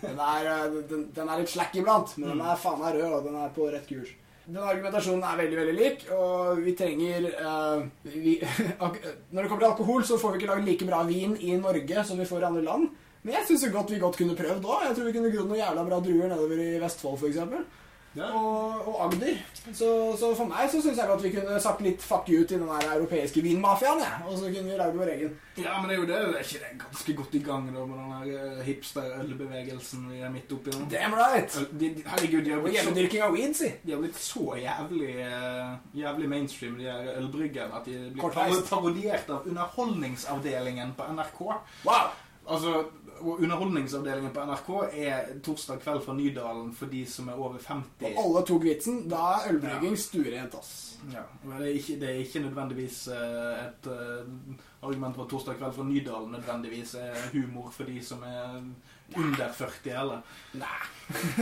Den 0.00 0.18
er, 0.18 0.48
eh, 0.48 0.82
den, 0.88 1.04
den 1.12 1.28
er 1.28 1.38
litt 1.42 1.52
slack 1.52 1.76
iblant, 1.76 2.16
men 2.18 2.30
den 2.30 2.40
er 2.40 2.56
faen 2.56 2.80
meg 2.80 2.94
rød, 2.96 3.12
og 3.18 3.24
den 3.28 3.36
er 3.36 3.48
på 3.54 3.68
rett 3.70 3.86
kurs. 3.88 4.08
Den 4.42 4.58
argumentasjonen 4.58 5.22
er 5.22 5.38
veldig 5.38 5.58
veldig 5.60 5.74
lik, 5.76 6.00
og 6.16 6.62
vi 6.64 6.72
trenger 6.74 7.28
uh, 7.38 7.84
vi, 8.10 8.34
Når 8.82 9.38
det 9.38 9.46
kommer 9.46 9.62
til 9.62 9.68
alkohol, 9.68 10.06
så 10.06 10.18
får 10.18 10.34
vi 10.34 10.40
ikke 10.40 10.50
lagd 10.50 10.66
like 10.66 10.88
bra 10.88 11.02
vin 11.06 11.36
i 11.38 11.54
Norge 11.60 12.04
som 12.08 12.18
vi 12.18 12.26
får 12.26 12.42
i 12.42 12.48
andre 12.50 12.64
land. 12.66 12.88
Men 13.22 13.36
jeg 13.36 13.46
syns 13.52 13.68
godt 13.70 13.92
vi 13.94 14.00
godt 14.02 14.18
kunne 14.18 14.34
prøvd 14.34 14.66
òg. 14.66 14.88
Jeg 14.88 14.96
tror 14.96 15.06
vi 15.06 15.14
kunne 15.14 15.30
grodd 15.30 15.52
noen 15.52 15.62
jævla 15.62 15.86
bra 15.86 16.00
druer 16.02 16.32
nedover 16.32 16.58
i 16.58 16.80
Vestfold 16.82 17.20
f.eks. 17.20 17.38
Og, 18.16 18.88
og 18.88 18.96
Agder. 19.06 19.38
Så, 19.72 19.88
så 20.20 20.32
for 20.36 20.50
meg 20.50 20.68
så 20.68 20.82
syns 20.82 20.98
jeg 21.00 21.08
at 21.14 21.22
vi 21.22 21.30
kunne 21.32 21.60
sagt 21.62 21.80
litt 21.84 22.02
fuck 22.04 22.28
you 22.28 22.42
til 22.44 22.60
den 22.60 22.68
der 22.68 22.90
europeiske 22.96 23.40
vinmafiaen. 23.44 24.02
Ja. 24.04 24.18
Og 24.26 24.36
så 24.38 24.50
kunne 24.50 24.68
vi 24.68 24.76
lagd 24.76 24.98
vår 24.98 25.12
egen. 25.14 25.36
Ja, 25.56 25.78
men 25.80 25.88
det 25.88 25.96
er 25.96 26.00
jo 26.00 26.08
det. 26.10 26.18
Er 26.18 26.44
ikke 26.44 26.60
det 26.64 26.80
ganske 26.82 27.14
godt 27.20 27.36
i 27.38 27.42
gang 27.46 27.68
da, 27.72 27.84
med 27.88 28.02
den 28.02 28.34
eh, 28.34 28.62
hipster-ølbevegelsen 28.66 30.06
vi 30.10 30.20
er 30.24 30.32
midt 30.32 30.52
oppi 30.56 30.74
nå? 30.74 30.86
Damn 30.92 31.16
right! 31.16 31.56
De, 31.72 31.92
de, 31.96 32.04
herregud, 32.08 32.42
de 32.44 32.54
har 32.54 32.60
Og 32.60 32.66
blitt 32.68 33.12
så, 33.16 33.22
av 33.26 33.36
weed, 33.36 33.54
si. 33.56 33.70
de 33.84 33.94
har 33.94 34.02
blitt 34.02 34.20
så 34.20 34.46
jævlig, 34.60 35.12
eh, 35.28 35.72
jævlig 36.02 36.28
mainstream, 36.34 36.76
de 36.80 36.90
her 36.90 37.14
ølbryggerne, 37.20 37.80
at 37.80 37.88
de 37.88 37.98
blir 38.12 38.66
parodiert 38.68 39.32
av 39.32 39.48
Underholdningsavdelingen 39.48 40.92
på 40.98 41.08
NRK. 41.16 41.40
Wow! 41.88 42.12
Altså, 42.42 42.84
og 43.22 43.42
Underholdningsavdelingen 43.42 44.32
på 44.34 44.44
NRK 44.48 44.70
er 44.92 45.28
torsdag 45.44 45.80
kveld 45.82 46.02
fra 46.04 46.14
Nydalen 46.16 46.72
for 46.76 46.90
de 46.92 47.02
som 47.08 47.28
er 47.30 47.38
over 47.38 47.58
50. 47.62 48.06
Og 48.12 48.22
alle 48.24 48.42
tok 48.48 48.66
vitsen. 48.66 49.04
Da 49.10 49.22
er 49.38 49.52
ølbrygging 49.52 49.98
stuerent, 49.98 50.56
ass. 50.58 50.72
Ja, 51.10 51.24
men 51.42 51.58
det 51.58 51.68
er 51.68 51.78
ikke, 51.80 51.98
det 52.00 52.08
er 52.08 52.20
ikke 52.22 52.40
nødvendigvis 52.44 52.98
eh, 53.10 53.62
et 53.64 53.88
uh, 53.90 54.56
argument 54.86 55.16
for 55.18 55.30
torsdag 55.30 55.58
kveld 55.58 55.74
fra 55.74 55.86
Nydalen 55.86 56.30
nødvendigvis 56.36 56.94
er 57.00 57.16
humor 57.32 57.72
for 57.74 57.90
de 57.90 57.98
som 58.04 58.22
er 58.26 58.60
under 59.16 59.52
40 59.52 59.96
heller. 59.96 60.20
Nei. 60.52 60.80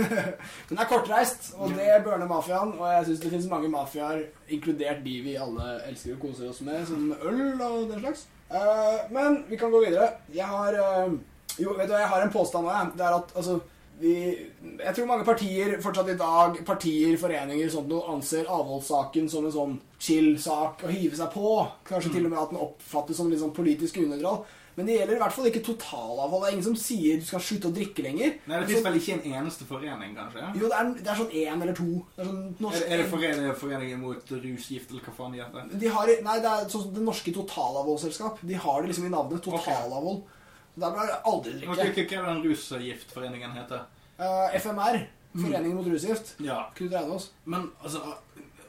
Den 0.68 0.78
er 0.78 0.88
kortreist, 0.88 1.52
og 1.56 1.70
det 1.76 2.02
børner 2.04 2.28
mafiaen. 2.28 2.72
Og 2.78 2.92
jeg 2.92 3.06
syns 3.06 3.24
det 3.24 3.32
finnes 3.34 3.50
mange 3.50 3.68
mafiaer, 3.68 4.24
inkludert 4.48 5.04
de 5.04 5.16
vi 5.26 5.36
alle 5.38 5.72
elsker 5.88 6.16
og 6.16 6.24
koser 6.24 6.50
oss 6.50 6.62
med, 6.66 6.86
som 6.86 7.12
øl 7.22 7.60
og 7.60 7.90
den 7.92 8.00
slags. 8.00 8.26
Uh, 8.50 9.12
men 9.14 9.44
vi 9.48 9.56
kan 9.56 9.70
gå 9.70 9.84
videre. 9.84 10.08
Jeg 10.34 10.46
har 10.46 10.74
eh, 10.74 11.12
Jo, 11.60 11.74
vet 11.78 11.90
du 11.90 11.94
hva, 11.94 12.02
jeg 12.04 12.12
har 12.14 12.24
en 12.24 12.32
påstand 12.34 12.66
nå. 12.66 12.78
Det 12.96 13.06
er 13.06 13.16
at 13.18 13.34
altså 13.36 13.60
vi, 14.00 14.14
Jeg 14.80 14.94
tror 14.96 15.08
mange 15.10 15.26
partier 15.28 15.74
fortsatt 15.84 16.08
i 16.08 16.16
dag, 16.20 16.56
partier, 16.66 17.18
foreninger 17.20 17.68
sånt 17.72 17.90
noe, 17.90 18.06
anser 18.14 18.48
avholdssaken 18.48 19.28
som 19.28 19.44
en 19.44 19.56
sånn 19.56 19.74
chill-sak 20.00 20.86
å 20.86 20.92
hive 20.92 21.18
seg 21.18 21.28
på. 21.34 21.58
Kanskje 21.88 22.14
til 22.16 22.24
og 22.24 22.32
med 22.32 22.40
at 22.40 22.54
den 22.54 22.64
oppfattes 22.64 23.20
som 23.20 23.28
litt 23.28 23.42
sånn 23.42 23.54
politisk 23.56 24.00
unøytral. 24.00 24.40
Men 24.80 24.86
det 24.86 24.94
gjelder 24.94 25.18
i 25.18 25.20
hvert 25.20 25.34
fall 25.34 25.48
ikke 25.50 25.60
totalavhold. 25.66 26.40
Det 26.40 26.48
er 26.48 26.54
ingen 26.54 26.64
som 26.64 26.76
sier 26.78 27.18
du 27.20 27.26
skal 27.28 27.42
slutte 27.44 27.68
å 27.68 27.74
drikke 27.76 28.04
lenger. 28.06 28.36
Nei, 28.48 28.60
Det 28.62 28.70
fins 28.70 28.84
vel 28.86 28.96
ikke 28.96 29.16
en 29.18 29.36
eneste 29.36 29.66
forening, 29.68 30.14
kanskje? 30.16 30.46
Jo, 30.56 30.70
det 30.70 30.78
er, 30.78 30.92
det 30.96 31.10
er 31.10 31.18
sånn 31.20 31.34
én 31.42 31.64
eller 31.66 31.76
to. 31.76 31.88
Det 32.16 32.24
er 32.24 32.30
sånn 32.30 32.42
norsk, 32.64 32.86
Er, 32.86 32.92
er 32.94 33.42
det 33.42 33.56
foreningen, 33.60 34.00
mot 34.00 34.32
rusgift, 34.32 34.94
eller 34.94 35.04
hva 35.04 35.16
faen 35.18 35.36
de 35.36 35.42
heter? 35.42 35.68
De 35.84 35.92
har, 35.98 36.14
nei, 36.24 36.36
det 36.40 36.52
er 36.54 36.70
sånn 36.72 36.92
Det 36.96 37.04
norske 37.04 37.34
totalavholdsselskap. 37.36 38.40
De 38.40 38.60
har 38.64 38.80
det 38.80 38.92
liksom 38.94 39.10
i 39.10 39.12
navnet. 39.12 39.42
Totalavhold. 39.44 40.22
Så 40.22 40.38
Der 40.76 40.90
bør 40.94 41.08
det 41.08 41.16
aldri 41.26 41.52
drikke. 41.60 42.04
hva 42.08 42.20
er 42.20 42.34
den 42.34 42.42
rusgiftforeningen 42.46 43.52
heter? 43.56 43.86
Uh, 44.20 44.60
FMR, 44.60 45.00
Foreningen 45.34 45.76
mot 45.78 45.86
rusgift. 45.86 46.34
Ja, 46.40 46.64
Knut 46.74 46.94
oss? 46.94 47.30
men 47.44 47.70
altså 47.82 47.98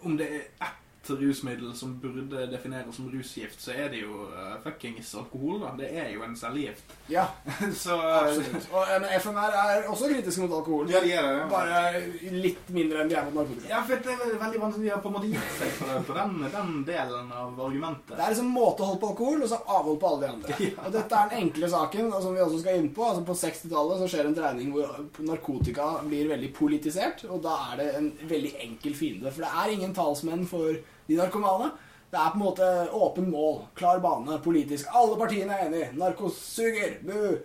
Om 0.01 0.17
det 0.17 0.27
er 0.59 0.67
rusmiddel 1.09 1.73
som 1.75 1.95
burde 2.01 2.45
defineres 2.51 2.95
som 2.95 3.09
rusgift, 3.09 3.61
så 3.61 3.73
er 3.73 3.89
det 3.89 4.03
jo 4.03 4.27
uh, 4.29 4.57
fuckings 4.63 5.15
alkohol, 5.17 5.59
da. 5.63 5.71
Det 5.79 5.89
er 5.97 6.11
jo 6.13 6.23
en 6.25 6.35
cellegift. 6.37 6.93
Ja, 7.09 7.25
så 7.83 7.97
absolutt. 7.97 8.67
Og, 8.71 8.83
eh, 8.85 8.99
men 9.01 9.15
FMR 9.19 9.57
er 9.63 9.87
også 9.89 10.11
kritiske 10.11 10.45
mot 10.45 10.53
alkohol. 10.59 10.91
Ja, 10.91 11.01
de 11.03 11.13
er 11.17 11.25
det. 11.25 11.33
ja. 11.39 11.47
Bare 11.51 12.35
litt 12.45 12.69
mindre 12.75 13.01
enn 13.01 13.11
de 13.11 13.17
er 13.17 13.25
mot 13.27 13.39
narkotika. 13.41 13.71
Ja, 13.71 13.81
for 13.87 14.05
det 14.05 14.13
er 14.13 14.37
veldig 14.43 14.61
vanskelig 14.61 14.85
De 14.85 14.93
har 14.93 15.01
på 15.01 15.11
en 15.11 15.17
måte 15.17 15.31
gitt 15.31 15.57
seg 15.57 15.73
på, 15.79 15.89
på 16.11 16.17
den, 16.19 16.37
den 16.55 16.71
delen 16.87 17.33
av 17.41 17.59
argumentet. 17.67 18.13
Det 18.13 18.21
er 18.21 18.35
liksom 18.35 18.53
måtehold 18.53 19.01
på 19.01 19.11
alkohol, 19.15 19.41
og 19.41 19.51
så 19.51 19.61
avhold 19.65 19.99
på 20.01 20.13
alle 20.13 20.23
de 20.25 20.31
andre. 20.35 20.59
Ja. 20.71 20.85
Og 20.85 20.93
dette 20.93 21.17
er 21.17 21.29
den 21.31 21.41
enkle 21.47 21.67
saken, 21.67 22.11
som 22.21 22.35
vi 22.35 22.41
også 22.43 22.59
skal 22.61 22.77
inn 22.79 22.91
på. 22.95 23.03
Altså 23.03 23.23
På 23.25 23.33
60-tallet 23.35 23.99
så 23.99 24.07
skjer 24.13 24.27
en 24.29 24.35
dreining 24.37 24.69
hvor 24.71 24.93
narkotika 25.25 25.87
blir 26.05 26.29
veldig 26.29 26.51
politisert, 26.55 27.25
og 27.27 27.41
da 27.43 27.57
er 27.71 27.81
det 27.81 27.87
en 27.97 28.09
veldig 28.29 28.53
enkel 28.67 28.95
fiende. 28.95 29.33
For 29.33 29.43
det 29.43 29.51
er 29.63 29.73
ingen 29.73 29.95
talsmenn 29.97 30.45
for 30.47 30.77
de 31.07 31.17
narkomane. 31.19 31.71
Det 32.11 32.19
er 32.19 32.33
på 32.33 32.39
en 32.39 32.43
måte 32.43 32.67
åpen 32.91 33.29
mål, 33.31 33.61
klar 33.75 34.01
bane, 34.03 34.37
politisk. 34.43 34.89
Alle 34.91 35.15
partiene 35.19 35.55
er 35.55 35.69
enige. 35.69 35.91
Narkos 35.95 36.39
suger! 36.57 36.97
Bu! 37.07 37.39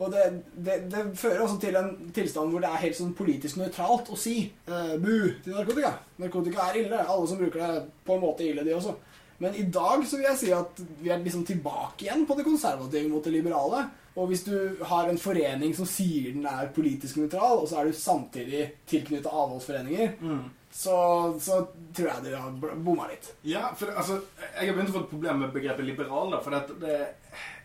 Og 0.00 0.12
det, 0.12 0.26
det, 0.56 0.76
det 0.92 1.04
fører 1.20 1.42
også 1.44 1.58
til 1.60 1.76
en 1.76 1.90
tilstand 2.16 2.52
hvor 2.52 2.62
det 2.62 2.70
er 2.70 2.82
helt 2.86 2.96
sånn 2.96 3.12
politisk 3.16 3.58
nøytralt 3.60 4.08
å 4.08 4.16
si 4.16 4.36
eh, 4.48 4.94
bu 5.00 5.28
til 5.44 5.52
narkotika. 5.52 5.92
Narkotika 6.20 6.68
er 6.70 6.78
ille. 6.80 7.00
Alle 7.04 7.28
som 7.28 7.40
bruker 7.40 7.60
det, 7.60 7.82
på 8.06 8.16
en 8.16 8.22
måte 8.22 8.46
ille, 8.46 8.64
de 8.64 8.76
også. 8.76 8.94
Men 9.40 9.56
i 9.56 9.66
dag 9.72 10.04
så 10.08 10.16
vil 10.16 10.28
jeg 10.28 10.40
si 10.40 10.52
at 10.56 10.80
vi 11.00 11.12
er 11.12 11.20
liksom 11.20 11.44
tilbake 11.48 12.06
igjen 12.06 12.24
på 12.28 12.36
det 12.36 12.46
konservative 12.48 13.08
mot 13.12 13.24
det 13.24 13.34
liberale. 13.34 13.86
Og 14.16 14.26
hvis 14.30 14.42
du 14.44 14.54
har 14.90 15.08
en 15.08 15.18
forening 15.22 15.74
som 15.76 15.86
sier 15.86 16.32
den 16.34 16.46
er 16.50 16.72
politisk 16.74 17.20
nøytral, 17.20 17.60
og 17.62 17.68
så 17.70 17.78
er 17.80 17.90
du 17.90 17.92
samtidig 17.94 18.64
tilknyttet 18.90 19.30
avholdsforeninger, 19.30 20.16
Mm. 20.20 20.48
så, 20.72 20.96
så 21.40 21.60
tror 21.94 22.08
jeg 22.08 22.24
de 22.24 22.34
har 22.36 22.74
bomma 22.84 23.06
litt. 23.10 23.32
Ja, 23.46 23.68
for 23.76 23.86
det, 23.86 23.94
altså, 23.96 24.20
jeg 24.56 24.66
har 24.68 24.74
begynt 24.76 24.90
å 24.90 24.98
få 24.98 25.04
et 25.04 25.12
problem 25.14 25.40
med 25.44 25.54
begrepet 25.54 25.86
liberal. 25.86 26.30
Da, 26.34 26.40
for 26.42 26.50
det, 26.50 26.80
det, 26.82 26.98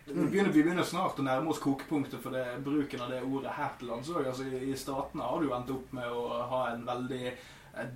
vi, 0.06 0.14
begynner, 0.30 0.52
vi 0.54 0.62
begynner 0.62 0.86
snart 0.86 1.18
å 1.18 1.26
nærme 1.26 1.50
oss 1.50 1.58
kokepunktet 1.62 2.22
for 2.22 2.30
det, 2.34 2.44
bruken 2.66 3.02
av 3.02 3.10
det 3.10 3.24
ordet 3.26 3.54
her 3.58 3.74
til 3.78 3.90
lands 3.90 4.10
òg. 4.14 4.26
Altså, 4.30 4.46
I 4.46 4.70
i 4.70 4.78
statene 4.78 5.26
har 5.26 5.40
du 5.42 5.48
jo 5.50 5.54
endt 5.58 5.74
opp 5.74 5.92
med 5.98 6.10
å 6.14 6.24
ha 6.54 6.62
en 6.72 6.86
veldig 6.86 7.34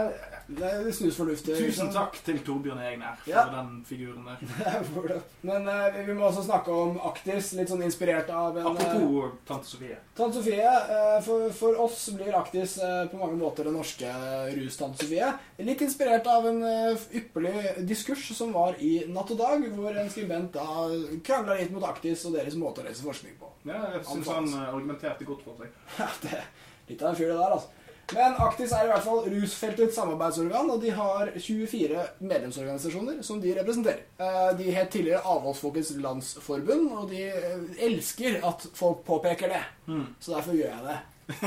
Det 0.50 0.96
snus 0.96 1.16
fornuftig. 1.20 1.56
tusen 1.58 1.92
takk 1.94 2.16
til 2.26 2.40
Torbjørn 2.40 2.80
Egner 2.82 3.16
for 3.22 3.30
Ja. 3.30 3.44
den 3.54 3.84
figuren 3.86 4.26
der. 4.26 5.22
Men 5.50 5.68
eh, 5.68 6.00
vi 6.06 6.14
må 6.14 6.28
også 6.28 6.44
snakke 6.46 6.74
om 6.74 7.00
Aktis, 7.10 7.52
litt 7.58 7.72
sånn 7.72 7.82
inspirert 7.86 8.30
av 8.30 8.58
en 8.60 8.68
eh, 8.68 8.70
Apropos 8.70 9.32
Tante 9.50 9.70
Sofie. 9.70 9.98
Tante 10.18 10.38
Sofie, 10.38 10.62
eh, 10.66 11.18
for, 11.26 11.48
for 11.58 11.80
oss 11.88 12.04
blir 12.14 12.38
Aktis 12.38 12.78
eh, 12.86 13.02
på 13.10 13.18
mange 13.18 13.40
måter 13.40 13.66
den 13.68 13.78
norske 13.80 14.14
rustante 14.60 15.02
Sofie. 15.02 15.32
Litt 15.66 15.82
inspirert 15.86 16.30
av 16.30 16.46
en 16.52 16.62
eh, 16.70 17.08
ypperlig 17.22 17.86
diskurs 17.90 18.30
som 18.38 18.54
var 18.54 18.78
i 18.84 19.00
Natt 19.10 19.34
og 19.34 19.42
Dag, 19.42 19.66
hvor 19.74 19.98
en 19.98 20.14
skribent 20.14 20.54
da 20.60 20.88
krangla 21.26 21.58
litt 21.60 21.74
mot 21.74 21.88
Aktis 21.90 22.28
og 22.30 22.38
deres 22.38 22.58
måte 22.60 22.84
å 22.84 22.90
lese 22.90 23.06
forskning 23.06 23.40
på. 23.42 23.50
Ja, 23.68 23.82
jeg 23.96 24.06
syns 24.08 24.30
han 24.32 24.54
eh, 24.54 24.68
argumenterte 24.70 25.28
godt 25.28 25.46
for 25.48 25.60
seg. 25.60 25.74
Ja, 26.00 26.12
det 26.24 26.44
litt 26.90 27.02
av 27.04 27.12
en 27.12 27.18
fyr, 27.20 27.30
det 27.30 27.38
der, 27.38 27.54
altså. 27.54 27.70
Men 28.16 28.38
Aktis 28.42 28.72
er 28.74 28.88
i 28.88 28.90
hvert 28.92 29.06
fall 29.06 29.28
rusfeltets 29.30 29.96
samarbeidsorgan, 30.00 30.72
og 30.74 30.82
de 30.82 30.94
har 30.96 31.30
24 31.36 32.06
medlemsorganisasjoner 32.26 33.22
som 33.26 33.42
de 33.44 33.54
representerer. 33.60 34.02
Eh, 34.18 34.50
De 34.58 34.72
het 34.74 34.90
tidligere 34.94 35.22
Avholdsfolkets 35.26 35.94
Landsforbund, 36.02 36.90
og 36.98 37.10
de 37.14 37.28
eh, 37.30 37.86
elsker 37.90 38.42
at 38.46 38.68
folk 38.74 39.06
påpeker 39.08 39.54
det. 39.54 39.64
Mm. 39.88 40.08
Så 40.20 40.36
derfor 40.36 40.58
gjør 40.58 40.74
jeg 40.74 40.86
det. 40.90 41.00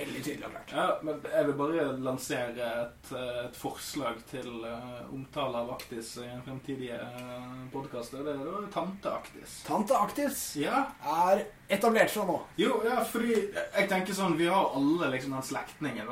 Veldig 0.00 0.20
tydelig 0.24 0.46
og 0.48 0.52
klart. 0.54 0.70
Ja, 0.72 0.84
men 1.04 1.18
jeg 1.28 1.46
vil 1.46 1.56
bare 1.58 1.82
lansere 2.00 2.68
et, 2.86 3.10
eh, 3.12 3.42
et 3.44 3.58
forslag 3.60 4.22
til 4.30 4.48
omtale 5.12 5.60
av 5.60 5.74
Aktis 5.74 6.14
i 6.22 6.24
en 6.30 6.40
fremtidig 6.46 6.88
uh, 6.96 7.50
podkast. 7.74 8.16
Det 8.16 8.32
er 8.32 8.40
jo 8.46 8.62
Tante 8.72 9.12
Aktis. 9.12 9.58
Tante 9.68 9.98
Aktis 10.00 10.40
Ja, 10.62 10.86
er 11.28 11.44
etablert 11.68 12.10
seg 12.12 12.28
nå. 12.28 12.36
jo, 12.60 12.76
ja, 12.86 13.00
fordi 13.10 13.34
jeg 13.34 13.88
tenker 13.90 14.14
sånn 14.14 14.36
Vi 14.38 14.46
har 14.50 14.70
alle 14.78 15.08
liksom 15.10 15.32
den 15.34 15.46
slektningen 15.46 16.10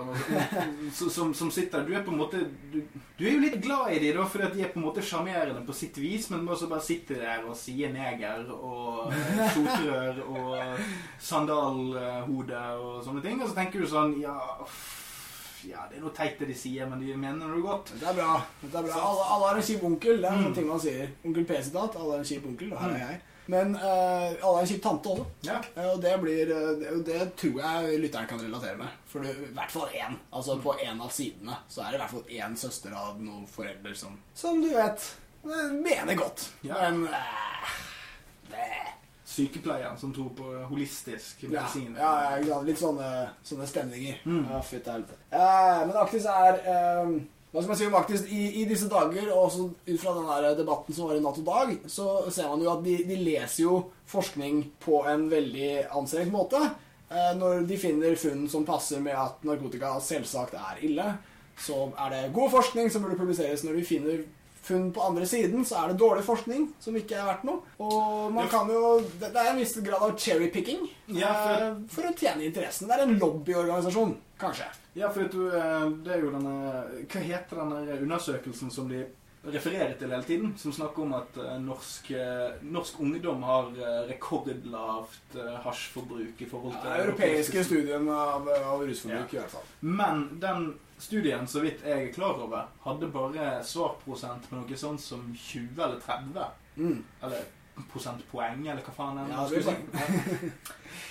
som, 0.96 1.10
som, 1.10 1.34
som 1.36 1.52
sitter 1.54 1.84
Du 1.86 1.92
er 1.94 2.02
på 2.06 2.10
en 2.14 2.18
måte 2.18 2.40
Du, 2.72 2.80
du 3.14 3.22
er 3.22 3.36
jo 3.36 3.42
litt 3.44 3.60
glad 3.62 3.92
i 3.94 4.00
dem, 4.02 4.18
da, 4.18 4.26
fordi 4.30 4.48
at 4.48 4.56
de 4.56 4.64
er 4.66 4.72
på 4.72 4.80
en 4.80 4.86
måte 4.88 5.04
sjarmerende 5.04 5.62
på 5.66 5.76
sitt 5.76 5.98
vis, 6.02 6.26
men 6.32 6.48
også 6.48 6.66
bare 6.70 6.82
sitter 6.82 7.20
der 7.22 7.44
og 7.46 7.54
sier 7.58 7.92
neger 7.94 8.48
og 8.50 9.12
eh, 9.14 9.44
sotrør 9.54 10.18
og 10.24 10.80
sandalhode 11.22 12.64
og 12.80 12.96
sånne 13.06 13.22
ting. 13.22 13.38
Og 13.38 13.50
så 13.50 13.58
tenker 13.60 13.84
du 13.84 13.88
sånn 13.90 14.16
Ja, 14.22 14.34
ja 15.68 15.84
det 15.90 16.00
er 16.00 16.02
noe 16.02 16.14
teit 16.16 16.40
det 16.42 16.50
de 16.50 16.56
sier, 16.58 16.88
men 16.90 17.04
de 17.04 17.14
mener 17.14 17.46
noe 17.46 17.62
godt. 17.62 17.94
Det 18.00 18.08
er 18.10 18.18
bra. 18.18 18.40
det 18.64 18.72
er 18.72 18.88
bra. 18.88 18.98
Alle, 18.98 19.28
alle 19.36 19.52
har 19.52 19.62
en 19.62 19.68
kjip 19.70 19.86
onkel. 19.86 20.18
Det 20.18 20.30
er 20.32 20.40
mm. 20.40 20.42
noen 20.48 20.58
ting 20.58 20.66
man 20.72 20.82
sier. 20.82 21.14
Onkel 21.22 21.46
P-sitat. 21.46 22.00
Alle 22.00 22.16
har 22.16 22.24
en 22.24 22.30
kjip 22.32 22.50
onkel, 22.50 22.74
og 22.74 22.82
her 22.82 22.96
er 22.96 23.04
jeg. 23.04 23.22
Men 23.46 23.74
uh, 23.76 23.82
alle 24.40 24.52
er 24.56 24.62
en 24.62 24.68
kjip 24.70 24.82
tante 24.84 25.10
også. 25.12 25.24
Ja. 25.44 25.58
Uh, 25.76 25.88
Og 25.92 25.98
det 26.02 26.14
blir 26.22 26.52
uh, 26.54 26.70
det, 26.80 26.94
det 27.08 27.26
tror 27.40 27.58
jeg 27.60 27.98
lytteren 28.00 28.28
kan 28.30 28.40
relatere 28.40 28.78
med. 28.80 28.94
For 29.10 29.26
det, 29.26 29.34
i 29.36 29.52
hvert 29.56 29.74
fall 29.74 29.98
én. 30.00 30.16
Altså 30.32 30.56
på 30.64 30.76
én 30.80 31.02
av 31.04 31.12
sidene 31.12 31.58
så 31.68 31.84
er 31.84 31.92
det 31.92 31.98
i 31.98 32.02
hvert 32.04 32.14
fall 32.14 32.38
én 32.40 32.56
søster 32.56 32.96
av 32.96 33.20
noen 33.20 33.44
foreldre 33.50 33.94
som 33.98 34.16
Som 34.34 34.62
du 34.64 34.70
vet 34.72 35.10
mener 35.44 36.16
godt. 36.16 36.48
Ja. 36.64 36.78
Men 36.88 37.04
Sykepleieren 39.34 39.98
som 39.98 40.12
tror 40.14 40.30
på 40.38 40.50
holistisk 40.70 41.42
medisin. 41.42 41.96
ja, 41.98 42.10
ja, 42.22 42.38
ja 42.46 42.58
litt 42.62 42.78
sånne, 42.78 43.08
sånne 43.42 43.66
stemninger. 43.66 44.20
Mm. 44.24 44.44
Ja, 44.52 44.60
fytti 44.62 44.92
helvete. 44.92 45.16
Men 45.32 45.96
Aktis 45.98 46.28
er 46.30 46.60
Hva 47.54 47.62
skal 47.62 47.70
man 47.70 47.78
si 47.78 47.86
om 47.86 47.94
Aktis? 47.94 48.22
I, 48.34 48.44
I 48.58 48.64
disse 48.66 48.88
dager, 48.90 49.28
og 49.30 49.44
også 49.44 49.68
ut 49.86 50.00
fra 50.02 50.14
den 50.16 50.56
debatten 50.58 50.96
som 50.96 51.06
var 51.06 51.14
i 51.14 51.20
Natt 51.22 51.36
og 51.38 51.46
Dag, 51.46 51.68
så 51.86 52.06
ser 52.26 52.48
man 52.50 52.64
jo 52.64 52.72
at 52.72 52.80
de, 52.82 52.96
de 53.06 53.18
leser 53.20 53.60
jo 53.62 53.76
forskning 54.10 54.56
på 54.82 55.04
en 55.06 55.28
veldig 55.30 55.68
anstrengt 55.94 56.34
måte. 56.34 56.58
Eh, 57.14 57.30
når 57.38 57.62
de 57.68 57.78
finner 57.78 58.18
funn 58.18 58.48
som 58.50 58.66
passer 58.66 58.98
med 59.04 59.14
at 59.14 59.46
narkotika 59.46 59.92
selvsagt 60.02 60.56
er 60.58 60.82
ille, 60.88 61.06
så 61.54 61.92
er 61.94 62.10
det 62.10 62.32
god 62.34 62.50
forskning 62.56 62.90
som 62.90 63.06
burde 63.06 63.20
publiseres. 63.22 63.62
Når 63.62 63.78
de 63.78 63.86
finner 63.86 64.24
funn 64.64 64.86
på 64.96 65.02
andre 65.04 65.26
siden, 65.28 65.64
så 65.68 65.82
er 65.82 65.92
det 65.92 65.98
dårlig 66.00 66.24
forskning 66.24 66.68
som 66.80 66.96
ikke 66.96 67.18
er 67.20 67.26
verdt 67.28 67.44
noe. 67.44 67.60
Og 67.84 68.32
man 68.32 68.48
kan 68.48 68.68
jo 68.72 69.00
Det 69.20 69.30
er 69.34 69.50
en 69.50 69.58
viss 69.60 69.74
grad 69.84 70.02
av 70.02 70.14
cherrypicking 70.18 70.86
Ja, 71.08 71.32
for- 71.34 71.64
eh, 71.66 71.74
for 71.88 72.02
å 72.08 72.14
tjene 72.16 72.46
interessen. 72.48 72.88
Det 72.88 72.96
er 72.98 73.02
en 73.04 73.18
lobbyorganisasjon, 73.18 74.16
kanskje. 74.40 74.64
Ja, 74.94 75.08
for 75.10 75.24
du, 75.28 75.48
eh, 75.48 75.90
det 76.04 76.12
er 76.16 76.20
jo 76.22 76.30
denne 76.30 76.84
Hva 77.08 77.20
heter 77.20 77.56
denne 77.60 78.00
undersøkelsen 78.00 78.70
som 78.72 78.88
de 78.88 79.04
refererer 79.44 79.98
til 79.98 80.08
hele 80.08 80.22
tiden? 80.24 80.54
Som 80.56 80.72
snakker 80.72 81.02
om 81.02 81.12
at 81.14 81.36
eh, 81.36 81.58
norsk, 81.60 82.08
norsk 82.62 83.00
ungdom 83.00 83.42
har 83.42 83.68
rekordlavt 84.08 85.36
hasjforbruk 85.64 86.40
i 86.40 86.48
forhold 86.48 86.72
til 86.80 86.90
Ja, 86.90 87.02
europeiske 87.04 87.64
studien 87.64 88.08
av, 88.08 88.48
av 88.48 88.80
rusforbruk, 88.86 89.34
i 89.34 89.36
hvert 89.40 89.50
fall. 89.50 89.66
Men 89.82 90.24
den 90.40 90.74
studien, 91.04 91.46
så 91.46 91.60
vidt 91.64 91.84
jeg 91.84 92.08
er 92.08 92.12
klar 92.14 92.40
over, 92.44 92.66
hadde 92.84 93.10
bare 93.12 93.58
svarprosent 93.64 94.48
på 94.50 94.56
noe 94.58 94.76
sånn 94.80 94.98
som 94.98 95.26
20 95.34 95.78
eller 95.84 96.00
30. 96.00 96.48
Mm. 96.76 96.98
Eller 97.22 97.44
prosentpoeng, 97.90 98.66
eller 98.70 98.82
hva 98.86 98.92
faen 98.94 99.18
Ja, 99.30 99.44
det 99.50 99.58
vil 99.58 99.68
si. 99.68 100.50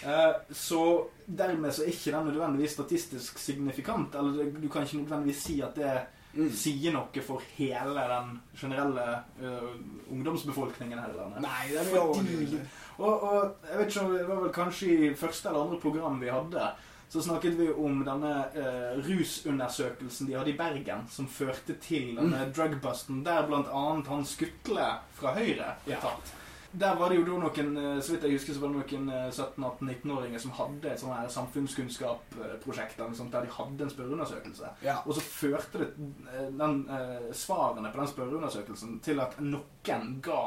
Eh, 0.03 0.33
Så 0.55 0.79
dermed 1.27 1.71
så 1.75 1.83
er 1.85 1.91
ikke 1.93 2.11
den 2.11 2.25
nødvendigvis 2.27 2.73
statistisk 2.75 3.37
signifikant. 3.39 4.15
Eller 4.19 4.49
du 4.51 4.67
kan 4.71 4.83
ikke 4.83 4.97
nødvendigvis 5.03 5.43
si 5.47 5.61
at 5.63 5.75
det 5.79 5.93
Mm. 6.33 6.47
sier 6.49 6.91
noe 6.91 7.21
for 7.21 7.43
hele 7.59 7.93
den 8.09 8.39
generelle 8.57 9.03
uh, 9.37 9.75
ungdomsbefolkningen 10.09 10.97
her 10.97 11.11
i 11.13 11.17
landet. 11.19 11.41
Nei, 11.45 11.67
det 11.69 11.77
er 11.77 11.91
mye 11.91 12.15
Fordi- 12.15 12.59
Og, 12.97 13.23
og 13.23 13.55
jeg 13.69 13.77
vet 13.77 13.87
ikke 13.91 14.05
om 14.05 14.13
det 14.17 14.27
var 14.27 14.41
vel 14.41 14.51
kanskje 14.55 14.87
i 15.11 15.13
første 15.15 15.49
eller 15.49 15.61
andre 15.67 15.79
program 15.79 16.19
vi 16.19 16.29
hadde, 16.33 16.71
så 17.13 17.21
snakket 17.21 17.57
vi 17.59 17.67
om 17.77 17.99
denne 18.07 18.31
eh, 18.57 18.95
rusundersøkelsen 19.05 20.27
de 20.31 20.33
hadde 20.39 20.49
i 20.53 20.57
Bergen, 20.57 21.05
som 21.13 21.27
førte 21.29 21.75
til 21.83 22.15
denne 22.17 22.47
drugbusten, 22.55 23.21
der 23.25 23.45
annet 23.53 24.07
han 24.09 24.25
Skutle 24.25 24.87
fra 25.13 25.35
Høyre 25.37 25.75
ble 25.85 25.93
Ja. 25.93 25.99
tatt. 26.07 26.39
Der 26.73 26.95
var 26.97 27.09
det 27.13 27.19
jo 27.19 27.25
da 27.27 27.35
noen, 27.37 27.75
eh, 27.77 27.99
så 28.01 28.15
vidt 28.15 28.23
jeg 28.25 28.31
husker, 28.39 28.53
så 28.55 28.59
var 28.63 28.71
det 28.73 28.79
noen 28.97 29.09
eh, 29.13 29.27
17-18-19-åringer 29.29 30.39
som 30.41 30.51
hadde 30.57 30.89
et 30.89 30.99
sånt 30.99 31.13
her 31.13 31.27
samfunnskunnskapsprosjekt 31.29 32.97
der 32.97 33.41
de 33.45 33.51
hadde 33.57 33.83
en 33.85 33.91
spørreundersøkelse. 33.93 34.71
Ja. 34.81 34.95
Og 35.05 35.13
så 35.13 35.21
førte 35.21 35.83
det 35.83 35.89
eh, 36.33 36.47
den, 36.49 36.79
eh, 36.89 37.27
svarene 37.37 37.91
på 37.93 37.99
den 38.01 38.07
spørreundersøkelsen 38.09 38.99
til 39.05 39.19
at 39.21 39.37
noen 39.39 40.17
ga 40.25 40.39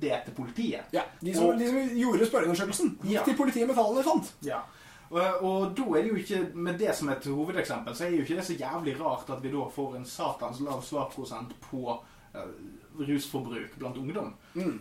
det 0.00 0.22
til 0.24 0.34
politiet. 0.38 0.88
ja. 0.92 1.02
De, 1.20 1.34
som, 1.34 1.46
Og- 1.52 1.58
de 1.60 1.68
som 1.68 1.76
gjorde 1.98 2.26
spørreundersøkelsen, 2.32 2.98
gikk 3.02 3.12
Ja. 3.12 3.24
til 3.24 3.36
politiet 3.36 3.66
med 3.68 3.76
tallene 3.76 3.98
de 4.02 4.08
fant. 4.08 4.32
Ja. 4.42 4.62
Og, 5.10 5.44
og 5.44 5.74
da 5.76 5.84
er 5.90 6.02
det 6.02 6.10
jo 6.12 6.22
ikke, 6.22 6.40
med 6.54 6.80
det 6.80 6.94
som 6.96 7.10
et 7.12 7.26
hovedeksempel, 7.28 7.94
så 7.96 8.06
er 8.06 8.16
jo 8.16 8.24
ikke 8.24 8.38
det 8.40 8.46
så 8.48 8.56
jævlig 8.58 8.96
rart 9.00 9.30
at 9.30 9.44
vi 9.44 9.52
da 9.52 9.68
får 9.74 9.98
en 9.98 10.08
satans 10.08 10.62
lav 10.64 10.82
svarprosent 10.82 11.54
på 11.68 11.84
eh, 12.34 12.50
rusforbruk 12.98 13.78
blant 13.78 14.00
ungdom. 14.00 14.34
Mm. 14.54 14.80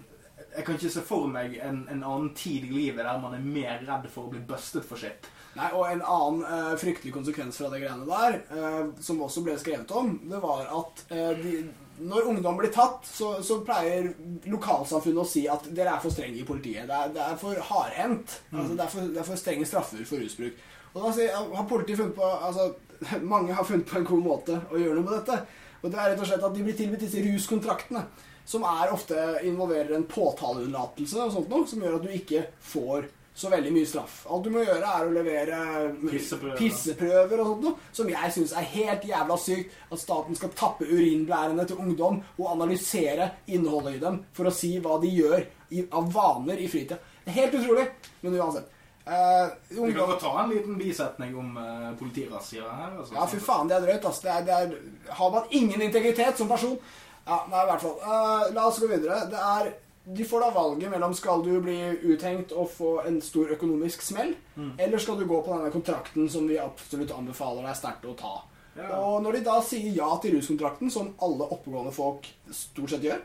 Jeg 0.55 0.65
kan 0.65 0.75
ikke 0.77 0.91
se 0.93 1.01
for 1.05 1.29
meg 1.29 1.55
en, 1.61 1.83
en 1.91 2.01
annen 2.03 2.33
tid 2.37 2.65
i 2.65 2.73
livet 2.73 3.05
der 3.05 3.21
man 3.21 3.35
er 3.37 3.45
mer 3.45 3.81
redd 3.85 4.09
for 4.11 4.27
å 4.27 4.33
bli 4.33 4.41
bustet 4.47 4.85
for 4.85 5.01
sitt. 5.01 5.29
Nei, 5.53 5.69
og 5.77 5.85
En 5.85 6.01
annen 6.01 6.41
uh, 6.47 6.73
fryktelig 6.81 7.13
konsekvens 7.13 7.59
fra 7.61 7.69
det 7.69 7.83
greiene 7.83 8.07
der, 8.09 8.39
uh, 8.53 8.93
som 9.01 9.21
også 9.21 9.43
ble 9.45 9.53
skrevet 9.61 9.91
om, 9.93 10.15
det 10.29 10.39
var 10.41 10.65
at 10.65 11.03
uh, 11.13 11.31
de, 11.37 11.59
når 12.01 12.29
ungdom 12.31 12.57
blir 12.57 12.71
tatt, 12.73 13.05
så, 13.05 13.35
så 13.45 13.59
pleier 13.65 14.09
lokalsamfunnet 14.49 15.21
å 15.21 15.27
si 15.29 15.43
at 15.49 15.67
dere 15.75 15.93
er 15.93 16.01
for 16.01 16.13
strenge 16.13 16.41
i 16.41 16.47
politiet. 16.47 16.87
Det 16.89 16.95
er, 16.97 17.11
det 17.13 17.21
er 17.25 17.37
for 17.41 17.59
hardhendt. 17.69 18.39
Altså, 18.51 18.73
det, 18.73 18.87
det 19.13 19.21
er 19.21 19.27
for 19.27 19.41
strenge 19.41 19.67
straffer 19.69 20.01
for 20.09 20.23
rusbruk. 20.23 20.57
Og 20.93 21.05
da 21.05 21.27
har 21.37 21.69
politiet 21.69 21.99
funnet 22.01 22.17
på 22.17 22.25
altså, 22.25 22.71
Mange 23.33 23.53
har 23.53 23.65
funnet 23.67 23.89
på 23.89 23.99
en 23.99 24.05
god 24.07 24.21
måte 24.25 24.59
å 24.71 24.79
gjøre 24.79 24.99
noe 24.99 25.07
med 25.07 25.17
dette. 25.19 25.39
Og 25.83 25.91
det 25.91 25.99
er 25.99 26.13
rett 26.13 26.21
og 26.23 26.29
slett 26.29 26.45
at 26.47 26.53
De 26.55 26.63
blir 26.63 26.77
tilbudt 26.77 27.03
disse 27.03 27.23
ruskontraktene, 27.25 28.05
som 28.47 28.65
er 28.67 28.93
ofte 28.93 29.17
involverer 29.47 29.95
en 29.97 30.07
påtaleunnlatelse, 30.07 31.19
og 31.19 31.33
sånt 31.35 31.51
noe, 31.51 31.67
som 31.67 31.83
gjør 31.83 31.99
at 31.99 32.07
du 32.07 32.15
ikke 32.15 32.45
får 32.73 33.09
så 33.35 33.49
veldig 33.49 33.71
mye 33.73 33.87
straff. 33.89 34.19
Alt 34.29 34.43
du 34.45 34.49
må 34.53 34.61
gjøre, 34.61 34.85
er 34.85 35.07
å 35.07 35.13
levere 35.13 35.59
Pisseprøver. 36.03 36.57
pisseprøver 36.59 37.39
og 37.41 37.47
sånt 37.49 37.63
noe, 37.65 37.87
som 37.97 38.11
jeg 38.11 38.33
syns 38.35 38.53
er 38.59 38.67
helt 38.75 39.07
jævla 39.09 39.37
sykt. 39.41 39.73
At 39.89 40.01
staten 40.03 40.37
skal 40.37 40.53
tappe 40.57 40.85
urinblærene 40.85 41.65
til 41.65 41.81
ungdom 41.81 42.21
og 42.37 42.51
analysere 42.51 43.31
innholdet 43.47 43.97
i 43.97 44.03
dem 44.03 44.21
for 44.37 44.49
å 44.49 44.53
si 44.53 44.75
hva 44.83 44.99
de 45.01 45.09
gjør 45.09 45.41
i, 45.73 45.81
av 45.89 46.11
vaner 46.13 46.61
i 46.61 46.69
fritida. 46.69 46.99
Helt 47.25 47.57
utrolig, 47.57 47.87
men 48.21 48.37
uansett. 48.37 48.69
Eh, 49.03 49.47
Vi 49.69 49.75
kan 49.75 49.83
ungdom, 49.83 50.09
godt 50.13 50.21
ta 50.21 50.33
en 50.43 50.49
liten 50.53 50.77
bisetning 50.79 51.33
om 51.35 51.57
uh, 51.57 51.89
politirazzia 51.99 52.63
her. 52.69 52.93
Altså. 52.99 53.15
ja, 53.17 53.25
fy 53.27 53.39
faen, 53.43 53.67
det 53.67 53.75
er 53.79 53.87
drøyt. 53.87 54.05
Altså. 54.05 54.21
Det 54.27 54.31
er, 54.35 54.45
det 54.47 54.59
er, 54.59 55.15
har 55.17 55.31
man 55.33 55.49
ingen 55.51 55.81
integritet 55.89 56.37
som 56.37 56.47
person 56.51 56.77
Ja, 57.25 57.37
nei, 57.49 57.63
i 57.63 57.67
hvert 57.71 57.81
fall. 57.81 57.97
Uh, 58.03 58.53
la 58.53 58.67
oss 58.67 58.79
gå 58.83 58.87
videre. 58.91 59.21
Det 59.31 59.39
er 59.39 59.73
de 60.05 60.23
får 60.27 60.39
da 60.43 60.49
valget 60.51 60.91
mellom 60.91 61.13
skal 61.15 61.41
du 61.45 61.61
bli 61.63 61.77
uthengt 62.13 62.51
og 62.51 62.69
få 62.69 63.05
en 63.07 63.21
stor 63.21 63.47
økonomisk 63.55 64.01
smell, 64.01 64.35
Mm. 64.57 64.73
eller 64.77 64.97
skal 64.99 65.17
du 65.17 65.25
gå 65.25 65.41
på 65.45 65.53
denne 65.57 65.71
kontrakten 65.71 66.29
som 66.29 66.47
vi 66.47 66.57
absolutt 66.59 67.11
anbefaler 67.11 67.63
deg 67.63 67.75
sterkt 67.75 68.03
å 68.05 68.15
ta. 68.17 68.33
Ja. 68.75 68.89
Og 68.99 69.21
når 69.23 69.33
de 69.33 69.43
da 69.45 69.61
sier 69.61 69.93
ja 69.95 70.09
til 70.21 70.35
ruskontrakten, 70.35 70.91
som 70.91 71.13
alle 71.21 71.47
oppegående 71.49 71.93
folk 71.93 72.27
stort 72.51 72.89
sett 72.89 73.01
gjør, 73.05 73.21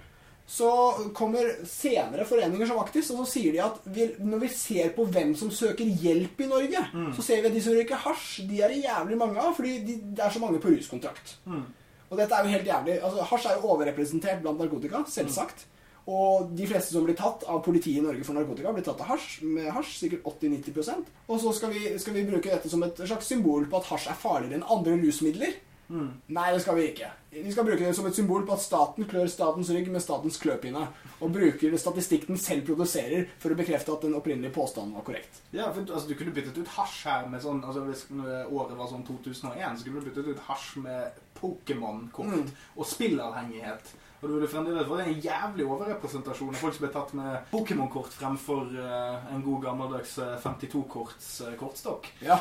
så 0.49 0.69
kommer 1.13 1.45
senere 1.69 2.25
foreninger 2.25 2.67
som 2.67 2.79
Aktis, 2.81 3.11
og 3.11 3.19
så 3.19 3.27
sier 3.33 3.53
de 3.53 3.59
at 3.61 3.81
vi, 3.85 4.07
når 4.19 4.41
vi 4.41 4.49
ser 4.49 4.91
på 4.97 5.05
hvem 5.13 5.35
som 5.37 5.51
søker 5.51 5.85
hjelp 5.85 6.41
i 6.41 6.47
Norge, 6.47 6.87
Mm. 6.95 7.13
så 7.15 7.23
ser 7.23 7.43
vi 7.43 7.49
at 7.49 7.55
de 7.55 7.61
som 7.61 7.73
røyker 7.75 7.97
hasj, 7.97 8.47
de 8.49 8.63
er 8.63 8.69
det 8.69 8.85
jævlig 8.85 9.19
mange 9.19 9.37
av, 9.37 9.53
fordi 9.55 9.85
de, 9.85 9.97
det 10.15 10.25
er 10.25 10.31
så 10.31 10.39
mange 10.41 10.59
på 10.61 10.71
ruskontrakt. 10.73 11.35
Mm. 11.47 11.65
Og 12.11 12.17
dette 12.17 12.33
er 12.33 12.45
jo 12.45 12.51
helt 12.55 12.65
jævlig. 12.67 13.03
Altså, 13.03 13.23
hasj 13.25 13.47
er 13.47 13.61
jo 13.61 13.69
overrepresentert 13.69 14.41
blant 14.43 14.59
narkotika, 14.59 15.05
selvsagt. 15.07 15.67
Og 16.09 16.51
de 16.57 16.67
fleste 16.71 16.95
som 16.95 17.05
blir 17.05 17.19
tatt 17.19 17.43
av 17.45 17.61
politiet 17.67 18.01
i 18.01 18.05
Norge 18.05 18.25
for 18.25 18.39
narkotika, 18.39 18.73
blir 18.73 18.87
tatt 18.87 19.03
av 19.05 19.11
hasj, 19.13 19.43
med 19.45 19.69
hasj, 19.77 19.95
sikkert 20.01 20.25
80-90% 20.31 21.11
Og 21.29 21.41
så 21.43 21.53
skal 21.53 21.75
vi, 21.75 21.83
skal 22.01 22.17
vi 22.17 22.27
bruke 22.31 22.49
dette 22.49 22.71
som 22.73 22.83
et 22.87 23.03
slags 23.05 23.29
symbol 23.29 23.67
på 23.69 23.83
at 23.83 23.91
hasj 23.93 24.09
er 24.09 24.23
farligere 24.23 24.57
enn 24.63 24.71
andre 24.73 24.97
rusmidler. 25.03 25.59
Mm. 25.89 26.09
Nei, 26.37 26.47
det 26.53 26.61
skal 26.61 26.77
vi 26.77 26.83
ikke. 26.91 27.07
Vi 27.33 27.53
skal 27.53 27.65
bruke 27.65 27.81
det 27.81 27.95
som 27.97 28.05
et 28.09 28.17
symbol 28.17 28.43
på 28.45 28.53
at 28.53 28.61
staten 28.61 29.07
klør 29.09 29.29
statens 29.33 29.71
rygg 29.73 29.87
med 29.93 30.03
statens 30.05 30.37
kløpinne, 30.41 30.83
og 31.25 31.33
bruker 31.33 31.77
statistikken 31.81 32.35
den 32.35 32.41
selv 32.41 32.67
produserer 32.69 33.25
for 33.41 33.53
å 33.53 33.57
bekrefte 33.57 33.95
at 33.95 34.05
den 34.05 34.17
opprinnelige 34.19 34.53
påstanden 34.53 34.97
var 34.99 35.07
korrekt. 35.07 35.41
Ja, 35.53 35.71
for 35.73 35.85
altså, 35.89 36.09
Du 36.09 36.15
kunne 36.15 36.35
byttet 36.37 36.61
ut 36.61 36.75
hasj 36.77 37.05
her 37.09 37.25
med 37.33 37.41
sånn 37.45 37.65
altså 37.65 37.87
Hvis 37.89 38.05
året 38.13 38.77
var 38.77 38.93
sånn 38.93 39.07
2001, 39.09 39.81
så 39.81 39.85
kunne 39.89 40.01
du 40.01 40.11
byttet 40.11 40.29
ut 40.29 40.45
hasj 40.49 40.77
med 40.85 41.25
Pokémon-kort 41.41 42.37
Mm. 42.37 42.53
og 42.77 42.87
spillavhengighet. 42.87 43.95
Og 44.19 44.27
du 44.27 44.35
ville 44.35 44.49
fremdeles 44.51 44.89
fått 44.89 45.05
en 45.05 45.21
jævlig 45.23 45.65
overrepresentasjon 45.71 46.51
av 46.51 46.59
folk 46.59 46.75
som 46.75 46.85
ble 46.85 46.91
tatt 46.95 47.13
med 47.15 47.51
Pokémon-kort 47.53 48.17
fremfor 48.19 48.73
eh, 48.75 49.29
en 49.35 49.45
god 49.45 49.61
gammeldags 49.69 50.17
eh, 50.25 50.33
52-korts 50.43 51.29
eh, 51.47 51.53
kortstokk. 51.61 52.09
Ja. 52.27 52.41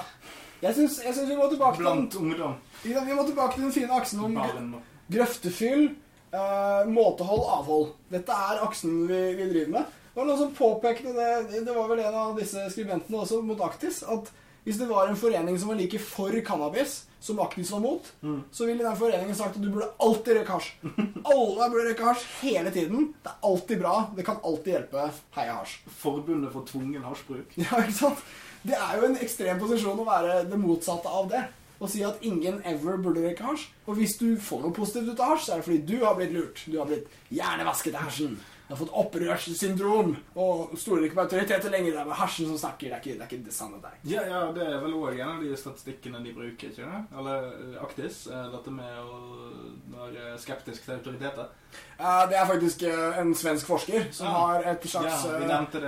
Jeg 0.63 0.73
syns, 0.73 0.97
jeg 1.05 1.13
syns 1.13 1.29
vi 1.29 1.37
må 1.37 1.45
tilbake 1.51 1.77
til 1.77 1.85
den, 1.85 2.07
Blant 2.07 2.17
ungdom. 2.17 2.55
Ja, 2.89 3.03
vi 3.05 3.13
må 3.13 3.27
tilbake 3.27 3.59
til 3.59 3.67
den 3.67 3.75
fine 3.75 3.93
aksen 3.93 4.23
om 4.25 4.33
Barn. 4.39 4.71
grøftefyll, 5.13 5.85
eh, 6.33 6.89
måtehold, 6.89 7.45
avhold. 7.59 7.93
Dette 8.09 8.41
er 8.49 8.65
aksen 8.65 9.03
vi, 9.11 9.21
vi 9.37 9.49
driver 9.53 9.75
med. 9.77 9.93
Det 10.07 10.23
var 10.23 10.31
noen 10.31 10.41
som 10.41 10.57
påpekte 10.57 11.13
det, 11.13 11.61
det 11.61 11.77
var 11.77 11.91
vel 11.91 12.01
en 12.01 12.19
av 12.23 12.37
disse 12.41 12.63
skribentene 12.73 13.21
også 13.21 13.43
mot 13.45 13.61
Aktis, 13.61 14.01
at 14.01 14.33
hvis 14.67 14.77
det 14.81 14.87
var 14.89 15.07
en 15.07 15.15
forening 15.19 15.55
som 15.59 15.69
var 15.71 15.77
like 15.79 15.99
for 16.03 16.35
cannabis 16.43 17.05
som 17.23 17.39
Aktis 17.41 17.71
var 17.73 17.79
mot, 17.81 18.03
Mm. 18.21 18.41
så 18.51 18.65
ville 18.67 18.83
den 18.83 18.95
foreningen 18.99 19.35
sagt 19.35 19.55
at 19.57 19.61
du 19.63 19.69
burde 19.73 19.87
alltid 19.99 20.37
røyke 20.37 20.53
hasj. 20.53 20.67
Alle 21.33 21.69
burde 21.71 21.87
røyke 21.89 22.03
hasj 22.05 22.25
hele 22.43 22.71
tiden. 22.71 23.07
Det 23.23 23.31
er 23.31 23.47
alltid 23.49 23.79
bra. 23.81 23.93
Det 24.15 24.25
kan 24.27 24.37
alltid 24.45 24.73
hjelpe. 24.75 25.07
Heia 25.35 25.55
hasj. 25.61 25.77
Forbundet 26.01 26.51
for 26.53 26.67
tvungen 26.69 27.03
hasjbruk. 27.07 27.55
Ja, 27.63 27.79
ikke 27.81 27.95
sant? 27.97 28.21
Det 28.67 28.75
er 28.77 28.99
jo 28.99 29.07
en 29.07 29.17
ekstrem 29.23 29.59
posisjon 29.61 30.03
å 30.03 30.05
være 30.07 30.43
det 30.51 30.59
motsatte 30.59 31.07
av 31.09 31.29
det. 31.31 31.41
Å 31.79 31.87
si 31.89 32.01
at 32.05 32.21
ingen 32.25 32.61
ever 32.65 32.97
burde 33.01 33.21
røyke 33.25 33.43
hasj. 33.45 33.67
Og 33.87 33.97
hvis 33.99 34.15
du 34.21 34.35
får 34.41 34.61
noe 34.67 34.73
positivt 34.77 35.11
ut 35.13 35.19
av 35.23 35.33
hasj, 35.35 35.47
så 35.47 35.55
er 35.55 35.61
det 35.63 35.67
fordi 35.71 35.81
du 35.89 35.97
har 36.05 36.15
blitt 36.19 36.33
lurt. 36.37 36.63
Du 36.69 36.77
har 36.79 36.87
blitt 36.89 37.09
hjernevasket 37.33 37.95
av 37.97 38.07
hasjen. 38.11 38.37
Du 38.67 38.73
har 38.73 38.79
fått 38.81 38.91
opprørssyndrom 38.99 40.09
og 40.35 40.73
stoler 40.77 41.05
ikke 41.07 41.15
på 41.15 41.23
autoriteter 41.23 41.71
lenger. 41.71 41.93
Det 41.95 41.99
er 42.01 42.07
bare 42.09 42.17
hasjen 42.19 42.49
som 42.49 42.57
snakker. 42.59 42.89
Det 42.89 42.95
er 42.97 42.99
ikke 42.99 43.13
det, 43.13 43.21
er 43.23 43.29
ikke 43.31 43.45
det 43.45 43.53
sanne 43.55 43.77
deg. 43.79 43.93
Ja, 44.11 44.25
ja, 44.27 44.41
det 44.51 44.65
er 44.67 44.81
vel 44.83 44.97
òg 44.97 45.13
en 45.21 45.29
av 45.37 45.45
de 45.45 45.55
statistikkene 45.55 46.19
de 46.25 46.33
bruker, 46.35 46.73
ikke 46.73 46.83
det? 46.89 46.99
Eller 47.21 47.47
eh, 47.53 47.77
Aktis. 47.85 48.17
eh, 48.27 48.49
Dette 48.51 48.73
med 48.75 48.99
å 48.99 49.21
være 49.93 50.33
skeptisk 50.43 50.83
til 50.83 50.97
autoriteter. 50.97 51.47
Det 51.97 52.37
er 52.41 52.49
faktisk 52.51 52.83
eh, 52.91 53.19
en 53.21 53.31
svensk 53.39 53.71
forsker 53.71 54.09
som 54.15 54.27
ja. 54.27 54.35
har 54.35 54.67
et 54.73 54.87
slags 54.91 55.23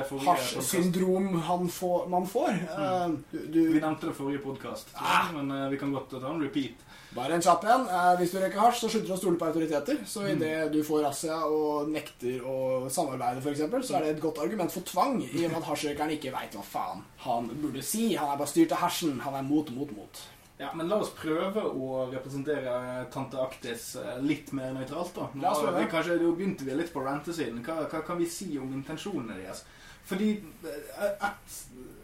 podcast. 0.07 0.55
hasjsyndrom 0.55 1.33
han 1.49 1.67
får, 1.69 2.07
man 2.15 2.27
får. 2.31 2.55
Mm. 2.79 3.17
Du, 3.33 3.39
du, 3.57 3.59
Vi 3.75 3.83
nevnte 3.83 4.07
det 4.07 4.15
forrige 4.17 4.43
podkast, 4.47 4.95
Ah. 4.95 5.33
men 5.35 5.51
vi 5.71 5.77
kan 5.83 5.91
godt 5.93 6.15
ta 6.15 6.31
en 6.31 6.39
repeat. 6.43 6.79
Bare 7.15 7.33
en 7.33 7.41
kjapp 7.41 7.63
en. 7.65 7.85
Eh, 7.89 8.15
hvis 8.19 8.31
du 8.31 8.37
røyker 8.39 8.59
hasj, 8.61 8.83
så 8.83 8.89
slutter 8.93 9.07
du 9.07 9.13
å 9.15 9.17
stole 9.17 9.37
på 9.41 9.47
autoriteter. 9.49 9.97
Så 10.05 10.21
Mm. 10.21 10.29
idet 10.35 10.71
du 10.71 10.83
får 10.83 11.03
razzia 11.07 11.37
og 11.49 11.89
nekter 11.89 12.41
å 12.45 12.89
samarbeide, 12.89 13.41
f.eks., 13.41 13.87
så 13.87 13.95
er 13.97 14.01
det 14.03 14.09
et 14.17 14.21
godt 14.21 14.37
argument 14.43 14.71
for 14.71 14.81
tvang, 14.81 15.21
i 15.23 15.45
og 15.45 15.51
med 15.51 15.57
at 15.61 15.69
hasjrøykeren 15.71 16.11
ikke 16.17 16.31
veit 16.35 16.53
hva 16.53 16.63
faen 16.63 17.01
han 17.25 17.47
burde 17.61 17.81
si. 17.83 18.13
Han 18.15 18.29
er 18.29 18.37
bare 18.37 18.47
styrt 18.47 18.71
av 18.71 18.83
hasjen. 18.85 19.19
Han 19.21 19.33
er 19.33 19.41
mot, 19.41 19.71
mot, 19.71 19.91
mot. 19.97 20.21
Ja, 20.59 20.69
men 20.75 20.89
la 20.89 20.97
oss 20.99 21.09
prøve 21.15 21.63
å 21.63 22.11
representere 22.11 23.07
tante 23.11 23.37
Aktis 23.39 23.95
eh, 23.95 24.17
litt 24.21 24.51
mer 24.53 24.73
nøytralt, 24.75 25.13
da. 25.15 25.29
La 25.41 25.51
oss 25.53 25.61
prøve. 25.63 25.85
Kanskje, 25.89 26.19
nå 26.21 26.35
begynte 26.35 26.65
vi 26.67 26.75
litt 26.75 26.91
på 26.93 27.01
rantesiden. 27.05 27.63
Hva, 27.63 27.87
hva 27.89 28.01
kan 28.05 28.17
vi 28.19 28.25
si 28.27 28.57
om 28.59 28.67
intensjonene 28.75 29.37
deres? 29.39 29.63
Fordi 30.05 30.29
eh, 30.65 31.25
et, 31.29 31.57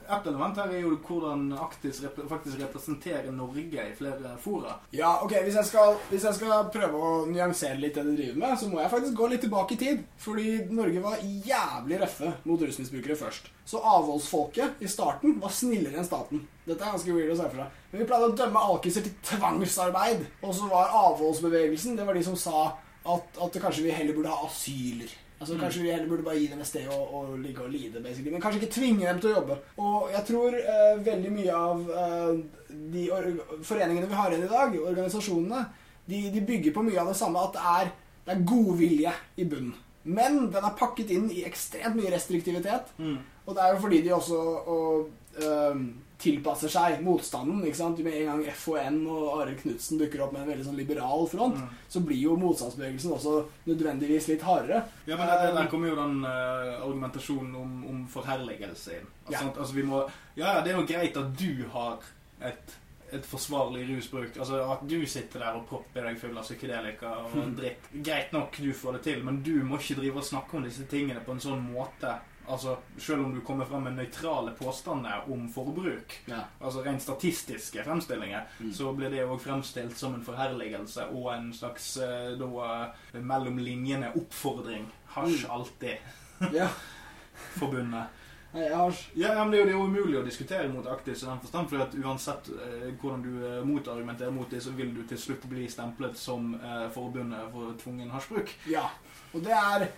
et 0.05 0.27
element 0.29 0.57
her 0.61 0.71
er 0.71 0.83
jo 0.83 0.95
hvordan 1.07 1.47
Aktis 1.57 2.01
rep 2.03 2.17
faktisk 2.29 2.59
representerer 2.61 3.31
Norge 3.33 3.65
i 3.81 3.95
flere 3.97 4.35
fora. 4.41 4.75
Ja, 4.95 5.15
ok, 5.25 5.33
hvis 5.45 5.57
jeg, 5.57 5.69
skal, 5.69 5.97
hvis 6.11 6.27
jeg 6.27 6.37
skal 6.37 6.69
prøve 6.73 7.01
å 7.01 7.11
nyansere 7.29 7.79
litt 7.81 7.97
det 7.97 8.05
de 8.07 8.15
driver 8.19 8.39
med, 8.43 8.55
så 8.59 8.69
må 8.69 8.81
jeg 8.81 8.93
faktisk 8.93 9.17
gå 9.17 9.29
litt 9.31 9.43
tilbake 9.45 9.75
i 9.75 9.81
tid. 9.81 10.05
Fordi 10.21 10.47
Norge 10.69 11.03
var 11.03 11.23
jævlig 11.23 11.99
røffe 12.03 12.31
mot 12.45 12.61
rusmisbrukere 12.61 13.17
først. 13.19 13.51
Så 13.65 13.81
avholdsfolket 13.81 14.85
i 14.85 14.89
starten 14.91 15.39
var 15.41 15.53
snillere 15.53 15.99
enn 15.99 16.07
staten. 16.07 16.45
Dette 16.65 16.81
er 16.81 16.95
ganske 16.95 17.13
weird 17.17 17.33
å 17.33 17.39
se 17.39 17.49
for 17.49 17.63
deg. 17.63 17.83
Men 17.91 18.01
vi 18.01 18.09
pleide 18.09 18.31
å 18.31 18.39
dømme 18.39 18.65
alkiser 18.71 19.05
til 19.05 19.17
tvangsarbeid. 19.25 20.25
Og 20.45 20.55
så 20.57 20.69
var 20.69 20.93
avholdsbevegelsen 21.01 21.97
det 21.97 22.07
var 22.07 22.17
de 22.17 22.25
som 22.25 22.37
sa 22.39 22.65
at, 23.05 23.37
at 23.41 23.61
kanskje 23.61 23.85
vi 23.85 23.93
heller 23.93 24.17
burde 24.17 24.33
ha 24.33 24.47
asyler. 24.47 25.11
Altså 25.45 25.59
Kanskje 25.61 25.83
vi 25.83 25.91
heller 25.93 26.09
burde 26.09 26.23
bare 26.25 26.39
gi 26.41 26.47
dem 26.49 26.61
et 26.63 26.67
sted 26.67 26.87
å, 26.89 26.95
å 26.97 27.19
ligge 27.37 27.61
og 27.61 27.69
lide, 27.69 28.01
basically. 28.01 28.31
Men 28.33 28.41
kanskje 28.41 28.63
ikke 28.63 28.75
tvinge 28.79 29.05
dem 29.05 29.19
til 29.21 29.29
å 29.29 29.35
jobbe. 29.35 29.57
Og 29.77 30.07
jeg 30.09 30.25
tror 30.31 30.55
eh, 30.57 30.95
veldig 31.05 31.33
mye 31.35 31.59
av 31.59 31.91
eh, 32.01 32.31
de 32.95 33.03
foreningene 33.67 34.09
vi 34.09 34.17
har 34.17 34.33
igjen 34.33 34.47
i 34.47 34.49
dag, 34.49 34.73
organisasjonene, 34.81 35.61
de, 36.09 36.23
de 36.33 36.41
bygger 36.49 36.73
på 36.73 36.85
mye 36.87 36.97
av 37.03 37.11
det 37.11 37.17
samme, 37.19 37.43
at 37.45 37.53
det 37.53 37.75
er, 37.75 37.91
det 38.25 38.33
er 38.33 38.47
godvilje 38.49 39.13
i 39.37 39.45
bunnen. 39.53 39.77
Men 40.05 40.41
den 40.53 40.65
er 40.65 40.75
pakket 40.81 41.13
inn 41.13 41.29
i 41.33 41.45
ekstremt 41.45 41.97
mye 41.97 42.13
restriktivitet. 42.13 42.91
Og 43.45 43.53
det 43.53 43.61
er 43.61 43.71
jo 43.73 43.79
fordi 43.85 44.01
de 44.05 44.11
også 44.17 44.41
og, 44.73 45.07
øhm, 45.41 45.85
tilpasser 46.26 46.71
seg 46.73 46.99
motstanden. 47.05 47.61
ikke 47.65 47.78
sant? 47.80 47.99
Med 48.05 48.13
en 48.19 48.26
gang 48.32 48.43
FHN 48.51 48.99
og 49.07 49.41
Arild 49.43 49.61
Knutsen 49.61 49.99
dukker 50.01 50.26
opp 50.26 50.34
med 50.36 50.41
en 50.43 50.49
veldig 50.51 50.65
sånn 50.67 50.80
liberal 50.82 51.28
front, 51.32 51.55
Mm. 51.61 51.69
så 51.89 52.01
blir 52.05 52.19
jo 52.26 52.36
motstandsbevegelsen 52.41 53.11
også 53.15 53.36
nødvendigvis 53.69 54.28
litt 54.34 54.41
hardere. 54.45 54.84
Ja, 55.07 55.15
men 55.17 55.28
der, 55.28 55.53
der 55.55 55.67
kommer 55.71 55.88
jo 55.93 55.95
den 55.99 56.23
uh, 56.26 56.82
argumentasjonen 56.86 57.55
om, 57.55 57.76
om 57.89 58.07
forherligelse 58.11 58.97
inn. 58.99 59.07
Altså, 59.28 59.43
Ja. 59.45 59.51
altså, 59.59 59.73
vi 59.76 59.84
må, 59.84 60.01
ja, 60.36 60.55
ja, 60.57 60.61
det 60.65 60.73
er 60.73 60.82
jo 60.82 60.88
greit 60.89 61.17
at 61.17 61.32
du 61.39 61.65
har 61.73 61.99
et, 62.41 62.76
et 63.15 63.26
forsvarlig 63.26 63.86
rusbruk. 63.95 64.36
Altså 64.38 64.59
At 64.73 64.82
du 64.89 65.05
sitter 65.05 65.39
der 65.39 65.55
og 65.55 65.67
propper 65.69 66.03
deg 66.09 66.17
full 66.19 66.38
av 66.38 66.43
psykedelika 66.43 67.11
og 67.30 67.55
dritt. 67.59 67.86
Greit 68.03 68.34
nok, 68.34 68.57
du 68.57 68.71
får 68.73 68.97
det 68.97 69.03
til, 69.11 69.23
men 69.23 69.41
du 69.45 69.53
må 69.63 69.78
ikke 69.80 69.99
drive 70.01 70.17
og 70.21 70.26
snakke 70.28 70.57
om 70.57 70.63
disse 70.65 70.84
tingene 70.91 71.21
på 71.26 71.32
en 71.38 71.39
sånn 71.45 71.61
måte. 71.71 72.17
Altså, 72.49 72.77
Selv 72.97 73.25
om 73.25 73.33
du 73.35 73.41
kommer 73.41 73.65
frem 73.65 73.83
med 73.83 73.95
nøytrale 73.97 74.51
påstander 74.59 75.23
om 75.31 75.47
forbruk, 75.49 76.13
Ja. 76.27 76.43
altså 76.61 76.83
rent 76.85 77.01
statistiske 77.01 77.83
fremstillinger, 77.83 78.41
Mm. 78.59 78.73
så 78.73 78.93
blir 78.95 79.09
det 79.09 79.25
òg 79.25 79.39
fremstilt 79.41 79.97
som 79.97 80.13
en 80.15 80.23
forherligelse 80.23 81.07
og 81.11 81.33
en 81.33 81.53
slags 81.53 81.97
eh, 81.97 82.37
da, 82.37 82.91
eh, 83.13 83.21
mellom 83.21 83.57
linjene 83.57 84.11
oppfordring. 84.15 84.85
Hasj 85.15 85.45
Mm. 85.45 85.51
alltid 85.51 85.97
ja. 86.53 86.67
forbundet. 87.59 88.03
Nei, 88.55 88.69
hasj. 88.71 89.09
Ja, 89.15 89.33
men 89.43 89.51
Det 89.51 89.59
er 89.59 89.63
jo 89.63 89.65
det 89.67 89.73
er 89.75 89.81
umulig 89.83 90.17
å 90.21 90.23
diskutere 90.25 90.69
mot 90.71 90.85
aktivt 90.87 91.23
i 91.23 91.25
den 91.25 91.39
forstand, 91.43 91.69
for 91.69 91.81
at 91.83 91.93
uansett 91.95 92.47
eh, 92.49 92.93
hvordan 93.01 93.21
du 93.25 93.45
eh, 93.45 93.63
motargumenterer 93.67 94.31
mot 94.31 94.49
det, 94.49 94.61
så 94.63 94.71
vil 94.71 94.93
du 94.95 95.01
til 95.03 95.17
slutt 95.17 95.43
bli 95.49 95.67
stemplet 95.67 96.15
som 96.17 96.53
eh, 96.55 96.85
forbundet 96.95 97.51
for 97.51 97.73
tvungen 97.83 98.09
hasjbruk. 98.11 98.53
Ja. 98.71 98.85
Og 99.33 99.43
det 99.43 99.51
er 99.51 99.89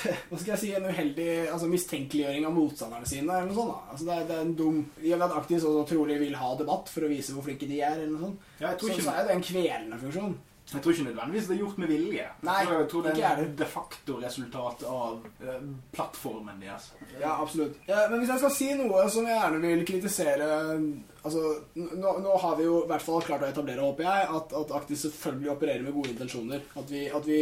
hva 0.28 0.38
skal 0.38 0.54
jeg 0.54 0.60
si, 0.62 0.70
en 0.76 0.86
uheldig 0.88 1.28
altså 1.52 1.68
mistenkeliggjøring 1.70 2.46
av 2.48 2.54
motstanderne 2.56 3.08
sine. 3.08 3.26
eller 3.26 3.50
noe 3.50 3.58
sånt 3.58 3.74
da. 3.74 3.80
Altså 3.94 4.08
det, 4.08 4.14
er, 4.14 4.30
det 4.30 4.38
er 4.38 4.46
en 4.46 4.54
dum 4.62 4.78
I 5.02 5.12
og 5.12 5.18
med 5.20 5.26
at 5.28 5.36
Aktis 5.42 5.66
også 5.68 5.84
trolig 5.94 6.20
vil 6.22 6.38
ha 6.40 6.54
debatt 6.58 6.92
for 6.92 7.06
å 7.06 7.12
vise 7.12 7.36
hvor 7.36 7.46
flinke 7.46 7.68
de 7.70 7.82
er, 7.82 7.98
eller 7.98 8.14
noe 8.14 8.24
sånt, 8.30 8.48
Ja, 8.62 8.72
tror 8.78 8.96
så, 8.96 9.04
så 9.08 9.14
er 9.18 9.28
det 9.28 9.36
en 9.36 9.46
kvelende 9.46 10.00
funksjon. 10.00 10.34
jeg 10.72 10.82
tror 10.82 10.94
ikke 10.94 11.06
nødvendigvis 11.10 11.48
det 11.48 11.54
er 11.54 11.60
gjort 11.60 11.78
med 11.82 11.90
vilje. 11.92 12.26
Nei, 12.48 12.58
jeg 12.58 12.68
tror, 12.68 12.78
jeg 12.80 12.90
tror 12.92 13.02
det 13.04 13.14
ikke 13.14 13.30
er 13.30 13.40
det. 13.40 13.46
et 13.46 13.56
de 13.58 13.70
facto 13.76 14.18
resultat 14.22 14.84
av 14.88 15.16
uh, 15.44 15.56
plattformen 15.92 16.62
deres. 16.62 16.92
Ja, 17.20 17.32
absolutt. 17.34 17.80
Ja, 17.88 18.04
men 18.08 18.22
hvis 18.22 18.32
jeg 18.32 18.44
skal 18.44 18.54
si 18.56 18.68
noe 18.78 19.08
som 19.12 19.26
jeg 19.28 19.40
gjerne 19.40 19.64
vil 19.66 19.88
kritisere 19.88 20.52
Altså, 21.22 21.40
nå, 21.78 22.12
nå 22.18 22.38
har 22.42 22.56
vi 22.58 22.64
jo 22.66 22.80
i 22.82 22.88
hvert 22.90 23.04
fall 23.04 23.20
klart 23.22 23.44
å 23.44 23.50
etablere, 23.52 23.84
håper 23.84 24.08
jeg, 24.08 24.24
at, 24.40 24.54
at 24.58 24.72
Aktis 24.74 25.04
selvfølgelig 25.06 25.52
opererer 25.52 25.84
med 25.84 25.94
gode 25.94 26.10
intensjoner. 26.16 26.64
At 26.80 26.88
vi, 26.90 27.04
at 27.14 27.28
vi 27.28 27.36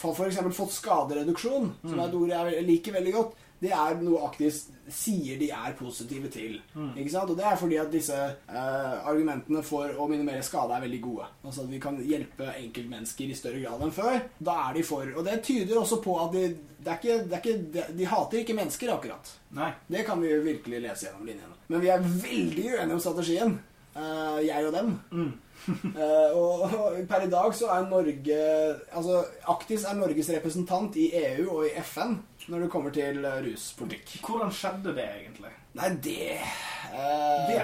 for 0.00 0.26
eksempel 0.26 0.54
fått 0.56 0.72
skadereduksjon, 0.78 1.70
som 1.84 1.98
er 1.98 2.08
et 2.08 2.18
ord 2.18 2.34
jeg 2.34 2.66
liker 2.68 2.98
veldig 2.98 3.14
godt. 3.18 3.38
Det 3.60 3.74
er 3.76 3.98
noe 4.00 4.22
Aktis 4.24 4.62
sier 4.88 5.36
de 5.36 5.50
er 5.52 5.74
positive 5.76 6.30
til. 6.32 6.54
Ikke 6.96 7.12
sant? 7.12 7.28
Og 7.28 7.36
det 7.36 7.44
er 7.44 7.58
fordi 7.60 7.76
at 7.76 7.90
disse 7.92 8.16
eh, 8.16 8.94
argumentene 9.04 9.60
for 9.66 9.92
å 10.00 10.06
minimere 10.08 10.40
skade 10.46 10.78
er 10.78 10.86
veldig 10.86 11.00
gode. 11.04 11.26
Altså 11.44 11.66
at 11.66 11.68
vi 11.74 11.80
kan 11.82 11.98
hjelpe 12.00 12.48
enkeltmennesker 12.54 13.28
i 13.28 13.36
større 13.36 13.60
grad 13.60 13.84
enn 13.84 13.92
før. 13.92 14.16
Da 14.40 14.56
er 14.64 14.78
de 14.78 14.86
for. 14.88 15.12
Og 15.12 15.28
det 15.28 15.42
tyder 15.44 15.76
også 15.76 16.00
på 16.00 16.16
at 16.22 16.32
de, 16.38 16.46
det 16.80 16.94
er 16.94 17.02
ikke, 17.02 17.18
det 17.26 17.36
er 17.36 17.44
ikke, 17.44 17.58
de, 17.76 17.84
de 18.00 18.08
hater 18.14 18.40
ikke 18.40 18.56
mennesker, 18.62 18.94
akkurat. 18.96 19.34
Nei. 19.60 19.68
Det 19.92 20.06
kan 20.08 20.24
vi 20.24 20.32
virkelig 20.48 20.80
lese 20.86 21.10
gjennom 21.10 21.28
linjene. 21.28 21.60
Men 21.68 21.84
vi 21.84 21.92
er 21.92 22.08
veldig 22.08 22.66
uenige 22.72 22.96
om 22.96 23.04
strategien. 23.04 23.58
Eh, 23.92 24.40
jeg 24.48 24.70
og 24.70 24.74
dem. 24.78 24.96
Mm. 25.12 25.30
Eh, 25.90 26.32
og, 26.36 26.62
og 26.72 26.96
per 27.08 27.26
i 27.26 27.30
dag 27.30 27.54
så 27.56 27.68
er 27.74 27.88
Norge 27.90 28.36
Altså, 28.96 29.20
Aktis 29.52 29.84
er 29.88 29.98
Norges 29.98 30.30
representant 30.32 30.96
i 31.00 31.10
EU 31.18 31.58
og 31.58 31.66
i 31.68 31.72
FN 31.84 32.16
når 32.50 32.64
det 32.64 32.70
kommer 32.72 32.94
til 32.94 33.24
eh, 33.24 33.40
ruspolitikk. 33.44 34.24
Hvordan 34.26 34.52
skjedde 34.54 34.94
det 34.96 35.06
egentlig? 35.06 35.52
Nei, 35.78 35.90
det 36.02 36.30
uh, 36.90 37.50
Det, 37.50 37.60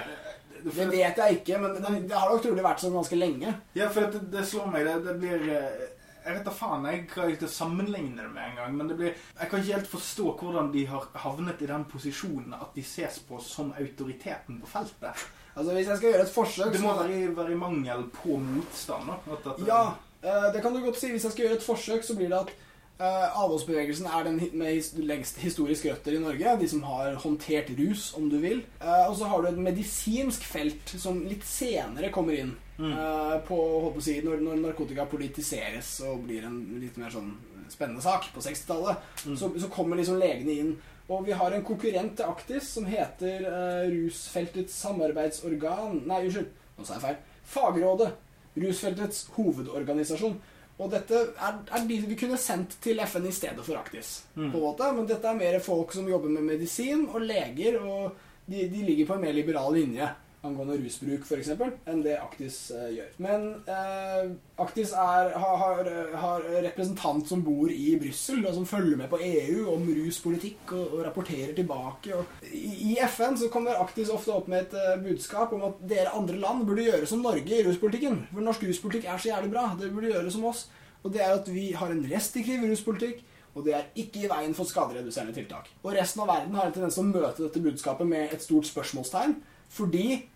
Det 0.63 0.87
vet 0.93 1.19
jeg 1.23 1.39
ikke, 1.41 1.59
men 1.63 1.75
det, 1.79 2.03
det 2.11 2.19
har 2.19 2.31
nok 2.31 2.45
trolig 2.45 2.65
vært 2.65 2.85
sånn 2.85 2.95
ganske 2.97 3.19
lenge. 3.19 3.55
Ja, 3.79 3.89
for 3.93 4.13
det, 4.13 4.23
det 4.33 4.45
slår 4.47 4.71
meg. 4.73 4.87
Det, 4.87 4.97
det 5.07 5.17
blir 5.23 5.49
eh, 5.57 5.87
Jeg 6.27 6.35
vet 6.35 6.49
da 6.49 6.53
faen 6.55 6.87
jeg 6.91 7.05
jeg 7.07 7.37
skal 7.37 7.51
sammenligne 7.53 8.25
det 8.25 8.33
med 8.35 8.43
en 8.51 8.57
gang. 8.59 8.77
Men 8.77 8.91
det 8.91 8.99
blir 8.99 9.13
Jeg 9.15 9.51
kan 9.51 9.63
ikke 9.63 9.79
helt 9.79 9.91
forstå 9.95 10.33
hvordan 10.41 10.73
de 10.75 10.87
har 10.91 11.09
havnet 11.23 11.63
i 11.63 11.71
den 11.71 11.87
posisjonen 11.91 12.57
at 12.59 12.75
de 12.75 12.83
ses 12.83 13.21
på 13.29 13.39
som 13.43 13.73
autoriteten 13.79 14.61
på 14.61 14.71
feltet. 14.71 15.27
Altså, 15.57 15.73
Hvis 15.73 15.89
jeg 15.89 15.97
skal 15.97 16.11
gjøre 16.11 16.27
et 16.27 16.35
forsøk 16.35 16.73
Det 16.73 16.83
må 16.83 16.93
være, 16.99 17.37
være 17.37 17.53
i 17.53 17.61
mangel 17.61 18.07
på 18.13 18.37
motstand. 18.43 19.11
At, 19.11 19.47
at, 19.53 19.67
Ja, 19.67 19.83
eh, 20.23 20.53
det 20.55 20.63
kan 20.63 20.75
du 20.75 20.83
godt 20.85 20.99
si. 21.01 21.11
Hvis 21.11 21.25
jeg 21.25 21.33
skal 21.33 21.47
gjøre 21.47 21.61
et 21.61 21.69
forsøk, 21.71 22.05
så 22.05 22.17
blir 22.17 22.29
det 22.29 22.47
at 22.47 22.57
Uh, 22.97 23.29
avholdsbevegelsen 23.43 24.07
er 24.09 24.23
den 24.25 24.39
med 24.57 25.03
lengst 25.05 25.37
historiske 25.37 25.91
røtter 25.93 26.15
i 26.17 26.21
Norge. 26.21 26.55
De 26.63 26.69
som 26.69 26.85
har 26.89 27.19
håndtert 27.21 27.69
rus, 27.77 28.15
om 28.17 28.31
du 28.33 28.39
vil. 28.41 28.63
Uh, 28.81 29.11
og 29.11 29.19
så 29.19 29.29
har 29.29 29.43
du 29.43 29.49
et 29.51 29.59
medisinsk 29.67 30.47
felt 30.49 30.95
som 30.97 31.19
litt 31.29 31.45
senere 31.45 32.09
kommer 32.15 32.39
inn. 32.41 32.55
Mm. 32.79 32.93
eh, 32.93 33.37
på 33.49 33.57
håper 33.87 34.03
å 34.03 34.05
si, 34.05 34.19
når, 34.25 34.41
når 34.45 34.59
narkotika 34.61 35.07
politiseres 35.09 35.95
og 36.05 36.27
blir 36.27 36.45
en 36.45 36.59
litt 36.81 36.97
mer 37.01 37.11
sånn 37.15 37.31
spennende 37.73 38.03
sak 38.05 38.29
på 38.35 38.41
60-tallet, 38.45 38.97
Mm. 39.27 39.37
så, 39.41 39.49
så 39.59 39.69
kommer 39.73 39.97
liksom 39.97 40.19
legene 40.21 40.53
inn. 40.61 40.75
Og 41.09 41.25
vi 41.27 41.33
har 41.39 41.53
en 41.55 41.65
konkurrent 41.65 42.17
til 42.19 42.27
Aktis 42.27 42.69
som 42.77 42.85
heter 42.91 43.45
uh, 43.47 43.87
Rusfeltets 43.91 44.75
samarbeidsorgan 44.83 46.01
Nei, 46.07 46.25
unnskyld, 46.27 46.49
nå 46.79 46.85
sa 46.87 46.97
jeg 46.97 47.05
feil. 47.05 47.17
Fagrådet. 47.47 48.09
Rusfeltets 48.57 49.27
hovedorganisasjon. 49.37 50.37
Og 50.77 50.91
dette 50.93 51.17
er, 51.17 51.59
er 51.73 51.87
de 51.89 51.99
vi 52.11 52.17
kunne 52.21 52.37
sendt 52.41 52.75
til 52.85 52.99
FN 53.07 53.27
i 53.31 53.33
stedet 53.33 53.65
for 53.65 53.79
Aktis. 53.81 54.25
Mm. 54.37 54.51
på 54.53 54.59
en 54.59 54.65
måte, 54.67 54.93
Men 54.93 55.07
dette 55.09 55.31
er 55.31 55.39
mer 55.39 55.59
folk 55.65 55.93
som 55.97 56.09
jobber 56.11 56.29
med 56.35 56.45
medisin 56.51 57.07
og 57.09 57.23
leger, 57.25 57.79
og 57.81 58.17
de, 58.47 58.67
de 58.69 58.83
ligger 58.85 59.07
på 59.09 59.15
en 59.17 59.25
mer 59.25 59.33
liberal 59.37 59.73
linje 59.75 60.11
angående 60.47 60.79
rusbruk 60.81 61.27
f.eks. 61.27 61.51
enn 61.91 62.03
det 62.05 62.17
Aktis 62.19 62.59
eh, 62.75 62.89
gjør. 62.97 63.11
Men 63.23 63.47
eh, 63.71 64.31
Aktis 64.63 64.93
er, 64.97 65.33
har, 65.37 65.59
har, 65.63 65.91
har 66.23 66.47
representant 66.69 67.29
som 67.29 67.43
bor 67.47 67.73
i 67.73 67.97
Brussel, 68.01 68.47
som 68.55 68.69
følger 68.69 69.01
med 69.01 69.11
på 69.13 69.21
EU 69.21 69.67
om 69.75 69.87
ruspolitikk 69.99 70.73
og, 70.77 70.97
og 70.97 71.05
rapporterer 71.09 71.55
tilbake. 71.57 72.17
Og 72.17 72.49
i, 72.49 72.95
I 72.95 72.99
FN 73.11 73.39
så 73.41 73.51
kommer 73.53 73.83
Aktis 73.83 74.13
ofte 74.13 74.35
opp 74.35 74.51
med 74.53 74.67
et 74.67 74.79
eh, 74.81 74.99
budskap 75.05 75.55
om 75.57 75.69
at 75.71 75.85
dere 75.91 76.15
andre 76.17 76.41
land 76.43 76.67
burde 76.69 76.89
gjøre 76.89 77.09
som 77.11 77.25
Norge 77.25 77.61
i 77.61 77.65
ruspolitikken. 77.67 78.25
For 78.33 78.47
norsk 78.47 78.67
ruspolitikk 78.69 79.09
er 79.11 79.23
så 79.23 79.35
jævlig 79.35 79.55
bra. 79.55 79.71
Dere 79.81 79.95
burde 79.95 80.13
gjøre 80.15 80.35
som 80.35 80.47
oss. 80.51 80.67
Og 81.05 81.13
det 81.15 81.23
er 81.23 81.37
at 81.37 81.49
vi 81.53 81.71
har 81.77 81.93
en 81.93 82.07
restriktiv 82.11 82.65
ruspolitikk. 82.67 83.25
Og 83.57 83.65
det 83.65 83.73
er 83.73 83.85
ikke 83.97 84.27
i 84.27 84.29
veien 84.29 84.55
for 84.57 84.69
skadereduserende 84.69 85.33
tiltak. 85.33 85.71
Og 85.83 85.95
resten 85.97 86.21
av 86.23 86.29
verden 86.29 86.57
har 86.59 86.69
en 86.69 86.75
tendens 86.75 86.99
til 86.99 87.07
å 87.07 87.09
møte 87.09 87.47
dette 87.47 87.63
budskapet 87.65 88.09
med 88.09 88.35
et 88.35 88.45
stort 88.45 88.69
spørsmålstegn. 88.69 89.39
Fordi 89.73 90.09
eh, 90.13 90.27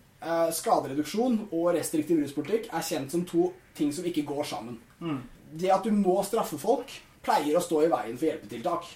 skadereduksjon 0.53 1.37
og 1.49 1.71
restriktiv 1.77 2.19
ruspolitikk 2.21 2.67
er 2.77 2.85
kjent 2.85 3.15
som 3.15 3.23
to 3.29 3.51
ting 3.77 3.93
som 3.95 4.05
ikke 4.05 4.27
går 4.29 4.45
sammen. 4.45 4.81
Mm. 5.01 5.21
Det 5.61 5.71
at 5.73 5.87
du 5.87 5.95
må 5.97 6.19
straffe 6.27 6.59
folk, 6.61 6.93
pleier 7.25 7.57
å 7.57 7.63
stå 7.65 7.85
i 7.85 7.93
veien 7.93 8.19
for 8.19 8.29
hjelpetiltak. 8.29 8.91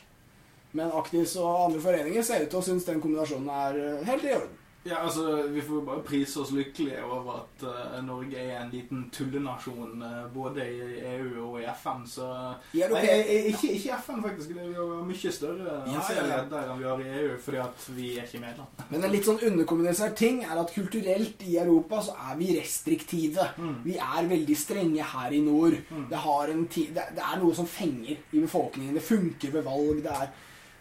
Men 0.75 0.93
Aktis 0.99 1.37
og 1.39 1.69
andre 1.69 1.81
foreninger 1.83 2.27
ser 2.27 2.45
ut 2.45 2.51
til 2.51 2.61
å 2.61 2.67
synes 2.67 2.87
den 2.89 3.01
kombinasjonen 3.03 3.51
er 3.55 3.81
eh, 3.81 4.07
helt 4.09 4.27
i 4.27 4.35
orden. 4.35 4.61
Ja, 4.85 4.97
altså, 5.01 5.47
Vi 5.49 5.63
får 5.65 5.81
bare 5.87 6.03
prise 6.05 6.41
oss 6.43 6.51
lykkelige 6.53 6.99
over 7.05 7.39
at 7.39 7.63
uh, 7.65 8.05
Norge 8.05 8.37
er 8.37 8.59
en 8.61 8.71
liten 8.73 9.07
tullenasjon 9.13 10.03
uh, 10.03 10.27
både 10.35 10.67
i 10.69 10.99
EU 11.15 11.47
og 11.47 11.57
i 11.63 11.65
FN. 11.73 12.03
Så 12.07 12.27
I 12.75 12.83
Nei, 12.83 12.89
europeisk- 12.89 13.31
eh, 13.33 13.49
ikke, 13.53 13.71
ikke 13.79 13.97
FN, 14.05 14.21
faktisk. 14.27 14.53
Det 14.55 14.67
er 14.67 14.77
jo 14.77 14.89
mye 15.09 15.33
større 15.33 15.79
Ja, 15.89 16.05
ja, 16.19 16.27
ja. 16.35 16.43
der 16.53 16.69
enn 16.75 16.83
vi 16.83 16.89
har 16.91 17.01
i 17.01 17.09
EU, 17.23 17.39
fordi 17.41 17.63
at 17.65 17.89
vi 17.97 18.11
er 18.19 18.29
ikke 18.29 18.43
medlem. 18.45 18.69
Men 18.91 19.05
en 19.09 19.15
litt 19.17 19.25
sånn 19.31 19.41
underkommunisert 19.49 20.17
ting 20.21 20.43
er 20.45 20.61
at 20.61 20.75
kulturelt 20.77 21.43
i 21.49 21.57
Europa 21.65 22.03
så 22.11 22.19
er 22.31 22.37
vi 22.43 22.53
restriktive. 22.61 23.49
Mm. 23.57 23.77
Vi 23.89 23.97
er 23.97 24.29
veldig 24.37 24.57
strenge 24.59 25.13
her 25.17 25.33
i 25.33 25.41
nord. 25.41 25.81
Mm. 25.91 26.09
Det, 26.13 26.25
har 26.29 26.53
en 26.53 26.67
ti 26.69 26.91
det, 26.93 27.09
det 27.17 27.25
er 27.25 27.41
noe 27.41 27.57
som 27.57 27.67
fenger 27.67 28.17
i 28.21 28.41
befolkningen. 28.45 28.95
Det 29.01 29.09
funker 29.09 29.51
ved 29.57 29.65
valg. 29.65 30.03
Det 30.05 30.13
er 30.13 30.29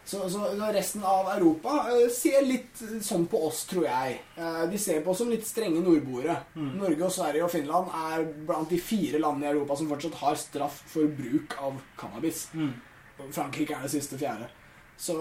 så, 0.05 0.29
så 0.29 0.47
resten 0.75 1.03
av 1.07 1.29
Europa 1.31 1.75
eh, 1.91 2.07
ser 2.11 2.43
litt 2.45 2.81
sånn 3.01 3.25
på 3.31 3.39
oss, 3.47 3.63
tror 3.69 3.85
jeg. 3.87 4.17
Eh, 4.35 4.63
de 4.71 4.79
ser 4.81 5.03
på 5.03 5.13
oss 5.13 5.21
som 5.23 5.31
litt 5.31 5.45
strenge 5.47 5.83
nordboere. 5.83 6.35
Mm. 6.57 6.71
Norge 6.81 7.07
og 7.07 7.13
Sverige 7.15 7.45
og 7.45 7.53
Finland 7.53 7.93
er 8.11 8.25
blant 8.47 8.73
de 8.73 8.81
fire 8.83 9.21
landene 9.23 9.47
i 9.47 9.53
Europa 9.53 9.79
som 9.79 9.91
fortsatt 9.91 10.19
har 10.23 10.41
straff 10.41 10.81
for 10.91 11.07
bruk 11.21 11.55
av 11.63 11.79
cannabis. 11.99 12.49
Mm. 12.57 12.73
Frankrike 13.29 13.77
er 13.77 13.87
det 13.87 13.93
siste 13.93 14.19
fjerde. 14.19 14.49
Så 14.97 15.15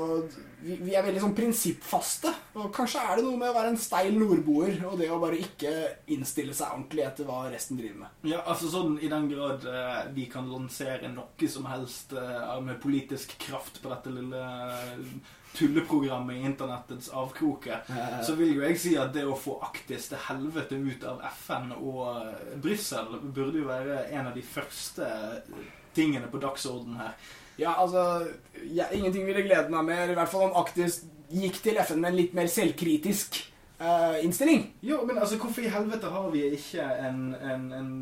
vi, 0.60 0.76
vi 0.78 0.94
er 0.94 1.04
veldig 1.04 1.22
sånn 1.24 1.34
prinsippfaste. 1.36 2.30
Og 2.60 2.68
kanskje 2.74 3.02
er 3.02 3.18
det 3.18 3.24
noe 3.26 3.40
med 3.40 3.50
å 3.50 3.56
være 3.56 3.72
en 3.72 3.80
steil 3.80 4.14
nordboer 4.18 4.82
og 4.86 4.98
det 5.00 5.10
å 5.10 5.20
bare 5.22 5.40
ikke 5.40 5.72
innstille 6.14 6.54
seg 6.54 6.74
ordentlig 6.76 7.06
etter 7.06 7.28
hva 7.28 7.42
resten 7.50 7.80
driver 7.80 8.04
med. 8.04 8.22
Ja, 8.30 8.42
altså 8.44 8.70
sånn 8.72 8.98
I 9.02 9.10
den 9.12 9.28
grad 9.32 9.66
eh, 9.68 10.00
vi 10.14 10.28
kan 10.32 10.50
lansere 10.52 11.10
noe 11.12 11.50
som 11.50 11.66
helst 11.70 12.14
eh, 12.14 12.58
med 12.62 12.80
politisk 12.82 13.34
kraft 13.42 13.82
på 13.82 13.90
dette 13.90 14.12
lille 14.14 14.42
eh, 14.42 15.06
tulleprogrammet 15.52 16.36
i 16.36 16.46
internettets 16.48 17.08
avkroker, 17.08 17.82
så 18.26 18.36
vil 18.38 18.54
jo 18.56 18.64
jeg 18.64 18.78
si 18.80 18.94
at 19.00 19.12
det 19.14 19.26
å 19.28 19.36
få 19.38 19.58
Aktis 19.66 20.08
til 20.10 20.20
helvete 20.28 20.78
ut 20.78 21.04
av 21.08 21.22
FN 21.42 21.74
og 21.76 22.02
eh, 22.14 22.56
Brussel 22.62 23.18
burde 23.22 23.60
jo 23.60 23.68
være 23.68 24.04
en 24.12 24.30
av 24.30 24.34
de 24.36 24.44
første 24.46 25.08
tingene 25.96 26.30
på 26.32 26.40
dagsordenen 26.40 27.02
her. 27.02 27.32
Ja, 27.60 27.74
altså 27.82 28.26
ja, 28.72 28.86
Ingenting 28.92 29.26
ville 29.26 29.42
glede 29.44 29.68
meg 29.72 29.84
mer, 29.84 30.10
i 30.10 30.16
hvert 30.16 30.30
fall 30.32 30.48
om 30.50 30.56
Aktis 30.62 31.02
gikk 31.32 31.58
til 31.64 31.78
FN 31.80 32.00
med 32.00 32.12
en 32.12 32.16
litt 32.20 32.34
mer 32.36 32.48
selvkritisk 32.52 33.38
uh, 33.80 34.18
innstilling. 34.24 34.66
Jo, 34.84 35.02
men 35.08 35.18
altså, 35.18 35.38
hvorfor 35.40 35.64
i 35.64 35.72
helvete 35.72 36.10
har 36.12 36.30
vi 36.32 36.46
ikke 36.56 36.84
en, 37.08 37.22
en, 37.40 37.66
en, 37.72 37.92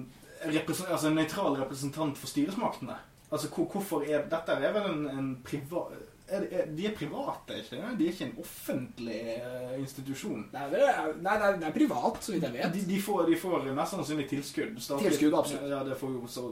represent, 0.51 0.91
altså, 0.91 1.11
en 1.11 1.19
nøytral 1.21 1.59
representant 1.61 2.19
for 2.19 2.31
styresmaktene? 2.31 2.97
Altså, 3.31 3.49
hvor, 3.55 3.69
hvorfor 3.71 4.07
er 4.07 4.25
Dette 4.31 4.57
er 4.59 4.73
vel 4.75 4.89
en, 4.91 5.05
en 5.15 5.29
privat 5.47 5.93
er, 6.31 6.45
er, 6.51 6.67
De 6.75 6.87
er 6.87 6.95
private, 6.99 7.57
ikke 7.59 7.77
det? 7.79 7.93
De 7.99 8.07
er 8.07 8.13
ikke 8.15 8.27
en 8.29 8.43
offentlig 8.43 9.21
uh, 9.43 9.73
institusjon. 9.81 10.45
Det 10.53 10.61
er, 10.83 11.09
nei, 11.23 11.37
det 11.39 11.47
er, 11.49 11.57
det 11.63 11.69
er 11.71 11.75
privat, 11.75 12.19
så 12.23 12.35
vidt 12.35 12.47
jeg 12.47 12.55
vet. 12.59 12.75
De, 12.75 12.85
de, 12.91 13.01
får, 13.03 13.25
de 13.31 13.39
får 13.39 13.67
mest 13.75 13.95
sannsynlig 13.97 14.29
tilskudd. 14.31 14.77
Statlig- 14.83 15.11
Tilskudd, 15.11 15.39
absolutt. 15.39 15.71
Ja, 15.71 15.81
det 15.87 15.99
får 15.99 16.15
jo 16.19 16.31
så 16.31 16.45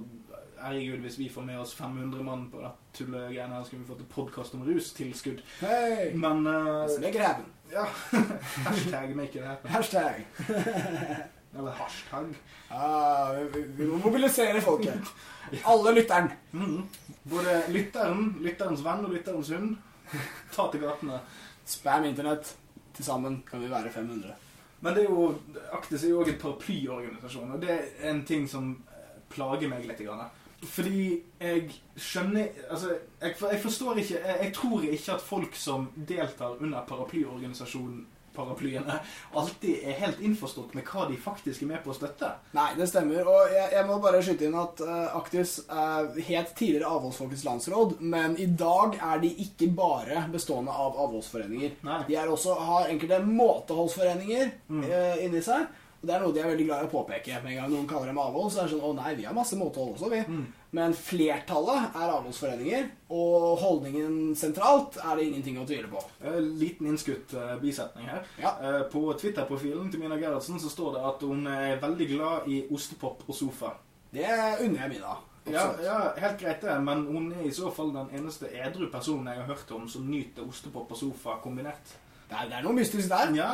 Herregud, 0.61 0.99
hvis 0.99 1.19
vi 1.19 1.29
får 1.29 1.43
med 1.43 1.59
oss 1.61 1.75
500 1.75 2.23
mann 2.25 2.49
på 2.51 2.61
det 2.63 2.71
tullegreiene 2.99 3.55
her, 3.55 3.65
skal 3.65 3.79
vi 3.79 3.87
få 3.87 3.97
til 3.99 4.09
podkast 4.11 4.55
om 4.55 4.65
rustilskudd. 4.67 5.43
Hey! 5.61 6.11
Men 6.15 6.47
uh, 6.47 6.87
make 7.01 7.15
it 7.15 7.23
happen. 7.23 7.47
Ja. 7.73 7.85
Hashtag 8.67 9.17
make 9.17 9.39
it 9.39 9.45
happen. 9.47 9.71
Hashtag. 9.71 10.27
Eller 11.59 11.71
hashtag. 11.71 12.35
Ah, 12.69 13.33
vi, 13.55 13.63
vi 13.77 13.87
må 13.87 14.01
mobilisere 14.03 14.61
folket. 14.61 15.13
Alle 15.65 15.95
lytteren. 15.95 16.33
Mm. 16.53 16.83
Både 17.23 17.63
lytteren, 17.69 18.35
lytterens 18.45 18.83
venn 18.85 19.07
og 19.07 19.15
lytterens 19.15 19.53
hund. 19.55 19.77
Ta 20.55 20.69
til 20.73 20.85
gatene. 20.85 21.21
Spam 21.67 22.05
internett. 22.11 22.53
Til 22.97 23.07
sammen 23.07 23.41
kan 23.47 23.63
vi 23.63 23.71
være 23.71 23.95
500. 23.95 24.35
Men 24.81 24.95
det 24.95 25.05
er 25.05 25.09
jo, 25.11 25.31
Aktis 25.73 26.05
er 26.05 26.13
jo 26.13 26.21
også 26.21 26.35
en 26.35 26.43
paraplyorganisasjon, 26.43 27.55
og 27.55 27.63
det 27.63 27.71
er 27.73 28.11
en 28.11 28.21
ting 28.27 28.45
som 28.51 28.75
plager 29.31 29.71
meg 29.71 29.87
litt. 29.87 30.03
Grann. 30.07 30.29
Fordi 30.67 31.23
jeg 31.41 31.69
skjønner 31.97 32.49
Altså, 32.71 32.97
jeg, 33.23 33.35
jeg 33.53 33.61
forstår 33.63 33.99
ikke 34.03 34.15
jeg, 34.19 34.39
jeg 34.43 34.55
tror 34.57 34.83
ikke 34.89 35.13
at 35.15 35.23
folk 35.23 35.55
som 35.57 35.89
deltar 36.09 36.57
under 36.61 36.83
paraplyorganisasjonen 36.89 38.07
paraplyene, 38.39 38.95
alltid 39.35 39.81
er 39.83 39.97
helt 39.99 40.21
innforstått 40.23 40.75
med 40.79 40.85
hva 40.87 41.09
de 41.11 41.17
faktisk 41.19 41.65
er 41.65 41.71
med 41.73 41.81
på 41.83 41.91
å 41.91 41.97
støtte. 41.97 42.29
Nei, 42.55 42.69
det 42.79 42.87
stemmer. 42.87 43.27
Og 43.27 43.51
jeg, 43.51 43.73
jeg 43.75 43.87
må 43.89 43.97
bare 44.05 44.21
skyte 44.23 44.47
inn 44.47 44.55
at 44.61 44.83
uh, 44.87 45.17
Aktis 45.19 45.57
uh, 45.67 46.15
het 46.29 46.53
tidligere 46.55 46.87
Avholdsfolkets 46.87 47.43
landsråd, 47.49 47.97
men 47.99 48.37
i 48.39 48.47
dag 48.61 48.95
er 48.95 49.25
de 49.25 49.33
ikke 49.43 49.73
bare 49.75 50.23
bestående 50.31 50.71
av 50.71 50.95
avholdsforeninger. 51.09 51.81
Nei. 51.89 51.99
De 52.07 52.15
er 52.21 52.31
også, 52.31 52.55
har 52.69 52.93
enkelte 52.95 53.19
måteholdsforeninger 53.27 54.55
Mm. 54.69 54.83
uh, 54.87 55.19
inni 55.25 55.43
seg. 55.43 55.67
Og 55.99 56.07
det 56.07 56.15
er 56.15 56.23
noe 56.23 56.35
de 56.35 56.41
er 56.41 56.51
veldig 56.53 56.65
glad 56.69 56.85
i 56.85 56.87
å 56.87 56.93
påpeke. 56.93 57.41
Med 57.43 57.53
en 57.53 57.59
gang 57.59 57.73
noen 57.73 57.87
kaller 57.91 58.13
dem 58.13 58.21
avhold, 58.23 58.53
så 58.55 58.61
er 58.63 58.69
det 58.69 58.77
sånn 58.77 58.85
Å 58.87 58.93
nei, 59.01 59.15
vi 59.19 59.25
har 59.27 59.35
masse 59.35 59.57
måtehold 59.59 59.97
også, 59.97 60.11
vi. 60.13 60.21
Mm. 60.31 60.45
Men 60.79 60.93
flertallet 60.95 61.97
er 61.97 62.13
avholdsforeninger, 62.13 62.89
og 63.17 63.47
holdningen 63.63 64.19
sentralt 64.39 64.99
er 65.01 65.19
det 65.19 65.25
ingenting 65.27 65.59
å 65.59 65.67
tvile 65.67 65.91
på. 65.91 66.03
Liten 66.61 66.91
innskutt 66.93 67.35
eh, 67.35 67.55
bisetning 67.63 68.07
her. 68.13 68.27
Ja. 68.39 68.53
Eh, 68.63 68.83
På 68.93 69.07
Twitter-profilen 69.19 69.91
til 69.91 70.03
Mina 70.05 70.21
Gerhardsen 70.21 70.61
så 70.63 70.71
står 70.71 70.99
det 70.99 71.07
at 71.11 71.25
hun 71.27 71.47
er 71.51 71.81
veldig 71.83 72.09
glad 72.13 72.47
i 72.53 72.61
ostepop 72.71 73.25
og 73.27 73.35
sofa. 73.35 73.73
Det 74.13 74.29
unner 74.29 74.85
jeg 74.85 74.95
Mina. 74.99 75.17
Ja, 75.49 75.65
ja, 75.81 75.97
helt 76.21 76.41
greit 76.43 76.61
det, 76.61 76.75
men 76.85 77.07
hun 77.09 77.31
er 77.33 77.47
i 77.49 77.55
så 77.57 77.71
fall 77.73 77.91
den 77.95 78.11
eneste 78.19 78.51
edru 78.53 78.91
personen 78.93 79.31
jeg 79.33 79.41
har 79.41 79.49
hørt 79.49 79.71
om 79.73 79.89
som 79.89 80.05
nyter 80.05 80.45
ostepop 80.45 80.93
og 80.93 81.01
sofa 81.01 81.39
kombinert. 81.43 81.97
Det, 82.29 82.37
er, 82.37 82.51
det 82.51 82.59
er 82.59 82.67
noe 82.67 82.77
mystisk 82.77 83.09
der. 83.09 83.33
Ja, 83.39 83.49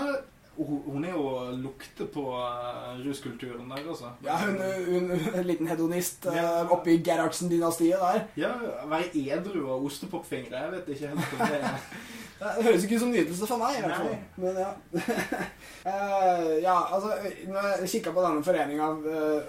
hun 0.57 1.05
er 1.05 1.11
jo 1.17 1.25
lukter 1.63 2.07
på 2.15 2.25
eh, 2.39 3.01
ruskulturen 3.07 3.69
der, 3.71 3.83
altså. 3.89 4.11
Ja, 4.25 4.37
hun, 4.45 4.59
hun 4.89 5.11
en 5.41 5.47
liten 5.49 5.67
hedonist 5.71 6.27
uh, 6.31 6.37
Ja. 6.37 6.51
oppi 6.71 6.99
Gerhardsen-dynastiet 7.05 7.99
der. 8.01 8.21
Ja, 8.37 8.53
Være 8.91 9.11
edru 9.15 9.67
og 9.75 9.85
ostepopfingre, 9.91 10.63
jeg 10.67 10.73
vet 10.77 10.89
ikke 10.95 11.09
helt 11.09 11.33
om 11.41 11.47
det 11.47 11.61
er 11.61 11.81
Det 12.45 12.65
høres 12.67 12.83
ikke 12.85 12.97
ut 12.99 13.01
som 13.01 13.11
nytelse 13.15 13.47
for 13.49 13.57
meg, 13.63 13.77
i 13.79 13.83
hvert 13.85 13.97
fall. 13.97 14.17
Men 14.37 14.57
ja. 14.59 14.73
Eh, 15.85 16.63
ja, 16.65 16.75
altså, 16.95 17.11
når 17.53 17.67
jeg 17.83 17.89
kikka 17.93 18.13
på 18.17 18.23
denne 18.25 18.41
foreninga 18.47 18.87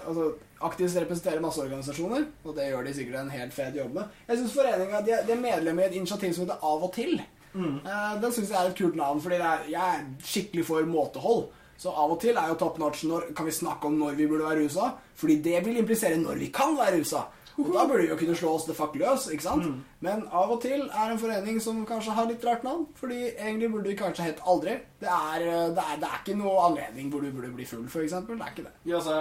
altså, 0.04 0.26
Aktivt 0.68 0.92
representerer 1.00 1.40
masse 1.40 1.60
organisasjoner, 1.62 2.26
og 2.44 2.54
det 2.56 2.66
gjør 2.70 2.84
de 2.84 2.92
sikkert 2.96 3.18
en 3.22 3.30
helt 3.32 3.52
fet 3.56 3.74
jobb 3.76 3.94
med. 3.96 4.12
Jeg 4.28 4.38
syns 4.42 4.54
foreninga 4.56 5.00
de, 5.04 5.12
er- 5.16 5.24
de 5.28 5.32
er 5.34 5.40
medlem 5.40 5.80
i 5.80 5.86
et 5.86 5.96
initiativ 5.98 6.32
som 6.36 6.44
heter 6.46 6.60
Av 6.64 6.84
og 6.84 6.92
til. 6.96 7.18
Mm. 7.52 7.78
Eh, 7.84 8.16
den 8.22 8.32
syns 8.32 8.50
jeg 8.50 8.58
er 8.58 8.70
et 8.70 8.78
kult 8.78 8.98
navn, 8.98 9.22
fordi 9.22 9.38
det 9.40 9.46
er, 9.52 9.70
jeg 9.70 9.94
er 10.00 10.04
skikkelig 10.32 10.66
for 10.66 10.90
måtehold. 10.90 11.46
Så 11.76 11.92
av 11.92 12.12
og 12.14 12.20
til 12.20 12.38
er 12.40 12.48
jo 12.48 12.60
top 12.60 12.78
notch 12.80 13.04
når 13.04 13.32
kan 13.36 13.46
vi 13.46 13.52
snakke 13.52 13.88
om 13.88 13.98
når 14.00 14.16
vi 14.16 14.28
burde 14.30 14.48
være 14.48 14.64
rusa. 14.64 14.94
Fordi 15.16 15.40
det 15.44 15.60
vil 15.66 15.80
implisere 15.80 16.16
når 16.20 16.40
vi 16.40 16.52
kan 16.54 16.76
være 16.78 17.00
rusa. 17.00 17.26
Og 17.56 17.70
da 17.72 17.86
burde 17.88 18.02
vi 18.02 18.08
jo 18.10 18.16
kunne 18.20 18.36
slå 18.36 18.50
oss 18.56 18.64
the 18.68 18.74
fuck 18.76 18.96
løs. 19.00 19.30
ikke 19.32 19.44
sant? 19.44 19.64
Mm. 19.64 19.76
Men 20.04 20.24
av 20.28 20.50
og 20.52 20.60
til 20.62 20.82
er 20.86 21.12
en 21.12 21.20
forening 21.20 21.60
som 21.64 21.78
kanskje 21.88 22.16
har 22.16 22.28
litt 22.28 22.44
rart 22.44 22.64
navn. 22.66 22.84
Fordi 23.00 23.20
egentlig 23.32 23.70
burde 23.72 23.88
vi 23.88 23.96
kanskje 23.96 24.28
hett 24.28 24.42
aldri. 24.44 24.76
Det 25.00 25.08
er, 25.08 25.46
eh, 25.46 25.68
det 25.76 25.84
er, 25.84 26.00
det 26.02 26.10
er 26.10 26.20
ikke 26.20 26.36
noe 26.36 26.66
anledning 26.68 27.08
hvor 27.12 27.24
du 27.24 27.30
burde 27.32 27.54
bli 27.56 27.68
full, 27.68 27.86
f.eks. 27.88 28.12
Det 28.28 28.36
er 28.36 28.52
ikke 28.52 28.66
det. 28.68 28.74
Ja, 28.84 29.00
altså, 29.00 29.16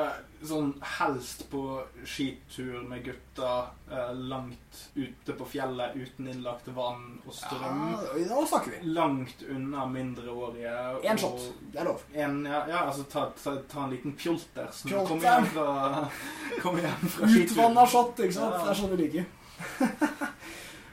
sånn 0.50 0.72
helst 0.98 1.46
på 1.52 1.62
skitur 2.08 2.84
med 2.88 3.04
gutta 3.06 3.52
eh, 3.92 4.12
langt 4.30 4.80
ute 4.96 5.36
på 5.38 5.48
fjellet 5.50 5.96
uten 5.96 6.30
innlagt 6.32 6.68
vann 6.76 7.20
og 7.26 7.34
strøm. 7.36 7.82
Ja, 8.20 8.28
nå 8.30 8.44
snakker 8.50 8.76
vi. 8.76 8.94
Langt 8.98 9.44
unna 9.50 9.86
mindreårige. 9.92 10.76
Én 11.04 11.22
shot. 11.22 11.48
Det 11.74 11.82
er 11.84 11.90
lov. 11.90 12.04
En, 12.14 12.42
ja, 12.46 12.62
ja, 12.70 12.84
altså 12.86 13.08
ta, 13.12 13.28
ta, 13.40 13.56
ta 13.72 13.86
en 13.86 13.96
liten 13.96 14.16
pjolters. 14.20 14.84
Pjolter. 14.86 15.10
Kom 15.10 15.24
igjen 15.24 15.50
fra, 15.54 16.06
kom 16.62 16.80
igjen 16.82 17.10
fra. 17.18 17.32
Utvanna 17.42 17.88
shot, 17.90 18.24
ikke 18.26 18.38
sant? 18.40 18.56
Ja. 18.56 18.64
Det 18.64 18.76
er 18.76 18.80
sånn 18.84 18.96
vi 18.96 19.02
liker. 19.06 19.32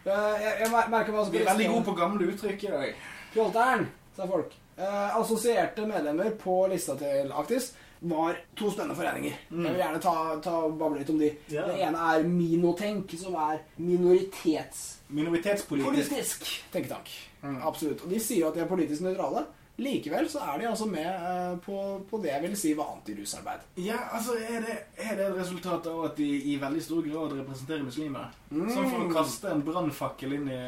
Eh, 0.02 0.38
jeg, 0.42 0.54
jeg 0.64 0.70
merker 0.90 1.14
meg 1.14 1.28
Vi 1.30 1.38
er 1.38 1.44
veldig 1.46 1.66
gode 1.70 1.84
på 1.86 1.92
gamle 1.94 2.26
uttrykk 2.32 2.64
i 2.66 2.70
dag. 2.72 3.02
Pjolteren, 3.30 3.84
sa 4.16 4.26
folk. 4.26 4.56
Eh, 4.74 5.16
assosierte 5.20 5.84
medlemmer 5.86 6.32
på 6.40 6.56
lista 6.72 6.96
til 6.98 7.30
Aktis 7.38 7.68
var 8.02 8.36
to 8.58 8.70
spennende 8.70 8.96
foreninger. 8.98 9.34
Mm. 9.50 9.64
Jeg 9.64 9.72
vil 9.74 9.82
gjerne 9.84 10.02
ta, 10.02 10.14
ta 10.42 10.54
bable 10.68 10.98
litt 10.98 11.10
om 11.12 11.20
de. 11.22 11.30
Yeah. 11.52 11.68
Det 11.70 11.80
ene 11.86 12.06
er 12.12 12.26
Minotenk, 12.26 13.14
som 13.20 13.36
er 13.38 13.62
minoritetspolitisk 13.78 15.10
Minoritetspolitisk. 15.12 16.46
tenketank. 16.72 17.10
Mm. 17.42 17.58
Absolutt. 17.62 18.02
Og 18.02 18.10
de 18.10 18.20
sier 18.22 18.42
jo 18.42 18.48
at 18.50 18.58
de 18.58 18.64
er 18.64 18.70
politisk 18.70 19.04
nøytrale. 19.06 19.44
Likevel 19.82 20.26
så 20.28 20.42
er 20.44 20.58
de 20.60 20.66
altså 20.68 20.86
med 20.86 21.06
eh, 21.06 21.54
på, 21.64 21.76
på 22.10 22.18
det 22.22 22.28
jeg 22.28 22.42
vil 22.42 22.56
si 22.60 22.72
var 22.76 22.90
antirusarbeid. 22.92 23.64
Ja, 23.80 23.96
altså, 24.12 24.34
er 24.36 24.60
det, 24.66 24.76
er 25.00 25.16
det 25.16 25.30
et 25.30 25.38
resultat 25.38 25.86
av 25.88 26.04
at 26.10 26.18
de 26.18 26.28
i 26.52 26.58
veldig 26.60 26.82
stor 26.84 27.06
grad 27.06 27.32
representerer 27.38 27.86
muslimer? 27.86 28.28
Mm. 28.50 28.66
Som 28.68 28.90
for 28.90 29.06
å 29.06 29.14
kaste 29.14 29.50
en 29.50 29.64
brannfakkel 29.64 30.36
inn 30.36 30.50
i 30.52 30.60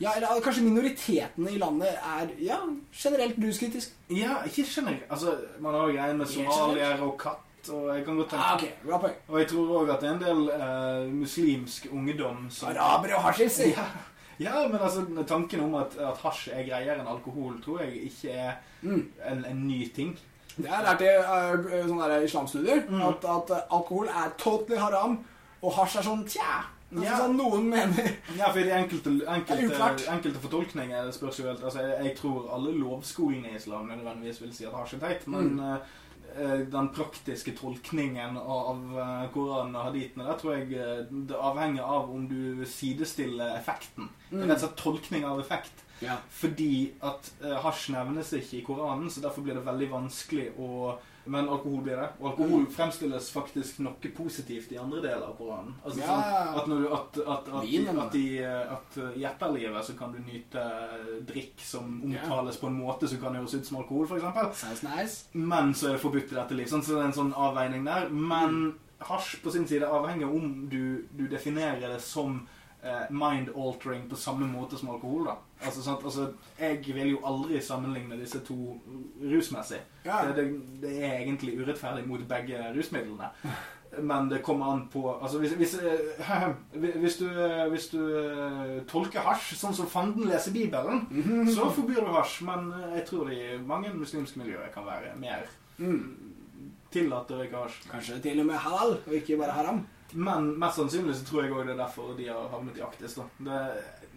Ja, 0.00 0.12
eller 0.16 0.40
kanskje 0.44 0.62
minoritetene 0.62 1.50
i 1.50 1.58
landet 1.58 1.88
er 2.06 2.28
ja, 2.38 2.58
generelt 2.94 3.38
ruskritisk. 3.42 3.94
Ja, 4.14 4.36
ikke 4.46 4.62
generelt. 4.68 5.02
Altså, 5.10 5.34
man 5.60 5.74
har 5.74 5.88
jo 5.88 5.96
greier 5.96 6.14
med 6.14 6.26
somalier 6.30 7.02
og 7.02 7.16
katt, 7.18 7.70
og 7.72 7.88
jeg 7.96 8.04
kan 8.06 8.16
godt 8.20 8.30
tenke 8.30 8.44
Ah, 8.44 8.54
ok, 8.54 8.68
bra 8.86 8.98
poeng. 9.02 9.16
Og 9.28 9.40
jeg 9.40 9.48
tror 9.50 9.72
òg 9.80 9.90
at 9.96 10.00
det 10.04 10.08
er 10.08 10.14
en 10.14 10.22
del 10.22 10.44
eh, 10.54 11.10
muslimsk 11.18 11.88
ungdom 11.92 12.46
som 12.50 12.68
Arabere 12.70 13.16
og 13.18 13.22
hasjis, 13.26 13.58
ja, 13.72 13.88
Ja, 14.38 14.68
men 14.70 14.78
altså, 14.78 15.02
tanken 15.26 15.60
om 15.64 15.74
at, 15.74 15.96
at 15.98 16.18
hasj 16.22 16.52
er 16.54 16.62
greiere 16.68 17.00
enn 17.00 17.08
alkohol, 17.10 17.56
tror 17.64 17.80
jeg 17.82 18.04
ikke 18.12 18.30
er 18.30 18.52
Mm. 18.82 19.08
en, 19.26 19.44
en 19.44 19.62
ny 19.66 19.88
ting. 19.94 20.12
Det 20.56 20.66
er 20.70 20.82
lært 20.86 21.00
i 21.02 21.08
uh, 21.18 22.24
islamstudier 22.24 22.84
Mm. 22.88 23.02
at, 23.08 23.24
at 23.24 23.50
uh, 23.50 23.74
alkohol 23.78 24.06
er 24.06 24.30
totally 24.38 24.78
haram, 24.78 25.18
og 25.62 25.72
hasj 25.74 25.98
er 25.98 26.06
sånn 26.06 26.22
tja. 26.30 26.60
Altså, 26.90 27.04
Ja. 27.04 27.16
sånn 27.20 27.36
noen 27.36 27.66
mener 27.68 28.06
Ja, 28.38 28.48
for 28.50 28.60
de 28.64 28.70
enkelte, 28.72 29.10
Det 29.18 29.26
er 29.28 29.34
enkelte, 29.42 30.08
enkelte 30.08 30.40
fortolkninger 30.40 31.10
spørs 31.12 31.38
jo 31.42 31.44
helt 31.50 31.62
altså, 31.64 31.80
jeg, 31.84 32.04
jeg 32.06 32.16
tror 32.16 32.46
alle 32.54 32.72
lovskolene 32.80 33.50
i 33.52 33.56
islam 33.56 33.88
nødvendigvis 33.92 34.40
vil 34.40 34.52
si 34.56 34.64
at 34.64 34.72
hasj 34.72 34.94
er 34.96 35.02
teit, 35.06 35.26
men 35.28 35.50
Mm. 35.56 35.60
eh, 35.60 35.78
eh, 36.38 36.62
den 36.72 36.88
praktiske 36.96 37.52
tolkningen 37.56 38.36
av 38.38 38.80
eh, 38.96 39.28
Koranen 39.34 39.76
og 39.76 39.84
hadithene 39.90 40.24
der 40.30 40.38
tror 40.40 40.56
jeg 40.56 40.72
eh, 40.80 41.04
det 41.28 41.36
avhenger 41.36 41.82
av 41.84 42.08
om 42.14 42.24
du 42.28 42.64
sidestiller 42.64 43.56
effekten. 43.58 44.08
Er 44.32 44.46
rett 44.46 44.56
og 44.62 44.64
slett 44.64 44.76
tolkning 44.76 45.24
av 45.28 45.40
effekt. 45.40 45.84
Ja. 46.00 46.16
Fordi 46.30 46.92
at 47.02 47.30
uh, 47.42 47.56
hasj 47.64 47.88
nevnes 47.90 48.28
ikke 48.32 48.58
i 48.60 48.64
Koranen, 48.64 49.08
så 49.10 49.20
derfor 49.20 49.42
blir 49.42 49.54
det 49.58 49.64
veldig 49.66 49.88
vanskelig 49.90 50.52
å 50.56 50.92
Men 51.28 51.48
alkohol 51.52 51.82
blir 51.84 51.98
det. 52.00 52.06
Og 52.20 52.30
alkohol 52.32 52.64
fremstilles 52.72 53.28
faktisk 53.34 53.78
noe 53.84 54.10
positivt 54.16 54.72
i 54.72 54.78
andre 54.80 55.02
deler 55.04 55.26
av 55.28 55.34
Koranen. 55.38 55.74
Altså 55.84 56.00
Ja. 56.00 56.06
sånn 56.08 56.58
at, 56.62 56.68
når 56.72 56.80
du, 56.80 56.88
at, 56.96 57.18
at, 57.36 57.48
at, 57.52 57.62
Vin, 57.68 57.88
at, 58.04 58.14
i, 58.18 58.26
at 58.44 58.98
i 59.14 59.24
etterlivet 59.28 59.84
så 59.84 59.96
kan 59.98 60.12
du 60.14 60.18
nyte 60.24 60.64
drikk 61.28 61.60
som 61.60 62.00
omtales 62.08 62.56
på 62.60 62.66
en 62.70 62.78
måte 62.80 63.08
som 63.10 63.20
kan 63.22 63.36
høres 63.36 63.54
ut 63.58 63.66
som 63.68 63.80
alkohol, 63.82 64.08
f.eks. 64.08 64.82
Nice. 64.88 65.24
Men 65.32 65.74
så 65.74 65.90
er 65.90 65.96
det 65.98 66.04
forbudt 66.04 66.32
i 66.32 66.38
dette 66.40 66.56
liv. 66.58 66.68
Sånn, 66.70 66.82
så 66.86 66.96
det 66.96 67.02
er 67.04 67.10
en 67.12 67.18
sånn 67.20 67.34
avveining 67.36 67.84
der. 67.88 68.08
Men 68.10 68.78
hasj 68.98 69.36
på 69.44 69.52
sin 69.54 69.66
side 69.70 69.86
avhenger 69.86 70.26
om 70.34 70.68
du, 70.72 71.04
du 71.14 71.28
definerer 71.30 71.84
det 71.92 72.00
som 72.02 72.40
mind-altering 73.10 74.08
på 74.10 74.16
samme 74.16 74.46
måte 74.46 74.78
som 74.78 74.90
alkohol. 74.90 75.24
da. 75.26 75.34
Altså, 75.66 75.82
sant? 75.82 76.04
altså, 76.04 76.28
Jeg 76.58 76.80
vil 76.94 77.10
jo 77.10 77.18
aldri 77.26 77.60
sammenligne 77.60 78.18
disse 78.20 78.38
to 78.46 78.78
rusmessig. 79.22 79.80
Ja. 80.04 80.20
Det, 80.32 80.44
det, 80.82 80.92
er 81.04 81.18
egentlig 81.18 81.56
urettferdig 81.60 82.06
mot 82.06 82.20
begge 82.28 82.60
rusmidlene. 82.76 83.30
Men 84.04 84.28
det 84.28 84.42
kommer 84.44 84.66
an 84.74 84.82
på 84.92 85.00
altså 85.22 85.38
Hvis, 85.40 85.52
hvis, 85.56 85.74
eh, 85.80 86.48
hvis 87.00 87.16
du, 87.16 87.28
hvis 87.70 87.86
du 87.88 88.00
eh, 88.20 88.82
tolker 88.86 89.20
hasj 89.24 89.54
sånn 89.56 89.74
som 89.74 89.86
fanden 89.88 90.28
leser 90.28 90.52
Bibelen, 90.52 91.06
Mhm. 91.10 91.48
så 91.48 91.70
forbyr 91.72 92.04
du 92.04 92.12
hasj. 92.12 92.42
Men 92.44 92.72
eh, 92.72 92.96
jeg 92.98 93.06
tror 93.08 93.28
det 93.30 93.38
i 93.38 93.58
mange 93.64 93.88
muslimske 93.94 94.38
miljøer 94.38 94.68
kan 94.74 94.84
være 94.86 95.16
mer 95.18 95.46
Mm. 95.78 96.14
tillatt 96.90 97.30
å 97.30 97.36
røyke 97.38 97.54
hasj. 97.64 97.88
Kanskje 97.90 98.20
til 98.22 98.40
og 98.40 98.46
med 98.46 98.56
halal, 98.58 98.96
og 99.06 99.12
ikke 99.14 99.38
bare 99.38 99.52
haram. 99.52 99.86
Men 100.12 100.52
mest 100.58 100.80
sannsynlig 100.80 101.16
så 101.18 101.24
tror 101.28 101.44
jeg 101.44 101.52
også 101.52 101.66
det 101.68 101.74
er 101.74 101.80
derfor 101.82 102.12
de 102.16 102.28
har 102.28 102.48
havnet 102.52 102.78
i 102.78 102.84
Aktis. 102.84 103.16
da. 103.18 103.26
Det, 103.44 103.58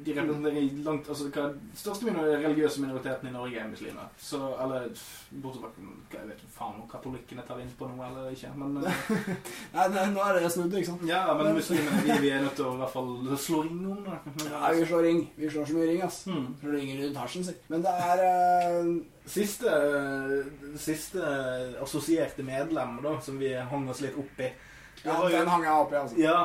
de 0.05 0.13
representerer 0.15 0.77
langt, 0.85 1.09
altså 1.09 1.27
hva 1.29 1.49
største 1.77 2.07
minor 2.07 2.29
religiøse 2.31 2.81
minoriteten 2.81 3.27
i 3.27 3.33
Norge 3.33 3.59
er 3.59 3.67
muslimer. 3.69 4.07
Så, 4.17 4.39
eller 4.63 4.87
bortsett 5.43 5.65
fra 5.65 6.15
jeg 6.15 6.29
vet 6.29 6.45
faen 6.55 6.79
om 6.79 6.87
katolikkene 6.89 7.43
tar 7.47 7.59
inn 7.61 7.73
på 7.77 7.89
noe 7.91 8.07
eller 8.07 8.31
ikke. 8.31 8.53
Men, 8.57 8.79
eh, 8.81 9.03
Nei, 9.75 9.85
nei, 9.93 10.07
nå 10.15 10.23
er 10.23 10.39
det 10.39 10.53
snudd, 10.55 10.73
ikke 10.79 10.93
sant? 10.93 11.05
ja, 11.09 11.21
men 11.37 11.53
muslimene 11.59 12.01
vi, 12.07 12.17
vi 12.23 12.33
er 12.33 12.43
nødt 12.45 12.57
til 12.59 12.69
å 12.69 12.73
i 12.77 12.81
hvert 12.81 12.95
fall 12.95 13.13
slå 13.35 13.61
ring 13.67 13.85
om 13.91 14.01
det. 14.07 14.19
Ja, 14.47 14.73
vi 14.79 14.89
slår 14.89 15.07
ring. 15.09 15.23
Vi 15.37 15.51
slår 15.51 15.69
så 15.69 15.77
mye 15.77 15.91
ring, 15.91 16.03
ass. 16.07 16.23
Mm. 16.31 16.49
Slår 16.63 16.77
ringer 16.79 17.03
rundt 17.03 17.23
hasjen, 17.25 17.47
si. 17.47 17.57
Men 17.71 17.87
det 17.87 17.97
er 18.11 18.27
uh... 18.27 18.93
Siste, 19.31 19.71
siste 20.81 21.21
assosierte 21.79 22.41
medlem 22.43 22.95
da, 23.03 23.13
som 23.21 23.37
vi 23.39 23.51
hang 23.53 23.85
oss 23.91 24.01
litt 24.01 24.17
opp 24.17 24.39
i. 24.41 24.49
Ja, 25.05 25.21
jo- 25.23 25.29
den 25.37 25.47
hang 25.47 25.63
jeg 25.63 25.71
opp 25.71 25.91
i, 25.93 25.95
altså. 25.95 26.17
Ja, 26.19 26.39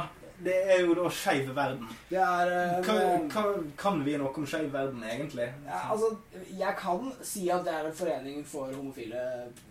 det 0.44 0.54
er 0.72 0.80
jo 0.84 0.94
da 0.94 1.08
Skeiv 1.08 1.48
verden. 1.56 1.88
Det 2.10 2.18
er 2.20 2.50
eh, 2.52 2.84
kan, 2.84 3.28
kan, 3.30 3.72
kan 3.78 4.04
vi 4.04 4.16
noe 4.20 4.32
om 4.36 4.46
Skeiv 4.46 4.72
verden, 4.72 5.02
egentlig? 5.04 5.48
Ja, 5.66 5.80
altså, 5.92 6.10
jeg 6.58 6.74
kan 6.78 7.12
si 7.24 7.48
at 7.48 7.64
det 7.64 7.74
er 7.74 7.88
en 7.88 7.96
forening 7.96 8.46
for 8.46 8.72
homofile 8.76 9.22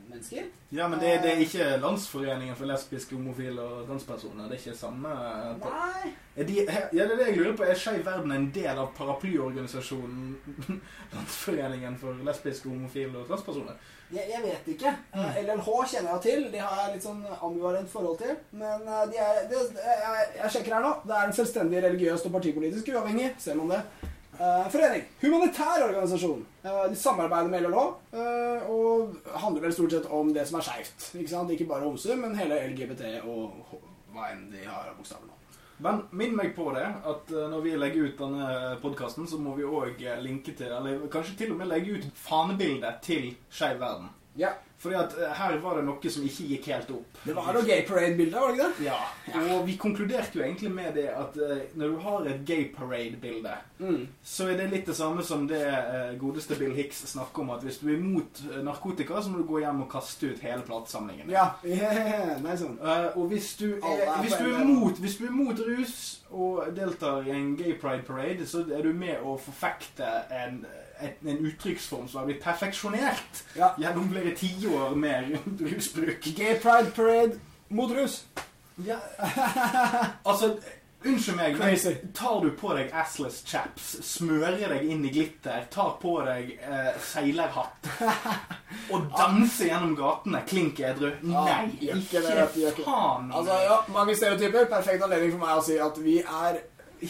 mennesker. 0.09 0.49
Ja, 0.71 0.87
men 0.87 0.99
det, 0.99 1.19
det 1.23 1.33
er 1.33 1.43
ikke 1.45 1.77
Landsforeningen 1.81 2.55
for 2.55 2.65
lesbiske, 2.65 3.15
homofile 3.15 3.61
og 3.61 3.87
transpersoner. 3.87 4.49
Det 4.49 4.57
er 4.59 4.63
ikke 4.65 4.77
samme 4.77 5.13
Nei. 5.61 6.13
Er 6.35 6.47
de, 6.47 6.55
Ja, 6.93 7.03
det 7.05 7.11
er 7.11 7.17
det 7.17 7.27
jeg 7.29 7.37
lurer 7.37 7.57
på. 7.57 7.63
Er 7.63 7.77
Skeiv 7.79 8.05
verden 8.05 8.31
en 8.35 8.47
del 8.55 8.77
av 8.77 8.89
paraplyorganisasjonen 8.97 10.35
Landsforeningen 11.15 11.97
for 11.99 12.23
lesbiske, 12.27 12.69
homofile 12.69 13.21
og 13.21 13.29
transpersoner? 13.29 13.77
Jeg, 14.13 14.25
jeg 14.29 14.41
vet 14.43 14.67
ikke. 14.75 14.91
Mm. 15.15 15.29
LLH 15.43 15.69
kjenner 15.91 16.11
jeg 16.15 16.23
til. 16.25 16.43
De 16.53 16.59
har 16.61 16.81
jeg 16.81 16.95
litt 16.95 17.05
sånn 17.07 17.23
ambivalent 17.35 17.89
forhold 17.89 18.19
til. 18.21 18.35
Men 18.57 18.83
eh, 18.83 19.05
de 19.13 19.21
er, 19.27 19.39
de, 19.49 19.61
jeg, 19.79 20.27
jeg 20.41 20.51
sjekker 20.57 20.77
her 20.77 20.85
nå. 20.85 20.91
Det 21.05 21.15
er 21.15 21.29
en 21.29 21.39
selvstendig 21.39 21.81
religiøst 21.87 22.29
og 22.29 22.35
partipolitisk 22.35 22.91
uavhengig. 22.93 23.31
Ser 23.41 23.57
man 23.61 23.73
det? 23.73 23.81
Uh, 24.35 24.67
forening. 24.67 25.05
Humanitær 25.21 25.85
organisasjon. 25.85 26.45
Uh, 26.65 26.85
de 26.91 26.99
samarbeider 26.99 27.49
med 27.49 27.63
LLH. 27.63 27.85
Uh, 28.11 28.69
og 28.69 29.15
handler 29.39 29.69
vel 29.69 29.73
stort 29.73 29.95
sett 29.95 30.09
om 30.11 30.33
det 30.35 30.43
som 30.49 30.59
er 30.59 30.67
skeivt. 30.67 31.09
Ikke? 31.15 31.45
Ikke 31.55 31.69
bare 31.71 31.87
homse, 31.87 32.19
men 32.19 32.35
hele 32.35 32.59
LGBT 32.67 33.23
og 33.23 33.79
hva 34.15 34.29
enn 34.31 34.45
de 34.51 34.63
har 34.67 34.91
av 34.91 34.99
bokstaver. 34.99 35.24
Men 35.83 36.05
minn 36.15 36.35
meg 36.37 36.53
på 36.55 36.69
det, 36.75 36.85
at 36.85 37.31
eh, 37.33 37.47
når 37.51 37.63
vi 37.65 37.73
legger 37.79 38.07
ut 38.07 38.21
denne 38.21 38.75
podkasten, 38.83 39.27
så 39.27 39.39
må 39.41 39.55
vi 39.57 39.67
òg 39.67 40.03
linke 40.23 40.55
til, 40.55 40.71
eller 40.71 41.07
kanskje 41.11 41.35
til 41.41 41.55
og 41.55 41.59
med 41.59 41.71
legge 41.71 41.97
ut 41.97 42.07
fanebildet 42.15 43.01
til 43.03 43.33
Skeiv 43.49 43.81
verden. 43.83 44.07
Ja. 44.39 44.53
Fordi 44.85 44.97
at 44.99 45.15
eh, 45.17 45.31
her 45.39 45.55
var 45.63 45.79
det 45.79 45.85
noe 45.87 46.11
som 46.13 46.25
ikke 46.27 46.47
gikk 46.51 46.67
helt 46.69 46.91
opp. 46.93 47.19
Det 47.25 47.33
var 47.33 47.47
noe 47.55 47.65
gay 47.65 47.81
parade-bilde, 47.87 48.37
var 48.37 48.51
det 48.53 48.59
ikke 48.59 48.67
det? 48.77 48.85
Ja, 48.85 48.99
og 49.55 49.63
vi 49.65 49.77
konkluderte 49.81 50.37
jo 50.37 50.43
egentlig 50.45 50.69
med 50.75 50.91
det 50.99 51.07
at 51.09 51.39
eh, 51.41 51.63
når 51.73 51.95
du 51.95 52.03
har 52.05 52.27
et 52.29 52.43
gay 52.45 52.67
parade-bilde, 52.75 53.55
Mm. 53.75 54.05
så 54.23 54.45
er 54.47 54.55
det 54.55 54.69
litt 54.71 54.85
det 54.87 54.93
samme 54.95 55.23
som 55.25 55.41
det 55.49 55.57
eh, 55.67 56.13
godeste 56.21 56.55
Bill 56.55 56.71
Hicks 56.77 57.01
snakker 57.11 57.41
om, 57.43 57.49
at 57.57 57.63
hvis 57.65 57.81
du 57.81 57.89
er 57.89 57.97
imot 57.97 58.39
narkotika, 58.63 59.19
så 59.21 59.33
må 59.33 59.41
du 59.41 59.49
gå 59.49 59.59
hjem 59.65 59.81
og 59.83 59.89
kaste 59.91 60.29
ut 60.31 60.39
hele 60.45 60.63
platesamlingen. 60.63 61.27
Ja. 61.33 61.49
Yeah, 61.65 62.37
nei, 62.43 62.55
sånn. 62.55 62.77
Og 63.17 63.27
hvis 63.33 63.49
du, 63.59 63.73
er, 63.81 64.05
hvis, 64.21 64.37
du 64.39 64.63
mot, 64.69 65.01
hvis 65.03 65.17
du 65.19 65.25
er 65.27 65.35
mot 65.35 65.59
rus 65.67 65.97
og 66.31 66.69
deltar 66.77 67.27
i 67.27 67.33
en 67.35 67.51
gay 67.59 67.75
pride 67.81 68.05
parade, 68.07 68.47
så 68.47 68.63
er 68.69 68.85
du 68.85 68.93
med 68.95 69.19
å 69.23 69.35
forfekte 69.41 70.07
en, 70.31 70.61
en, 70.99 71.29
en 71.29 71.45
uttrykksform 71.49 72.07
som 72.07 72.19
har 72.21 72.25
blitt 72.29 72.43
perfeksjonert 72.43 73.43
Ja. 73.57 73.73
gjennom 73.81 74.09
flere 74.11 74.35
tiår 74.37 74.95
med 74.95 75.37
rusbruk. 75.59 76.23
Gay 76.37 76.55
pride 76.63 76.91
parade 76.95 77.39
mot 77.69 77.91
rus. 77.91 78.23
Ja. 78.85 78.97
altså, 80.23 80.55
unnskyld 81.05 81.37
meg, 81.37 81.57
men 81.57 81.69
Crazy. 81.69 81.93
tar 82.17 82.41
du 82.43 82.49
på 82.57 82.73
deg 82.75 82.89
assless 82.97 83.43
chaps, 83.47 83.91
smører 84.03 84.57
deg 84.73 84.87
inn 84.89 85.03
i 85.05 85.11
glitter, 85.13 85.67
tar 85.71 85.93
på 86.01 86.15
deg 86.25 86.55
eh, 86.59 86.89
seilerhatt 87.05 87.87
og 88.93 89.05
danser 89.15 89.69
gjennom 89.69 89.93
gatene 89.99 90.41
klink 90.49 90.79
edru? 90.81 91.11
Nei, 91.29 91.69
ikke. 91.93 92.23
faen! 92.83 93.29
Altså, 93.31 93.59
ja, 93.67 93.77
mange 93.93 94.15
stereotyper. 94.17 94.65
Perfekt 94.71 95.05
anledning 95.05 95.35
for 95.37 95.45
meg 95.45 95.59
å 95.61 95.65
si 95.69 95.77
at 95.81 96.01
vi 96.03 96.17
er 96.25 96.59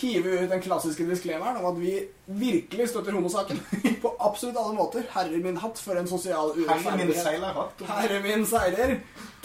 hiver 0.01 0.43
ut 0.43 0.49
den 0.51 0.61
klassiske 0.63 1.05
disklemeren 1.09 1.57
om 1.59 1.65
at 1.71 1.77
vi 1.81 1.93
virkelig 2.27 2.89
støtter 2.91 3.15
homosaken. 3.17 3.59
På 4.03 4.11
absolutt 4.19 4.57
alle 4.61 4.75
måter. 4.77 5.05
Herre 5.13 5.37
min 5.43 5.57
hatt 5.61 5.79
for 5.81 5.97
en 5.99 6.07
sosial 6.09 6.51
urettferdighet. 6.57 7.83
Herre 7.89 8.19
min 8.23 8.45
seiler. 8.49 8.95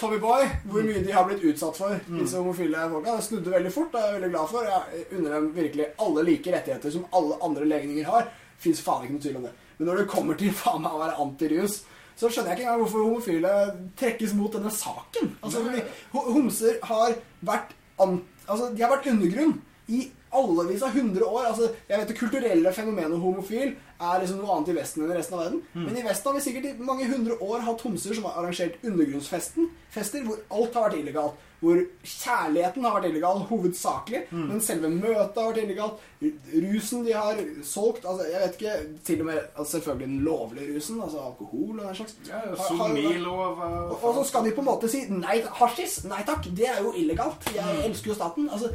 Tommy 0.01 0.17
Boy, 0.23 0.47
hvor 0.71 0.85
mye 0.87 1.03
de 1.05 1.13
har 1.13 1.27
blitt 1.29 1.43
utsatt 1.45 1.77
for, 1.77 1.99
Mm. 2.09 2.23
disse 2.23 2.39
homofile 2.41 2.87
folka. 2.91 3.17
Det 3.17 3.25
snudde 3.27 3.51
veldig 3.53 3.73
fort, 3.75 3.91
det 3.93 4.01
er 4.01 4.07
jeg 4.07 4.15
veldig 4.21 4.31
glad 4.33 4.49
for. 4.49 4.65
Jeg 4.65 5.07
unner 5.19 5.35
dem 5.37 5.49
virkelig 5.55 5.87
alle 6.01 6.23
like 6.25 6.53
rettigheter 6.55 6.91
som 6.95 7.05
alle 7.13 7.37
andre 7.45 7.65
legninger 7.69 8.05
har. 8.09 8.31
Fins 8.59 8.81
faen 8.85 9.05
ikke 9.05 9.13
noe 9.19 9.25
tvil 9.27 9.37
om 9.37 9.43
det. 9.49 9.53
Men 9.79 9.89
når 9.91 9.97
det 10.03 10.09
kommer 10.13 10.39
til 10.41 10.53
faen 10.57 10.83
meg 10.85 10.93
å 10.97 11.03
være 11.03 11.19
antirus, 11.21 11.83
så 12.21 12.29
skjønner 12.29 12.53
jeg 12.53 12.59
ikke 12.61 12.67
engang 12.69 12.81
hvorfor 12.83 13.05
homofile 13.07 13.53
trekkes 13.97 14.35
mot 14.37 14.53
denne 14.57 14.73
saken. 14.73 15.31
Altså, 15.43 15.63
fordi 15.65 15.85
Homser 16.13 16.81
har 16.85 17.15
vært 17.45 17.77
an, 18.01 18.23
Altså, 18.51 18.73
de 18.75 18.83
har 18.83 18.91
vært 18.91 19.07
undergrunn 19.13 19.53
i 19.89 20.01
allevis 20.31 20.83
av 20.83 20.97
100 20.97 21.27
år. 21.27 21.45
Altså, 21.51 21.71
jeg 21.89 21.99
vet 21.99 22.09
Det 22.09 22.19
kulturelle 22.19 22.73
fenomenet 22.73 23.19
homofil 23.21 23.75
er 24.01 24.23
liksom 24.23 24.41
noe 24.41 24.57
annet 24.57 24.73
i 24.73 24.79
Vesten 24.79 25.05
enn 25.05 25.13
i 25.13 25.19
resten 25.19 25.37
av 25.37 25.45
verden. 25.45 25.63
Men 25.75 25.97
i 25.99 26.07
Vesten 26.07 26.31
har 26.31 26.39
vi 26.39 26.47
sikkert 26.47 26.71
i 26.71 26.89
mange 26.91 27.07
hundre 27.11 27.37
år 27.45 27.67
hatt 27.67 27.85
homser 27.85 28.17
som 28.17 28.29
har 28.29 28.41
arrangert 28.41 28.81
undergrunnsfesten. 28.87 29.71
Fester 29.93 30.25
hvor 30.25 30.41
alt 30.57 30.77
har 30.79 30.89
vært 30.89 31.01
illegalt. 31.03 31.47
Hvor 31.61 31.77
kjærligheten 32.09 32.85
har 32.87 32.95
vært 32.95 33.11
illegal, 33.11 33.43
hovedsakelig. 33.51 34.23
Men 34.33 34.63
selve 34.65 34.89
møtet 34.89 35.37
har 35.37 35.51
vært 35.51 35.61
illegalt. 35.67 36.07
Rusen 36.23 37.05
de 37.05 37.13
har 37.13 37.43
solgt 37.65 38.07
altså, 38.09 38.27
Jeg 38.29 38.41
vet 38.43 38.57
ikke 38.59 38.73
Til 39.05 39.23
og 39.23 39.29
med 39.31 39.39
altså, 39.39 39.71
selvfølgelig 39.73 40.09
den 40.09 40.25
lovlige 40.25 40.77
rusen, 40.77 41.03
altså 41.05 41.21
alkohol 41.27 41.75
og 41.81 41.85
den 41.85 41.99
slags. 42.01 42.17
Ja, 42.29 42.41
Sodomilov 42.57 43.61
og, 43.61 43.99
og 43.99 44.15
så 44.19 44.25
skal 44.31 44.45
de 44.49 44.55
på 44.57 44.65
en 44.65 44.71
måte 44.71 44.89
si 44.89 45.05
nei, 45.13 45.41
hasjis, 45.61 46.05
nei 46.09 46.23
takk, 46.29 46.49
det 46.57 46.69
er 46.73 46.81
jo 46.81 46.95
illegalt. 46.97 47.51
Jeg 47.57 47.85
elsker 47.91 48.15
jo 48.15 48.17
staten. 48.17 48.49
Altså, 48.49 48.73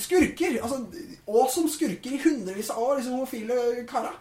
skurker. 0.00 0.58
altså, 0.62 0.82
Og 1.26 1.48
som 1.50 1.68
skurker 1.68 2.14
i 2.14 2.20
hundrevis 2.22 2.70
av 2.70 2.82
år, 2.82 3.00
disse 3.00 3.12
homofile 3.14 3.86
kara. 3.88 4.12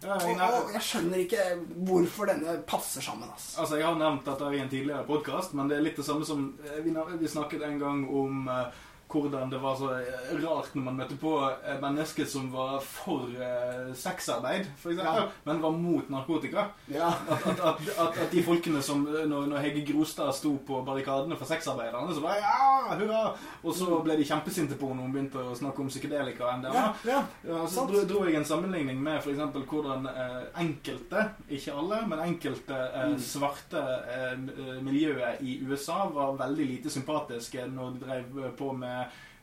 Ja, 0.00 0.16
jeg, 0.24 0.36
og, 0.40 0.62
og 0.64 0.70
jeg 0.72 0.80
skjønner 0.86 1.20
ikke 1.20 1.46
hvorfor 1.84 2.30
denne 2.30 2.54
passer 2.68 3.04
sammen. 3.04 3.28
ass. 3.34 3.50
altså, 3.60 3.76
jeg 3.76 3.84
har 3.84 3.98
nevnt 4.00 4.24
dette 4.24 4.52
i 4.56 4.60
en 4.62 4.70
tidligere 4.72 5.04
podkast, 5.04 5.52
men 5.58 5.68
det 5.68 5.76
er 5.76 5.84
litt 5.84 5.98
det 6.00 6.06
samme 6.06 6.24
som 6.24 6.46
eh, 6.64 6.78
Vi, 6.86 6.94
vi 7.20 7.28
snakket 7.28 7.66
en 7.66 7.76
gang 7.82 8.06
om 8.08 8.48
eh, 8.48 8.86
hvordan 9.12 9.50
det 9.52 9.58
var 9.62 9.76
så 9.78 9.90
eh, 9.98 10.32
rart 10.44 10.74
når 10.76 10.86
man 10.86 10.98
møtte 11.02 11.16
på 11.20 11.32
eh, 11.50 11.76
mennesker 11.82 12.28
som 12.30 12.50
var 12.52 12.78
for 12.84 13.26
eh, 13.34 13.90
sexarbeid, 13.98 14.68
f.eks., 14.78 15.00
Ja. 15.00 15.26
men 15.44 15.60
var 15.62 15.70
mot 15.74 16.08
narkotika. 16.12 16.66
Ja. 16.86 17.08
At, 17.30 17.46
at, 17.48 17.60
at, 17.60 18.18
at, 18.18 18.30
de 18.32 18.42
folkene 18.46 18.82
som 18.82 19.06
eh, 19.08 19.26
Når, 19.30 19.46
når 19.50 19.64
Hege 19.64 19.84
Grostad 19.92 20.32
sto 20.34 20.54
på 20.66 20.82
barrikadene 20.86 21.36
for 21.36 21.48
sexarbeiderne, 21.50 22.14
så 22.14 22.20
var 22.24 22.38
ja, 22.40 22.96
hurra! 23.00 23.22
Og 23.64 23.74
så 23.76 24.00
ble 24.04 24.16
de 24.20 24.24
kjempesinte 24.28 24.78
på 24.80 24.90
henne 24.92 25.04
hun 25.06 25.12
begynte 25.14 25.42
å 25.42 25.56
snakke 25.58 25.82
om 25.82 25.90
psykedelika 25.90 26.46
og 26.46 26.64
ja, 26.74 26.86
ja. 27.06 27.20
Ja, 27.46 27.60
så 27.70 27.84
dro, 27.88 28.02
dro 28.08 28.24
jeg 28.26 28.36
en 28.38 28.44
sammenligning 28.48 29.00
med 29.02 29.20
eksempel 29.20 29.64
hvordan 29.68 30.06
eh, 30.10 30.40
enkelte, 30.60 31.26
ikke 31.48 31.74
alle, 31.76 32.02
men 32.10 32.24
enkelte 32.26 32.76
eh, 32.88 33.08
Mm. 33.10 33.16
svarte 33.18 33.80
eh, 34.12 34.80
miljøet 34.84 35.40
i 35.42 35.56
USA 35.66 36.04
var 36.12 36.36
veldig 36.38 36.66
lite 36.66 36.90
sympatiske 36.92 37.64
når 37.72 37.94
de 37.96 38.04
drev 38.04 38.52
på 38.58 38.72
med 38.76 38.99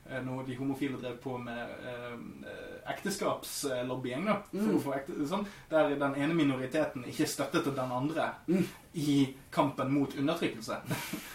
eh, 0.09 0.21
når 0.23 0.45
de 0.47 0.55
homofile 0.55 0.97
drev 1.01 1.17
på 1.23 1.37
med 1.37 1.57
eh, 1.83 2.13
eh, 2.47 2.91
ekteskapslobbying, 2.93 4.25
da. 4.25 4.35
For 4.51 4.57
Mm. 4.57 4.75
å 4.77 4.81
få 4.83 4.93
ekte, 4.95 5.27
sånn, 5.27 5.45
der 5.69 5.89
den 5.99 6.15
ene 6.15 6.33
minoriteten 6.33 7.03
ikke 7.05 7.27
støttet 7.27 7.65
den 7.75 7.91
andre 7.91 8.29
Mm. 8.47 8.65
i 8.95 9.35
kampen 9.51 9.91
mot 9.93 10.15
undertrykkelse. 10.15 10.77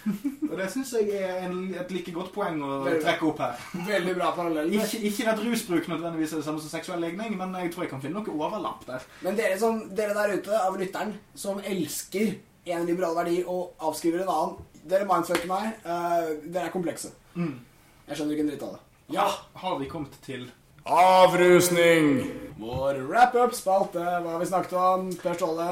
Og 0.50 0.56
det 0.58 0.70
syns 0.72 0.92
jeg 0.92 1.10
er 1.22 1.44
en, 1.46 1.74
et 1.74 1.90
like 1.92 2.12
godt 2.12 2.32
poeng 2.34 2.58
å 2.60 2.84
Veldig. 2.84 3.02
trekke 3.04 3.28
opp 3.28 3.38
her. 3.38 3.60
Veldig 3.86 4.14
bra 4.16 4.32
parallell. 4.36 4.72
Ikke, 4.72 4.98
ikke 5.06 5.28
at 5.32 5.38
rusbruk 5.44 5.86
nødvendigvis 5.88 6.32
er 6.32 6.36
det 6.40 6.44
samme 6.44 6.60
som 6.60 6.68
seksuell 6.72 7.00
legning, 7.00 7.36
men 7.38 7.54
jeg 7.54 7.72
tror 7.72 7.84
jeg 7.84 7.90
kan 7.90 8.00
finne 8.02 8.20
noe 8.20 8.34
overlapp 8.34 8.84
der. 8.86 9.00
Men 9.22 9.36
dere, 9.36 9.58
som, 9.58 9.88
dere 9.94 10.14
der 10.14 10.34
ute 10.38 10.58
av 10.60 10.76
lytteren 10.80 11.14
som 11.34 11.60
elsker 11.60 12.34
en 12.66 12.86
liberal 12.86 13.14
verdi 13.16 13.42
og 13.46 13.72
avskriver 13.80 14.22
en 14.22 14.28
annen, 14.28 14.56
dere 14.88 15.06
mindfucker 15.06 15.46
meg. 15.48 15.72
Uh, 15.86 16.50
dere 16.52 16.66
er 16.68 16.74
komplekse. 16.74 17.12
Jeg 18.12 18.18
skjønner 18.18 18.36
ikke 18.36 18.44
en 18.44 18.48
dritt 18.50 18.64
av 18.66 18.72
det. 18.74 18.80
Ja! 19.14 19.22
Har 19.56 19.76
vi 19.80 19.86
kommet 19.88 20.16
til 20.20 20.42
Avrusning! 20.84 22.10
Vår 22.60 22.98
wrap-up-spalte. 23.08 24.02
Hva 24.04 24.34
har 24.34 24.42
vi 24.42 24.48
snakket 24.50 24.74
om? 24.76 25.06
Per 25.16 25.38
Ståle. 25.38 25.68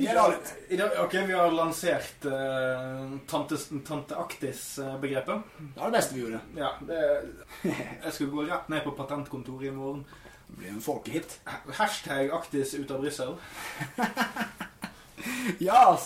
I 0.00 0.06
dag, 0.08 0.38
i 0.72 0.78
dag, 0.80 0.96
ok, 1.02 1.18
Vi 1.28 1.36
har 1.36 1.52
lansert 1.52 2.24
uh, 2.32 3.20
tante, 3.28 3.60
tante 3.84 4.16
Aktis-begrepet. 4.16 5.52
Det 5.60 5.76
var 5.76 5.92
det 5.92 5.98
beste 5.98 6.16
vi 6.16 6.24
gjorde. 6.24 6.40
Ja, 6.56 6.72
det, 6.88 7.04
jeg 7.68 8.16
skulle 8.16 8.32
gå 8.32 8.48
rett 8.48 8.72
ned 8.72 8.80
på 8.88 8.96
patentkontoret 8.96 9.68
i 9.68 9.76
morgen. 9.76 10.06
Det 10.48 10.62
blir 10.62 10.72
en 10.78 10.84
folkehit. 10.84 11.40
Hashtag 11.76 12.32
Aktis 12.40 12.72
ut 12.80 12.88
av 12.88 13.04
Brussel. 13.04 13.36
Ja! 15.58 15.98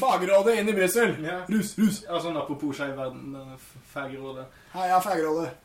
Fagrådet 0.00 0.58
inn 0.58 0.68
i 0.68 0.72
Brussel. 0.72 1.14
Ja. 1.22 1.42
Rus, 1.46 1.74
rus. 1.78 2.00
Ja, 2.06 2.18
sånn 2.22 2.38
apropos 2.40 2.78
Skeiv 2.78 2.94
verden, 2.96 3.34
eh, 3.36 3.66
Fagrådet. 3.92 4.46
Heia 4.72 5.00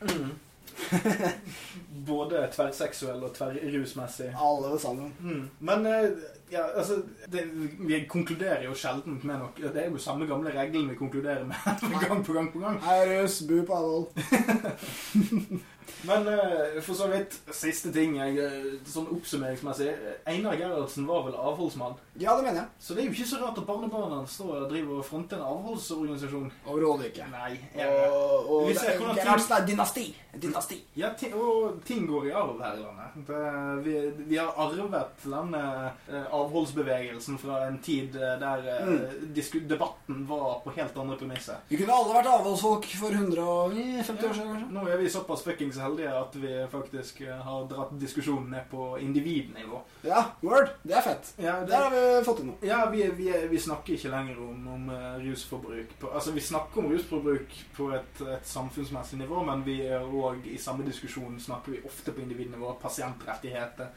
Mm. 0.01 0.31
Både 2.07 2.47
tverrseksuell 2.51 3.23
og 3.23 3.35
tverrrusmessig. 3.35 4.31
Alle 4.39 4.79
sammen. 4.79 5.13
Mm. 5.19 5.49
Men 5.59 5.85
eh, 5.85 6.09
ja, 6.51 6.63
altså 6.75 7.01
det, 7.31 7.43
Vi 7.79 8.05
konkluderer 8.09 8.63
jo 8.65 8.73
sjelden 8.77 9.19
med 9.23 9.39
noe. 9.39 9.51
Det 9.73 9.85
er 9.85 9.91
jo 9.91 10.01
samme 10.01 10.27
gamle 10.29 10.53
regelen 10.53 10.89
vi 10.91 10.97
konkluderer 10.99 11.45
med 11.47 11.55
gang 12.07 12.25
på 12.25 12.33
gang 12.33 12.49
på 12.53 12.63
gang. 12.63 12.79
Hei, 12.87 13.03
rus. 13.11 13.41
Bu 13.47 13.61
på 13.65 13.77
avhold. 13.77 14.07
Men 16.07 16.27
eh, 16.27 16.81
for 16.83 16.95
så 16.95 17.07
vidt 17.11 17.35
siste 17.55 17.91
ting 17.95 18.17
jeg, 18.17 18.37
eh, 18.39 18.73
sånn 18.87 19.07
oppsummeringsmessig. 19.15 19.91
Einar 20.27 20.57
Gerhardsen 20.59 21.07
var 21.07 21.25
vel 21.27 21.37
avholdsmann. 21.39 21.95
Ja, 22.19 22.35
det 22.37 22.43
mener 22.43 22.59
jeg. 22.61 22.67
Så 22.79 22.93
det 22.93 23.01
er 23.01 23.07
jo 23.07 23.15
ikke 23.15 23.27
så 23.27 23.39
rart 23.41 23.57
at 23.57 23.65
barnebarna 23.65 24.19
står 24.29 24.51
og 24.63 24.69
driver 24.69 24.99
og 24.99 25.05
fronter 25.05 25.39
en 25.39 25.47
avholdsorganisasjon. 25.49 26.51
Overhodet 26.69 27.09
ikke. 27.09 27.25
Nei. 27.31 27.55
Og, 27.87 28.51
og 28.53 28.67
det, 28.69 28.77
ser 28.79 28.99
det- 28.99 29.15
ting- 29.17 29.57
er 29.57 29.65
dynasti. 29.67 30.05
Dynasti. 30.41 30.77
Ja, 30.97 31.09
og 31.37 31.81
ting 31.85 32.07
går 32.09 32.27
i 32.27 32.31
arv 32.33 32.61
her 32.61 32.77
i 32.77 32.81
landet. 32.81 33.17
Det, 33.27 33.41
vi, 33.85 33.95
vi 34.29 34.37
har 34.37 34.53
arvet 34.57 35.25
denne 35.25 35.63
eh, 36.09 36.27
avholdsbevegelsen 36.33 37.37
fra 37.41 37.63
en 37.67 37.77
tid 37.85 38.15
eh, 38.17 38.35
der 38.41 38.63
mm. 38.85 39.33
disku, 39.33 39.59
debatten 39.69 40.23
var 40.29 40.61
på 40.63 40.73
helt 40.77 40.97
andre 40.97 41.17
premisser. 41.17 41.61
Vi 41.69 41.77
kunne 41.81 41.93
alle 41.93 42.17
vært 42.17 42.31
avholdsfolk 42.33 42.87
for 42.97 43.13
150 43.13 43.41
år 43.43 43.73
siden, 44.05 44.21
kanskje. 44.21 44.71
Nå 44.73 44.85
er 44.89 45.01
vi 45.01 45.11
såpass 45.13 45.45
fuckings 45.45 45.77
heldige 45.81 46.13
at 46.17 46.37
vi 46.41 46.55
faktisk 46.71 47.21
eh, 47.27 47.43
har 47.45 47.67
dratt 47.69 47.93
diskusjonen 48.01 48.53
ned 48.53 48.69
på 48.73 48.93
individnivå. 49.01 49.81
Ja, 50.05 50.25
word. 50.41 50.73
Det 50.83 50.97
er 50.97 51.05
fett. 51.05 51.33
Ja, 51.41 51.59
Der 51.69 51.87
har 51.87 51.93
vi 51.93 52.02
fått 52.25 52.37
til 52.41 52.47
nå. 52.49 52.53
Ja, 52.65 52.81
vi, 52.91 53.03
vi, 53.17 53.29
vi 53.51 53.59
snakker 53.59 53.95
ikke 53.95 54.11
lenger 54.13 54.39
om, 54.43 54.67
om 54.75 54.89
eh, 54.93 55.15
rusforbruk. 55.23 55.95
På, 56.01 56.11
altså, 56.15 56.31
vi 56.35 56.43
snakker 56.43 56.81
om 56.83 56.91
rusforbruk 56.91 57.55
på 57.77 57.89
et, 57.97 58.21
et 58.35 58.47
samfunnsmessig 58.47 59.19
nivå, 59.21 59.43
men 59.47 59.63
vi 59.65 59.79
er 59.87 60.03
òg 60.05 60.45
i 60.51 60.57
samme 60.61 60.85
diskusjon 60.87 61.39
snakker 61.39 61.75
vi 61.77 61.81
ofte 61.89 62.11
på 62.15 62.21
individnivå. 62.25 62.75
Pasientrettigheter, 62.83 63.89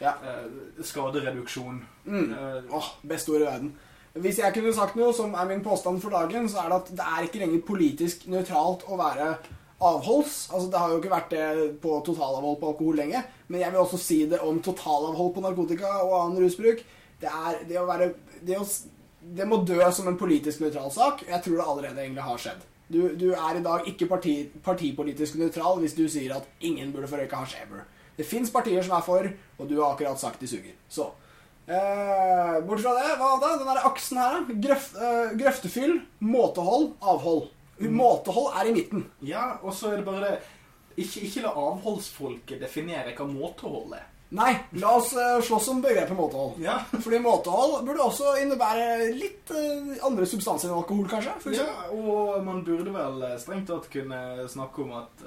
Ja. 0.00 0.12
eh, 0.22 0.46
skadereduksjon. 0.84 1.82
Mm. 2.06 2.32
eh, 2.32 2.62
Åh, 2.76 2.88
beste 3.02 3.30
ord 3.32 3.40
i 3.40 3.50
verden. 3.50 3.74
Hvis 4.16 4.38
jeg 4.40 4.54
kunne 4.56 4.72
sagt 4.72 4.96
noe 4.96 5.12
som 5.12 5.34
er 5.36 5.44
min 5.48 5.60
påstand 5.64 6.00
for 6.00 6.10
dagen, 6.10 6.48
så 6.48 6.62
er 6.62 6.70
det 6.72 6.76
at 6.80 6.90
det 6.96 7.06
er 7.12 7.24
ikke 7.26 7.40
lenger 7.42 7.64
politisk 7.68 8.26
nøytralt 8.32 8.86
å 8.88 8.96
være 8.96 9.34
avholds. 9.84 10.48
Altså, 10.54 10.70
det 10.72 10.78
har 10.80 10.92
jo 10.92 11.00
ikke 11.02 11.12
vært 11.12 11.34
det 11.34 11.80
på 11.82 11.98
totalavhold 12.06 12.56
på 12.62 12.70
alkohol 12.70 12.96
lenge, 13.02 13.20
men 13.48 13.60
jeg 13.60 13.74
vil 13.74 13.82
også 13.82 13.98
si 14.00 14.22
det 14.30 14.40
om 14.40 14.60
totalavhold 14.64 15.34
på 15.36 15.44
narkotika 15.44 15.90
og 16.06 16.14
annen 16.22 16.40
rusbruk. 16.46 16.80
Det 17.20 17.32
er 17.32 17.60
det 17.68 17.80
å 17.80 17.86
være 17.88 18.10
Det, 18.44 18.58
å, 18.60 18.64
det 19.36 19.46
må 19.48 19.62
dø 19.64 19.80
som 19.90 20.08
en 20.10 20.18
politisk 20.20 20.60
nøytral 20.60 20.90
sak. 20.92 21.24
Jeg 21.28 21.42
tror 21.44 21.56
det 21.56 21.66
allerede 21.66 22.02
egentlig 22.04 22.26
har 22.26 22.42
skjedd. 22.42 22.64
Du, 22.86 23.00
du 23.18 23.30
er 23.34 23.58
i 23.58 23.62
dag 23.64 23.86
ikke 23.90 24.06
parti, 24.06 24.34
partipolitisk 24.62 25.38
nøytral 25.40 25.80
hvis 25.82 25.96
du 25.96 26.04
sier 26.08 26.36
at 26.36 26.46
ingen 26.60 26.92
burde 26.94 27.08
få 27.10 27.18
røyke 27.18 27.40
hasj 27.40 27.56
ever. 27.64 27.86
Det 28.16 28.24
fins 28.24 28.52
partier 28.52 28.84
som 28.84 28.94
er 28.96 29.04
for, 29.04 29.26
og 29.58 29.68
du 29.68 29.80
har 29.80 29.94
akkurat 29.94 30.20
sagt 30.20 30.40
de 30.40 30.50
suger. 30.50 30.76
Så 30.88 31.10
Eh, 31.66 32.60
bort 32.62 32.78
fra 32.78 32.92
det, 32.94 33.14
hva 33.18 33.32
da? 33.42 33.56
Den 33.58 33.66
der 33.66 33.86
aksen 33.88 34.20
her. 34.22 34.36
Grøf, 34.62 34.92
eh, 34.94 35.32
grøftefyll, 35.34 35.96
måtehold, 36.22 36.92
avhold. 37.02 37.48
Måtehold 37.82 38.54
er 38.54 38.70
i 38.70 38.74
midten. 38.76 39.10
ja, 39.20 39.58
og 39.62 39.74
så 39.74 39.90
er 39.90 39.96
det 39.98 40.06
bare 40.06 40.20
det 40.22 40.36
Ikke, 40.96 41.26
ikke 41.26 41.42
la 41.44 41.50
avholdsfolket 41.50 42.62
definere 42.62 43.12
hva 43.18 43.26
måtehold 43.28 43.92
er. 43.98 44.06
Nei, 44.34 44.56
la 44.82 44.96
oss 44.98 45.12
eh, 45.14 45.36
slåss 45.42 45.68
om 45.70 45.80
begrepet 45.82 46.16
måtehold. 46.18 46.58
Ja, 46.62 46.80
Fordi 47.04 47.20
måtehold 47.22 47.84
burde 47.86 48.02
også 48.08 48.34
innebære 48.42 49.12
litt 49.14 49.52
eh, 49.54 49.94
andre 50.06 50.26
substanser 50.26 50.72
enn 50.72 50.80
alkohol, 50.80 51.06
kanskje. 51.10 51.54
Ja, 51.54 51.68
og 51.94 52.42
man 52.46 52.64
burde 52.66 52.94
vel 52.94 53.22
eh, 53.28 53.38
strengt 53.42 53.70
tatt 53.70 53.86
kunne 53.92 54.48
snakke 54.50 54.82
om 54.82 54.96
at 54.98 55.26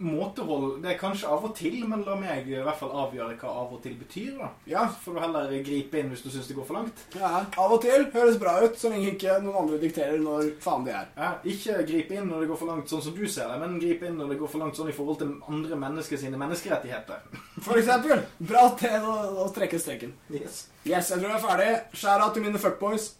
måtehold 0.00 0.80
Det 0.82 0.90
er 0.94 0.98
kanskje 1.00 1.28
av 1.28 1.44
og 1.44 1.52
til, 1.56 1.82
men 1.88 2.02
la 2.06 2.14
meg 2.18 2.48
i 2.48 2.56
hvert 2.56 2.78
fall 2.80 2.92
avgjøre 3.04 3.36
hva 3.40 3.50
av 3.62 3.74
og 3.76 3.82
til 3.84 3.94
betyr. 4.00 4.38
da. 4.38 4.48
Ja. 4.70 4.86
For 5.04 5.14
du 5.14 5.20
heller 5.20 5.52
gripe 5.66 6.00
inn 6.00 6.08
hvis 6.12 6.22
du 6.24 6.30
syns 6.32 6.48
det 6.48 6.56
går 6.56 6.66
for 6.68 6.78
langt. 6.80 7.04
ja. 7.14 7.44
Av 7.60 7.74
og 7.76 7.82
til 7.84 8.06
høres 8.14 8.38
bra 8.40 8.56
ut, 8.64 8.78
så 8.80 8.90
lenge 8.92 9.12
ikke 9.14 9.36
noen 9.44 9.60
andre 9.64 9.80
dikterer 9.82 10.18
når 10.22 10.54
faen 10.64 10.86
de 10.88 10.94
er. 10.96 11.10
Ja, 11.16 11.30
ikke 11.44 11.82
gripe 11.88 12.16
inn 12.16 12.28
når 12.30 12.44
det 12.44 12.50
går 12.52 12.60
for 12.62 12.72
langt 12.72 12.88
sånn 12.92 13.04
som 13.04 13.14
du 13.16 13.26
ser 13.28 13.52
det, 13.52 13.60
men 13.60 13.78
gripe 13.82 14.08
inn 14.08 14.16
når 14.20 14.32
det 14.34 14.40
går 14.40 14.52
for 14.54 14.64
langt 14.64 14.76
sånn 14.80 14.88
i 14.92 14.96
forhold 14.96 15.20
til 15.22 15.34
andre 15.52 15.76
mennesker 15.84 16.20
sine 16.20 16.40
menneskerettigheter. 16.40 17.20
For 17.66 17.76
eksempel. 17.76 18.22
Bra 18.40 18.62
til 18.80 19.04
å, 19.04 19.14
å 19.44 19.48
trekke 19.52 19.78
streken. 19.78 20.14
Yes. 20.32 20.62
Yes, 20.88 21.10
jeg 21.12 21.20
tror 21.20 21.28
jeg 21.28 21.36
er 21.36 21.44
ferdig. 21.44 21.70
Skjæra 22.00 22.30
til 22.32 22.46
mine 22.46 22.58
fuckboys. 22.62 23.10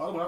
Ha 0.00 0.08
det 0.08 0.14
bra. 0.16 0.26